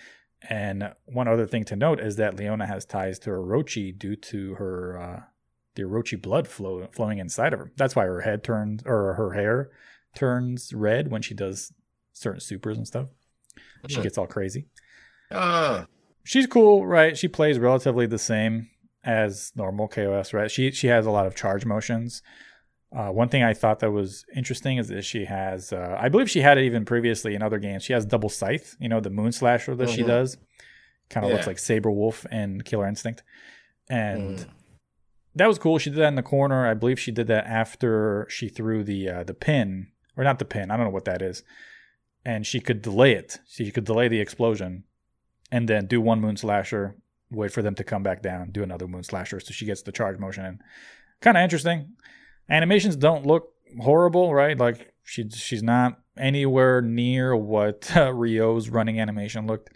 [0.48, 4.55] And one other thing to note is that Leona has ties to Orochi due to
[4.55, 5.20] her uh,
[5.74, 7.73] the Orochi blood flow, flowing inside of her.
[7.77, 9.70] That's why her head turns or her hair
[10.14, 11.73] turns red when she does
[12.12, 13.09] certain supers and stuff.
[13.89, 14.66] She gets all crazy.
[15.31, 15.86] Ah,
[16.24, 17.16] She's cool, right?
[17.16, 18.68] She plays relatively the same
[19.05, 20.51] as normal KOS, right?
[20.51, 22.23] She she has a lot of charge motions.
[22.97, 26.31] Uh, one thing I thought that was interesting is that she has, uh, I believe
[26.31, 27.82] she had it even previously in other games.
[27.82, 30.06] She has double scythe, you know, the moon slasher that she Mhm.
[30.06, 30.39] does.
[31.10, 33.23] Kind of looks like Sabrewulf and Killer Instinct,
[33.90, 34.47] and Mm.
[35.35, 35.78] that was cool.
[35.78, 36.66] She did that in the corner.
[36.66, 40.44] I believe she did that after she threw the uh, the pin, or not the
[40.47, 40.70] pin.
[40.70, 41.44] I don't know what that is,
[42.24, 43.39] and she could delay it.
[43.47, 44.85] She could delay the explosion,
[45.52, 46.97] and then do one moon slasher,
[47.31, 49.93] wait for them to come back down, do another moon slasher, so she gets the
[49.93, 50.60] charge motion in.
[51.20, 51.93] Kind of interesting.
[52.48, 54.56] Animations don't look horrible, right?
[54.56, 59.70] Like she she's not anywhere near what uh, Ryo's running animation looked.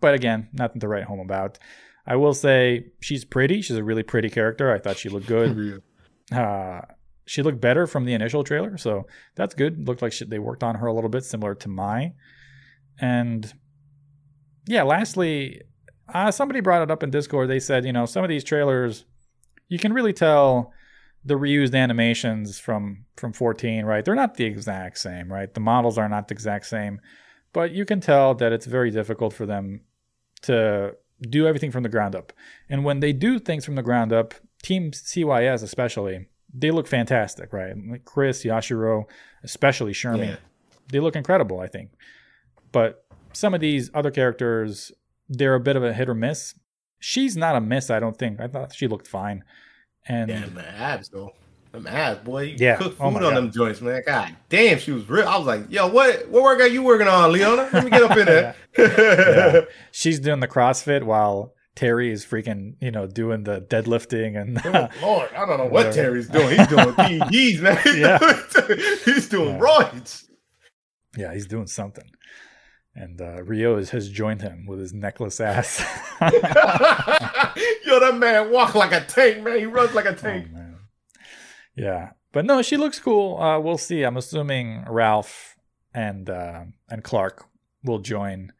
[0.00, 1.58] But again, nothing to write home about.
[2.06, 3.60] I will say she's pretty.
[3.60, 4.72] She's a really pretty character.
[4.72, 5.82] I thought she looked good.
[6.30, 6.82] Uh,
[7.24, 9.88] she looked better from the initial trailer, so that's good.
[9.88, 12.12] Looked like she, they worked on her a little bit, similar to Mai.
[13.00, 13.50] And
[14.66, 15.62] yeah, lastly,
[16.12, 17.48] uh, somebody brought it up in Discord.
[17.48, 19.06] They said, you know, some of these trailers,
[19.68, 20.72] you can really tell
[21.24, 24.04] the reused animations from from 14, right?
[24.04, 25.52] They're not the exact same, right?
[25.52, 27.00] The models are not the exact same,
[27.52, 29.82] but you can tell that it's very difficult for them
[30.42, 30.94] to
[31.28, 32.32] do everything from the ground up.
[32.68, 37.52] And when they do things from the ground up, Team CYS especially, they look fantastic,
[37.52, 37.74] right?
[37.90, 39.04] Like Chris, Yashiro,
[39.42, 40.36] especially Shermie, Yeah.
[40.92, 41.90] they look incredible, I think.
[42.72, 44.92] But some of these other characters,
[45.28, 46.54] they're a bit of a hit or miss.
[47.00, 48.40] She's not a miss, I don't think.
[48.40, 49.44] I thought she looked fine.
[50.08, 51.32] And Damn, man, abs though.
[51.72, 52.42] Them abs, boy.
[52.44, 52.76] You Yeah.
[52.76, 53.36] cook oh food Oh on God.
[53.36, 54.02] them joints, man.
[54.06, 55.28] God damn, she was real.
[55.28, 57.68] I was like, yo, what what workout you working on, Leona?
[57.72, 58.54] Let me get up in there.
[58.78, 59.60] Yeah.
[59.90, 64.88] she's doing the CrossFit while Terry is freaking, you know, doing the deadlifting and Good
[65.02, 65.92] Lord, I don't know what.
[65.92, 66.56] Terry's doing.
[66.56, 67.76] He's doing PEDs, man.
[67.84, 68.18] He's Yeah.
[68.18, 69.60] doing, he's doing Yeah.
[69.60, 70.24] roids.
[71.16, 72.08] yeah, he's doing something.
[72.94, 73.44] And uh,
[73.92, 75.78] has joined him with his necklace ass.
[76.20, 79.58] Yo, that man walk like a tank, man.
[79.58, 80.50] He runs like a Oh, tank.
[80.52, 80.76] man.
[81.76, 83.38] Yeah, but no, she looks cool.
[83.38, 84.02] Uh, we'll see.
[84.02, 85.56] I'm assuming Ralph
[85.94, 87.44] and uh, and Clark
[87.84, 88.52] will join,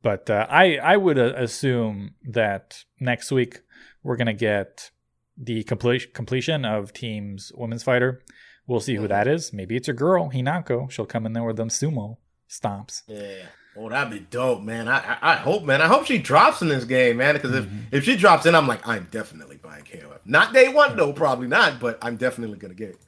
[0.00, 3.62] but uh, I I would uh, assume that next week
[4.04, 4.90] we're gonna get
[5.36, 8.22] the complete completion of Team's Women's Fighter.
[8.68, 9.52] We'll see who that is.
[9.52, 10.88] Maybe it's a girl, Hinako.
[10.88, 12.18] She'll come in there with them sumo
[12.48, 13.02] stomps.
[13.08, 13.46] Yeah.
[13.76, 14.86] Oh, that'd be dope, man.
[14.86, 15.80] I, I I hope, man.
[15.80, 17.34] I hope she drops in this game, man.
[17.34, 20.18] Because if, if she drops in, I'm like, I'm definitely buying KOF.
[20.26, 23.00] Not day one though, probably not, but I'm definitely gonna get it.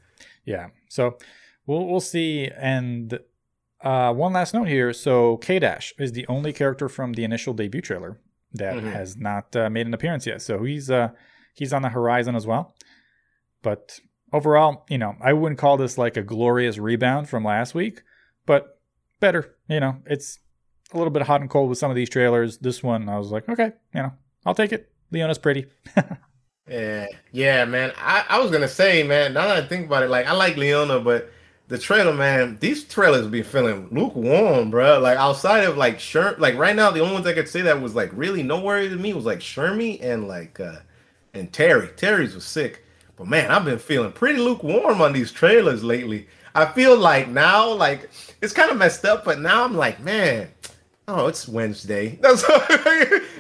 [0.45, 0.69] Yeah.
[0.89, 1.19] So
[1.67, 2.49] we'll we'll see.
[2.57, 3.19] And
[3.83, 4.93] uh, one last note here.
[4.95, 8.19] So K Dash is the only character from the initial debut trailer
[8.55, 8.91] that Mhm.
[8.93, 10.41] has not uh, made an appearance yet.
[10.41, 11.09] So he's uh,
[11.55, 12.75] he's on the horizon as well.
[13.63, 14.01] But
[14.33, 18.03] overall, you know, I wouldn't call this like a glorious rebound from last week,
[18.47, 18.81] but
[19.21, 19.55] better.
[19.69, 20.39] You know, it's
[20.95, 22.59] a little bit hot and cold with some of these trailers.
[22.59, 24.13] This one, I was like, okay, you know,
[24.47, 24.91] I'll take it.
[25.11, 25.67] Leona's pretty.
[26.67, 27.93] Yeah, yeah, man.
[27.99, 29.35] I, I was gonna say, man.
[29.35, 31.31] Now that I think about it, like I like Leona, but
[31.69, 34.99] the trailer, man, these trailers be feeling lukewarm, bro.
[34.99, 37.83] Like outside of like Sherm, like right now, the only ones I could say that
[37.83, 40.77] was like really nowhere to me was like Shermie and like uh
[41.35, 41.89] and Terry.
[41.97, 42.83] Terry's was sick,
[43.17, 46.29] but man, I've been feeling pretty lukewarm on these trailers lately.
[46.55, 48.11] I feel like now, like
[48.41, 50.49] it's kind of messed up, but now I'm like, man,
[51.09, 52.19] oh, it's Wednesday.
[52.21, 52.45] That's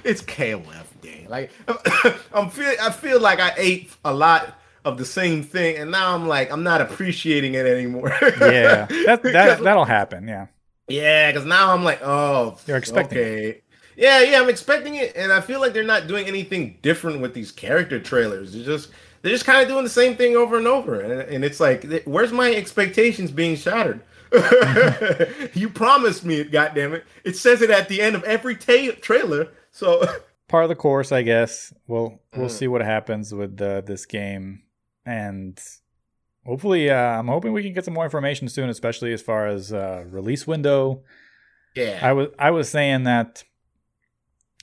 [0.04, 1.26] it's KOF day.
[1.28, 1.50] Like
[2.34, 6.14] I'm feel I feel like I ate a lot of the same thing, and now
[6.14, 8.16] I'm like I'm not appreciating it anymore.
[8.22, 10.28] yeah, that, that that'll happen.
[10.28, 10.46] Yeah.
[10.88, 13.60] yeah, because now I'm like, oh, You're expecting Okay.
[13.96, 17.32] Yeah, yeah, I'm expecting it, and I feel like they're not doing anything different with
[17.32, 18.52] these character trailers.
[18.52, 18.90] They're just
[19.22, 22.02] they're just kind of doing the same thing over and over, and, and it's like,
[22.04, 24.02] where's my expectations being shattered?
[25.54, 27.02] you promised me it, goddammit.
[27.24, 30.04] It says it at the end of every ta- trailer, so
[30.48, 31.72] part of the course, I guess.
[31.86, 32.58] We'll we'll Mm.
[32.58, 34.62] see what happens with uh, this game,
[35.06, 35.58] and
[36.44, 39.72] hopefully, uh, I'm hoping we can get some more information soon, especially as far as
[39.72, 41.02] uh, release window.
[41.76, 41.98] Yeah.
[42.02, 43.44] I was I was saying that,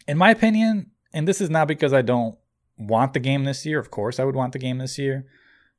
[0.07, 2.35] in my opinion, and this is not because I don't
[2.77, 3.79] want the game this year.
[3.79, 5.25] Of course, I would want the game this year,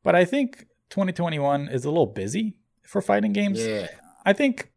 [0.02, 3.64] but I think 2021 is a little busy for fighting games.
[3.64, 3.88] yeah.
[4.24, 4.70] I think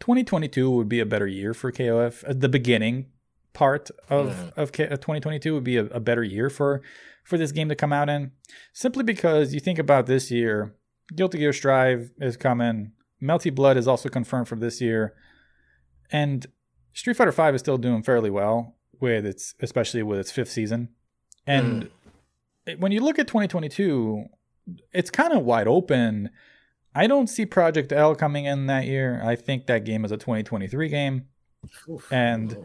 [0.00, 2.24] 2022 would be a better year for KOF.
[2.28, 3.06] Uh, The beginning
[3.52, 4.52] part of Mhm.
[4.56, 6.80] of K- uh, 2022 would be a, a better year for
[7.24, 8.32] for this game to come out in,
[8.72, 10.74] simply because you think about this year,
[11.14, 12.92] Guilty Gear Strive is coming,
[13.22, 15.14] Melty Blood is also confirmed for this year,
[16.10, 16.46] and
[16.94, 20.88] Street Fighter V is still doing fairly well with its, especially with its fifth season,
[21.46, 21.90] and
[22.66, 24.24] it- when you look at 2022,
[24.92, 26.30] it's kind of wide open.
[26.94, 29.20] I don't see Project L coming in that year.
[29.24, 31.26] I think that game is a 2023 game.
[31.88, 32.12] Oof.
[32.12, 32.64] And- Oh.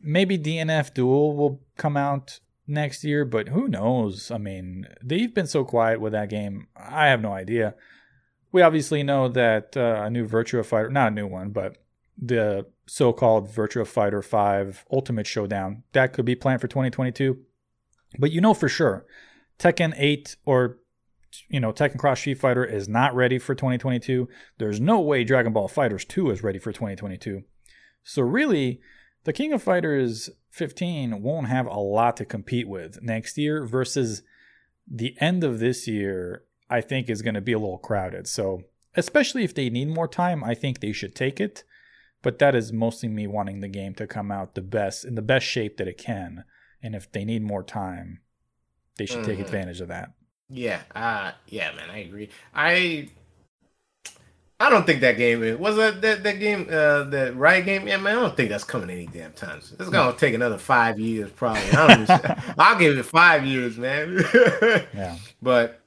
[0.00, 2.38] Maybe DNF Duel will come out
[2.68, 4.30] next year, but who knows?
[4.30, 6.68] I mean, they've been so quiet with that game.
[6.76, 7.74] I have no idea.
[8.52, 11.78] We obviously know that uh, a new Virtua Fighter, not a new one, but
[12.16, 17.36] the so-called Virtua Fighter 5 Ultimate Showdown, that could be planned for 2022.
[18.20, 19.04] But you know for sure,
[19.58, 20.78] Tekken 8 or
[21.48, 24.28] you know, Tekken Cross Street Fighter is not ready for 2022.
[24.58, 27.42] There's no way Dragon Ball Fighters 2 is ready for 2022.
[28.02, 28.80] So really,
[29.24, 34.22] the King of Fighters 15 won't have a lot to compete with next year versus
[34.86, 38.26] the end of this year, I think is going to be a little crowded.
[38.26, 38.62] So,
[38.96, 41.64] especially if they need more time, I think they should take it.
[42.22, 45.22] But that is mostly me wanting the game to come out the best in the
[45.22, 46.44] best shape that it can.
[46.82, 48.20] And if they need more time,
[48.96, 49.44] they should take Mhm.
[49.44, 50.12] advantage of that.
[50.50, 52.30] Yeah, uh, yeah, man, I agree.
[52.54, 53.10] I
[54.60, 57.86] I don't think that game is was that that, that game uh the right game.
[57.86, 59.60] Yeah, man, I don't think that's coming any damn time.
[59.60, 59.76] soon.
[59.78, 61.70] It's gonna take another five years, probably.
[61.72, 64.24] I don't even, I'll give it five years, man.
[64.94, 65.16] Yeah.
[65.40, 65.80] but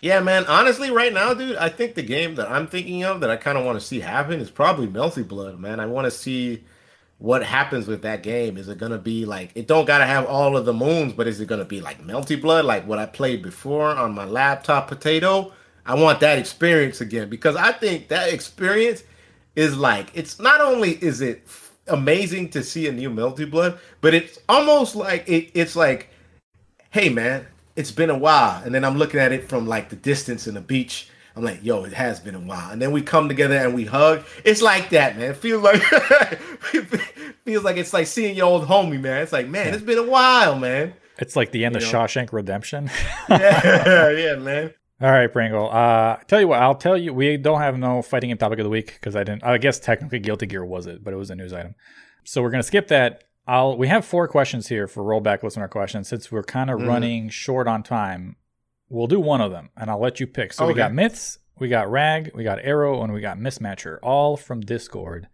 [0.00, 3.30] yeah, man, honestly, right now, dude, I think the game that I'm thinking of that
[3.30, 5.78] I kind of want to see happen is probably Melty Blood, man.
[5.80, 6.64] I want to see
[7.18, 8.56] what happens with that game.
[8.56, 11.40] Is it gonna be like it don't gotta have all of the moons, but is
[11.40, 15.52] it gonna be like Melty Blood, like what I played before on my laptop potato?
[15.84, 19.02] I want that experience again because I think that experience
[19.56, 21.46] is like it's not only is it
[21.88, 26.10] amazing to see a new Melty Blood, but it's almost like it, it's like,
[26.90, 29.96] hey man, it's been a while, and then I'm looking at it from like the
[29.96, 31.10] distance in the beach.
[31.38, 33.84] I'm like, yo, it has been a while, and then we come together and we
[33.84, 34.24] hug.
[34.44, 35.30] It's like that, man.
[35.30, 35.80] It feels like
[37.44, 39.22] feels like it's like seeing your old homie, man.
[39.22, 40.94] It's like, man, it's been a while, man.
[41.18, 41.98] It's like the end of You know?
[42.00, 42.90] Shawshank Redemption.
[43.28, 44.74] Yeah, yeah, man.
[45.00, 45.70] All right, Pringle.
[45.70, 47.14] Uh, tell you what, I'll tell you.
[47.14, 49.44] We don't have no fighting game topic of the week because I didn't.
[49.44, 51.76] I guess technically Guilty Gear was it, but it was a news item.
[52.24, 53.22] So we're gonna skip that.
[53.46, 53.78] I'll.
[53.78, 56.08] We have four questions here for rollback listener questions.
[56.08, 56.88] Since we're kind of Mhm.
[56.88, 58.34] running short on time,
[58.88, 60.52] we'll do one of them, and I'll let you pick.
[60.52, 64.36] So we got myths, we got rag, we got arrow, and we got mismatcher, all
[64.36, 65.28] from Discord.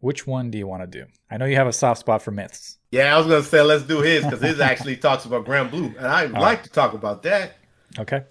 [0.00, 1.06] Which one do you want to do?
[1.30, 2.78] I know you have a soft spot for myths.
[2.90, 6.06] Yeah, I was gonna say let's do his because his actually talks about Granblue, and
[6.06, 7.56] I'd All like to talk about that.
[7.98, 8.22] Okay.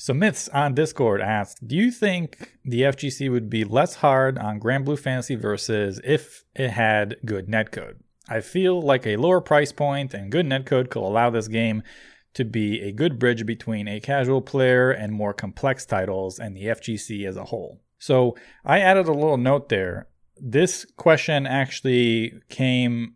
[0.00, 4.60] So Myths on Discord asked, do you think the FGC would be less hard on
[4.60, 7.96] Granblue Fantasy versus if it had good netcode?
[8.28, 11.82] I feel like a lower price point and good netcode could allow this game
[12.38, 16.66] to be a good bridge between a casual player and more complex titles and the
[16.66, 17.80] FGC as a whole.
[17.98, 20.06] So I added a little note there.
[20.40, 23.14] This question actually came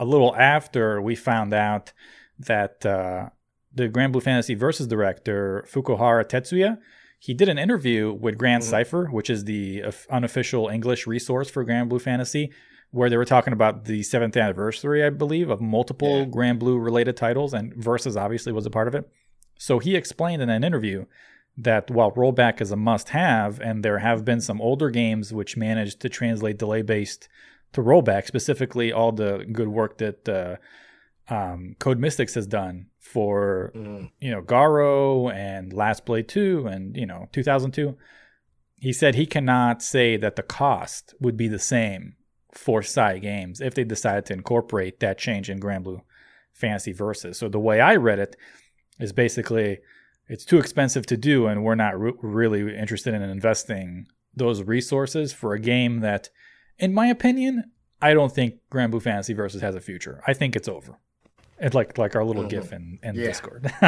[0.00, 1.92] a little after we found out
[2.40, 3.28] that uh,
[3.72, 6.78] the Granblue Fantasy Versus director Fukuhara Tetsuya,
[7.20, 8.66] he did an interview with Grand Mhm.
[8.66, 12.50] Cipher, which is the unofficial English resource for Granblue Fantasy,
[12.90, 16.24] where they were talking about the seventh anniversary, I believe, of multiple Yeah.
[16.26, 19.08] Granblue related titles, and Versus obviously was a part of it.
[19.58, 21.06] So he explained in an interview
[21.58, 25.56] that while rollback is a must have, and there have been some older games which
[25.56, 27.28] managed to translate delay based
[27.72, 30.56] to rollback, specifically all the good work that uh,
[31.34, 34.10] um, Code Mystics has done for Mhm.
[34.20, 37.96] you know Garou and Last Blade 2 and you know 2002
[38.78, 42.14] he said he cannot say that the cost would be the same
[42.56, 46.00] for Cygames if they decided to incorporate that change in Granblue
[46.52, 47.38] Fantasy Versus.
[47.38, 48.36] So the way I read it
[48.98, 49.78] is basically
[50.28, 55.32] it's too expensive to do and we're not re- really interested in investing those resources
[55.32, 56.30] for a game that
[56.78, 57.64] in my opinion
[58.02, 60.22] I don't think Granblue Fantasy Versus has a future.
[60.26, 60.98] I think it's over.
[61.58, 62.50] It's like like our little Mhm.
[62.50, 63.24] gif in, in Yeah.
[63.26, 63.72] Discord.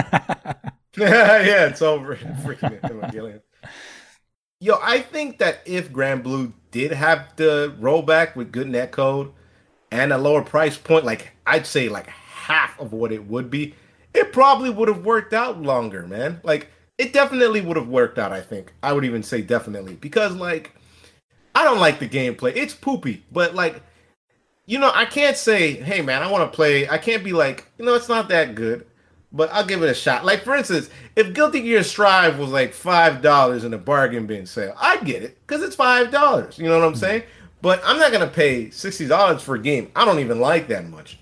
[0.96, 2.16] yeah, it's over.
[2.44, 3.40] Freaking Evangelion.
[4.60, 9.32] Yo, I think that if Granblue did have the rollback with good net code
[9.90, 13.74] and a lower price point, like I'd say like half of what it would be,
[14.14, 16.40] it probably would have worked out longer, man.
[16.42, 18.32] Like it definitely would have worked out.
[18.32, 20.74] I think I would even say definitely because like
[21.54, 22.54] I don't like the gameplay.
[22.54, 23.82] It's poopy, but like
[24.66, 26.88] you know, I can't say, hey man, I want to play.
[26.88, 28.86] I can't be like, you know, it's not that good,
[29.32, 30.24] but I'll give it a shot.
[30.24, 34.46] Like for instance, if Guilty Gear Strive was like five dollars in a bargain bin
[34.46, 36.58] sale, I'd get it because it's five dollars.
[36.58, 37.00] You know what I'm mm-hmm.
[37.00, 37.22] saying?
[37.60, 40.88] But I'm not gonna pay sixty dollars for a game I don't even like that
[40.88, 41.18] much.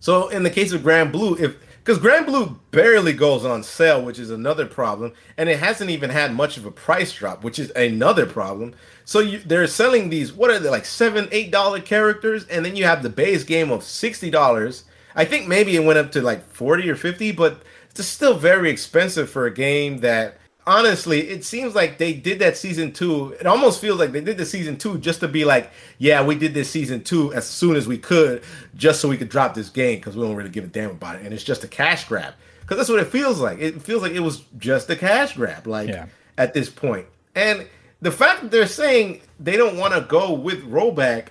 [0.00, 4.30] So in the case of Granblue, if because Granblue barely goes on sale, which is
[4.30, 8.24] another problem, and it hasn't even had much of a price drop, which is another
[8.24, 8.74] problem.
[9.04, 12.76] So you, they're selling these what are they like seven, eight dollar characters, and then
[12.76, 14.84] you have the base game of sixty dollars.
[15.16, 18.70] I think maybe it went up to like forty or fifty, but it's still very
[18.70, 23.36] expensive for a game that honestly, it seems like they did that season two.
[23.38, 26.34] It almost feels like they did the season two just to be like, yeah, we
[26.34, 28.42] did this season two as soon as we could,
[28.74, 31.16] just so we could drop this game because we don't really give a damn about
[31.16, 32.34] it, and it's just a cash grab.
[32.62, 33.58] Because that's what it feels like.
[33.60, 36.06] It feels like it was just a cash grab, like Yeah.
[36.38, 37.06] at this point.
[37.34, 37.66] And
[38.00, 41.26] the fact that they're saying they don't want to go with rollback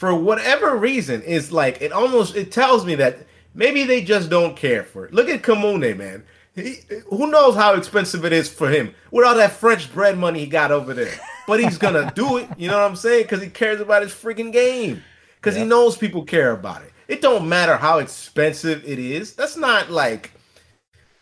[0.00, 3.18] for whatever reason is like it almost it tells me that
[3.52, 5.12] maybe they just don't care for it.
[5.12, 6.24] Look at Kamune, man.
[6.54, 6.76] He,
[7.10, 10.46] who knows how expensive it is for him with all that French bread money he
[10.46, 11.12] got over there.
[11.46, 12.48] But he's gonna do it.
[12.56, 13.24] You know what I'm saying?
[13.24, 15.02] Because he cares about his freaking game.
[15.36, 16.92] Because he knows people care about it.
[17.06, 19.34] It don't matter how expensive it is.
[19.34, 20.30] That's not like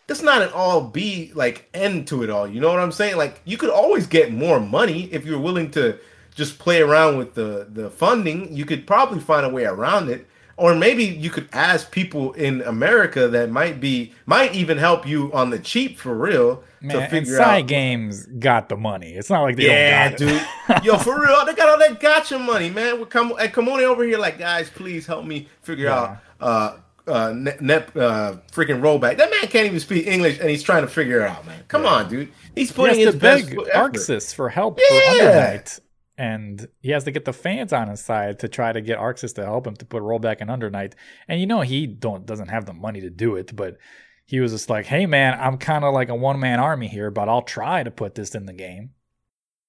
[0.07, 2.47] that's not an all be like end to it all.
[2.47, 3.17] You know what I'm saying?
[3.17, 5.99] Like you could always get more money if you're willing to
[6.39, 8.51] just play around with the the funding.
[8.55, 10.25] You could probably find a way around it.
[10.57, 15.31] Or maybe you could ask people in America that might be might even help you
[15.31, 17.67] on the cheap for real Man, to and figure Side out.
[17.67, 19.13] Games got the money.
[19.13, 20.77] It's not like they Yeah, don't got it.
[20.79, 20.83] dude.
[20.85, 22.99] Yo, for real, they got all that gotcha money, man.
[22.99, 25.95] We come and come on over here, like guys, please help me figure Yeah.
[26.01, 29.15] out uh uh net, net uh freaking rollback.
[29.15, 31.63] That man can't even speak English, and he's trying to figure it out, man.
[31.69, 32.33] Come on, dude.
[32.53, 33.49] He's putting has his best.
[33.73, 34.87] Arc Sys for help Yeah.
[34.89, 35.79] for Undernight.
[36.19, 39.17] And he has to get the fans on his side to try to get Arc
[39.17, 40.93] Sys to help him to put rollback in Undernight.
[41.29, 43.77] And you know he don't doesn't have the money to do it, but
[44.25, 47.09] he was just like, "Hey man, I'm kind of like a one man army here,
[47.09, 48.91] but I'll try to put this in the game."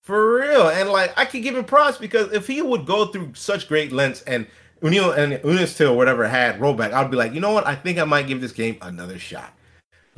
[0.03, 0.69] For real.
[0.69, 3.93] And like I could give him props because if he would go through such great
[3.93, 4.49] lengths and
[4.83, 7.67] Unil and Unistil whatever had rollback, I'd be like, you know what?
[7.67, 9.55] I think I might give this game another shot.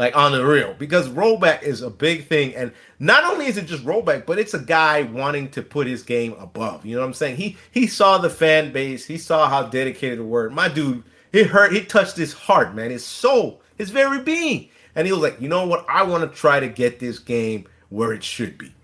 [0.03, 0.75] Like on the real.
[0.77, 2.57] Because rollback is a big thing.
[2.57, 6.03] And not only is it just rollback, but it's a guy wanting to put his
[6.03, 6.85] game above.
[6.85, 7.37] You know what I'm saying?
[7.37, 10.53] He he saw the fan base, he saw how dedicated the word.
[10.53, 14.71] My dude, it hurt, it touched his heart, man, his soul, his very being.
[14.97, 15.87] And he was like, you know what?
[15.89, 18.75] I want to try to get this game where it should be.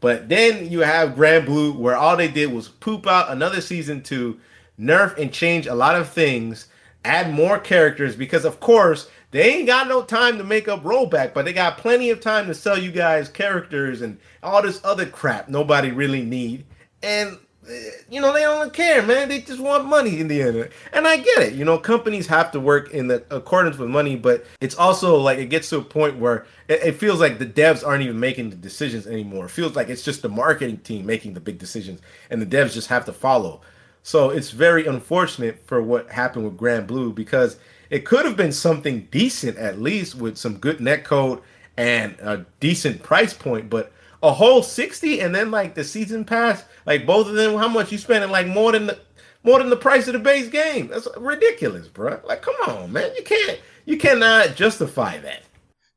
[0.00, 4.40] But then you have Granblue, where all they did was poop out another season two,
[4.80, 6.68] nerf and change a lot of things,
[7.04, 11.32] add more characters because, of course, they ain't got no time to make up rollback,
[11.32, 15.06] but they got plenty of time to sell you guys characters and all this other
[15.06, 16.66] crap nobody really need.
[17.02, 19.30] And eh, you know they don't care, man.
[19.30, 21.54] They just want money in the end, and I get it.
[21.54, 25.38] You know, companies have to work in the accordance with money, but it's also like
[25.38, 28.50] it gets to a point where it, it feels like the devs aren't even making
[28.50, 29.46] the decisions anymore.
[29.46, 32.74] It feels like it's just the marketing team making the big decisions, and the devs
[32.74, 33.62] just have to follow.
[34.02, 37.56] So it's very unfortunate for what happened with Granblue because
[37.92, 41.42] it could have been something decent at least with some good netcode
[41.76, 43.92] and a decent price point, but
[44.22, 47.92] a whole 60 and then like the season pass, like both of them, how much
[47.92, 48.98] you spending like more than the
[49.44, 50.86] more than the price of the base game.
[50.88, 52.20] That's ridiculous, bro.
[52.24, 53.10] Like, come on, man.
[53.16, 55.42] You can't you cannot justify that.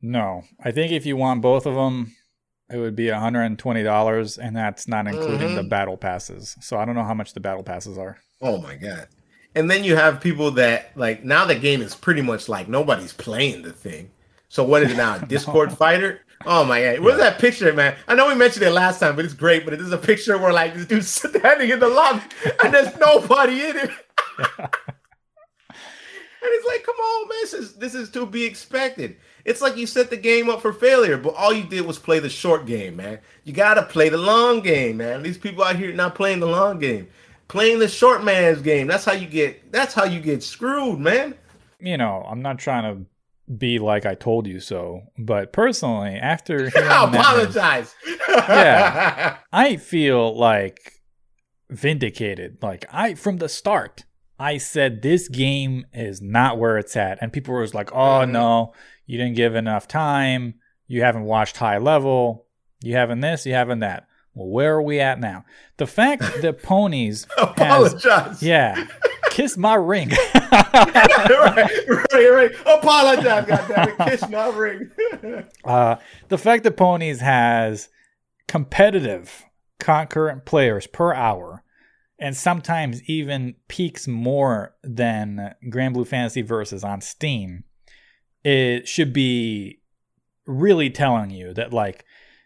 [0.02, 2.16] No, I think if you want both of them,
[2.70, 5.70] it would be $120, and that's not including the Mhm.
[5.70, 6.58] battle passes.
[6.62, 8.18] So I don't know how much the battle passes are.
[8.42, 9.08] Oh my god.
[9.56, 13.14] And then you have people that like now the game is pretty much like nobody's
[13.14, 14.12] playing the thing.
[14.50, 15.18] So what is it now?
[15.34, 16.22] Discord fighter?
[16.46, 17.00] Oh my god.
[17.00, 17.96] Where's that picture, man?
[18.08, 19.66] I know we mentioned it last time, but it's great.
[19.66, 22.22] But it is a picture where like this dude's standing in the lobby
[22.64, 23.90] and there's nobody in it.
[26.46, 29.18] And it's like, come on, man, this is this is to be expected.
[29.46, 32.20] It's like you set the game up for failure, but all you did was play
[32.20, 33.18] the short game, man.
[33.46, 35.24] You gotta play the long game, man.
[35.24, 37.08] These people out here not playing the long game,
[37.48, 38.88] playing the short man's game.
[38.88, 39.72] That's how you get.
[39.72, 41.36] That's how you get screwed, man.
[41.80, 43.06] You know, I'm not trying to
[43.58, 47.94] be like I told you so, but personally, after I apologize.
[48.28, 49.38] Yeah.
[49.54, 51.02] I feel like
[51.70, 52.58] vindicated.
[52.62, 54.04] Like I from the start,
[54.40, 58.32] I said this game is not where it's at, and people were like, "Oh Mhm.
[58.32, 58.74] no,
[59.06, 60.56] you didn't give enough time.
[60.88, 62.46] You haven't watched high level.
[62.84, 63.46] You haven't this.
[63.46, 65.46] You haven't that." Well, where are we at now?
[65.78, 67.26] The fact that ponies
[67.58, 68.88] has yeah
[69.36, 70.12] Kiss my ring.
[70.34, 71.70] right,
[72.14, 72.52] right, right.
[72.66, 74.10] Apologize, goddammit.
[74.10, 74.90] Kiss my ring.
[75.66, 75.98] uh,
[76.30, 77.90] the fact that Ponies has
[78.48, 79.44] competitive
[79.78, 81.66] concurrent players per hour
[82.18, 87.66] and sometimes even peaks more than Granblue Fantasy Versus on Steam,
[88.46, 89.82] it should be
[90.48, 92.06] really telling you that like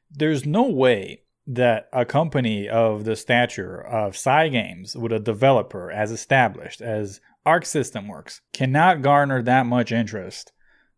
[0.10, 1.22] there's no way
[1.52, 7.66] that a company of the stature of Cygames with a developer as established as Arc
[7.66, 10.52] System Works cannot garner that much interest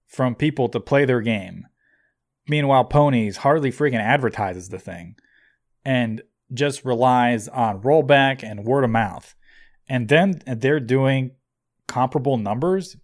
[0.07, 1.67] from people to play their game.
[2.49, 5.15] Meanwhile, Ponies hardly freaking advertises the thing
[5.85, 6.21] and
[6.53, 9.33] just relies on rollback and word of mouth.
[9.87, 11.31] And then they're doing
[11.87, 12.97] comparable numbers.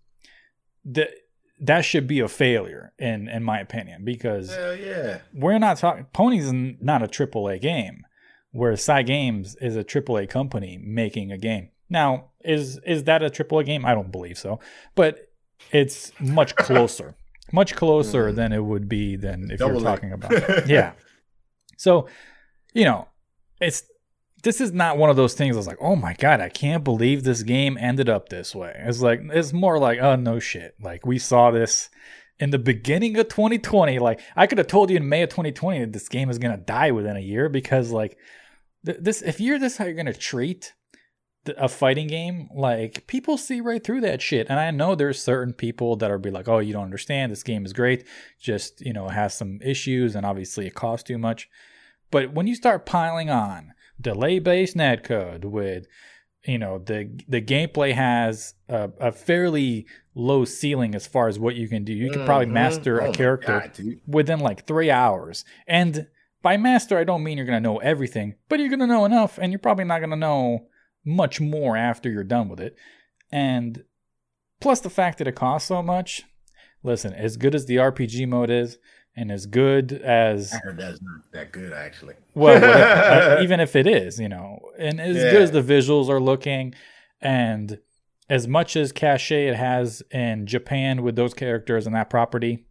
[0.84, 1.12] That
[1.60, 5.20] that should be a failure in in my opinion because Hell yeah.
[5.34, 8.06] we're not talking Ponies is not a AAA game,
[8.52, 11.70] where Games is a AAA company making a game.
[11.90, 13.86] Now, is is that a AAA game?
[13.86, 14.60] I don't believe so,
[14.96, 15.30] but
[15.72, 17.16] it's much closer,
[17.52, 18.36] much closer mm-hmm.
[18.36, 19.84] than it would be than if Double you're A.
[19.84, 20.68] talking about.
[20.68, 20.94] yeah.
[21.80, 22.08] So,
[22.74, 23.08] you know,
[23.62, 23.84] it's
[24.44, 25.56] this is not one of those things.
[25.56, 28.76] I was like, oh my god, I can't believe this game ended up this way.
[28.86, 30.76] It's like it's more like, oh no shit.
[30.82, 31.90] Like we saw this
[32.40, 34.00] in the beginning of 2020.
[34.00, 36.58] Like I could have told you in May of 2020 that this game is gonna
[36.58, 38.18] die within a year because like
[38.86, 40.74] th- this if you're this how you're gonna treat
[41.58, 44.48] a fighting game, like people see right through that shit.
[44.50, 47.32] And I know there's certain people that are be like, oh, you don't understand.
[47.32, 48.06] This game is great.
[48.40, 51.50] Just you know, has some issues and obviously it costs too much.
[52.12, 55.88] But when you start piling on delay based netcode with
[56.46, 61.56] you know the the gameplay has a, a fairly low ceiling as far as what
[61.56, 61.94] you can do.
[61.94, 62.52] You could probably Mhm.
[62.52, 65.44] master Oh a character God, within like three hours.
[65.68, 66.08] And
[66.42, 69.52] by master, I don't mean you're gonna know everything, but you're gonna know enough, and
[69.52, 70.68] you're probably not gonna know
[71.04, 72.76] much more after you're done with it.
[73.32, 73.84] And
[74.62, 76.24] plus the fact that it costs so much.
[76.84, 78.78] Listen, as good as the RPG mode is,
[79.18, 82.14] and as good as I heard that's not that good, actually.
[82.36, 86.20] well, uh, even if it is, you know, and as good as the visuals are
[86.20, 86.76] looking,
[87.20, 87.80] and
[88.30, 92.66] as much as cachet it has in Japan with those characters and that property,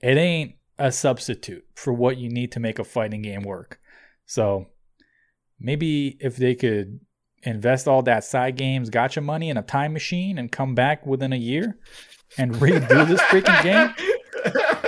[0.00, 3.78] it ain't a substitute for what you need to make a fighting game work.
[4.24, 4.68] So
[5.60, 7.00] maybe if they could
[7.42, 11.32] invest all that side games gacha money in a time machine and come back within
[11.32, 11.78] a year
[12.38, 13.94] and redo this freaking game,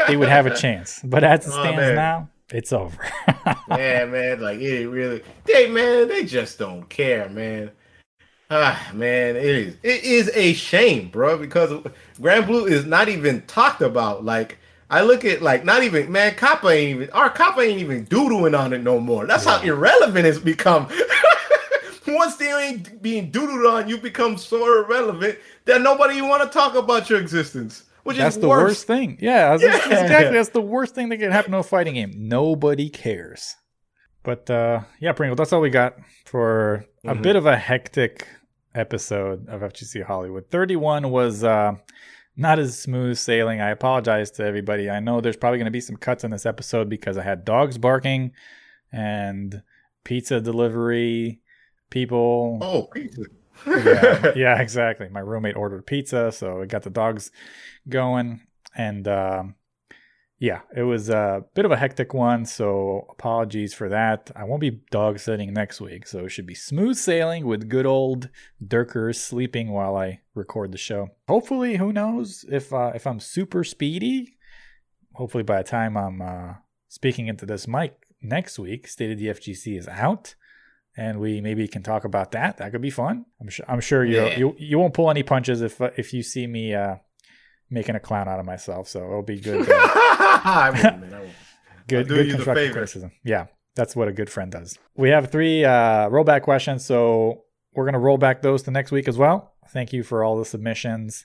[0.09, 1.01] they would have a chance.
[1.05, 1.94] But as it Oh, stands man.
[1.94, 2.98] now, it's over.
[3.68, 7.70] yeah, man, like it really they man, they just don't care, man.
[8.51, 11.70] Ah man, it is it is a shame, bro, because
[12.18, 14.24] Granblue is not even talked about.
[14.24, 14.59] Like
[14.90, 18.55] I look at like not even man, Kappa ain't even our Kappa ain't even doodling
[18.55, 19.26] on it no more.
[19.26, 20.89] That's how irrelevant it's become.
[22.06, 26.74] Once they ain't being doodled on, you become so irrelevant that nobody want to talk
[26.74, 27.85] about your existence.
[28.09, 28.62] Which That's is the worse.
[28.70, 29.18] worst thing.
[29.20, 30.32] Yeah, that's exactly.
[30.36, 32.12] That's the worst thing that can happen to a fighting game.
[32.16, 33.55] Nobody cares.
[34.22, 35.94] But uh, yeah, Pringle, that's all we got
[36.26, 37.22] for a Mhm.
[37.22, 38.26] bit of a hectic
[38.74, 40.51] episode of FGC Hollywood.
[40.51, 41.72] 31 was uh,
[42.36, 43.60] not as smooth sailing.
[43.60, 44.89] I apologize to everybody.
[44.90, 47.44] I know there's probably going to be some cuts in this episode because I had
[47.44, 48.32] dogs barking
[48.93, 49.62] and
[50.05, 51.40] pizza delivery
[51.90, 53.22] people Oh, pizza.
[53.66, 55.09] Yeah, yeah, exactly.
[55.09, 57.30] My roommate ordered pizza, so it got the dogs
[57.89, 58.40] going,
[58.76, 59.55] and um,
[60.39, 62.47] yeah, it was a bit of a hectic one.
[62.47, 64.30] So apologies for that.
[64.36, 67.86] I won't be dog sitting next week, so it should be smooth sailing with good
[67.86, 68.28] old
[68.64, 71.09] Durker sleeping while I record the show.
[71.26, 74.36] Hopefully, who knows if uh, if I'm super speedy.
[75.14, 76.55] Hopefully, by the time I'm uh,
[76.89, 80.36] speaking into this mic next week, State of the FGC is out
[80.99, 82.57] and we maybe can talk about that.
[82.59, 83.25] That could be fun.
[83.41, 83.65] I'm sure.
[83.69, 84.37] I'm sure you Yeah.
[84.39, 86.97] you you won't pull any punches if uh, if you see me uh,
[87.70, 88.89] making a clown out of myself.
[88.89, 89.61] So it'll be good.
[89.69, 91.33] Uh, I won't, man, I won't.
[91.89, 92.73] good, do good you the constructive favor.
[92.75, 93.11] criticism.
[93.25, 93.47] Yeah,
[93.77, 94.77] that's what a good friend does.
[94.97, 97.45] We have three uh, rollback questions, so
[97.75, 99.53] we're gonna roll back those to next week as well.
[99.70, 101.25] Thank you for all the submissions.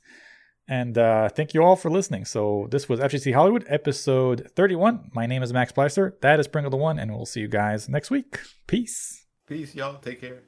[0.68, 2.24] And uh, thank you all for listening.
[2.26, 5.10] So this was FGC Hollywood, episode 31.
[5.14, 6.14] My name is Max Pleister.
[6.22, 8.40] That is Pringle the One, and we'll see you guys next week.
[8.68, 9.23] Peace.
[9.46, 10.00] Peace, y'all.
[10.00, 10.44] Take care.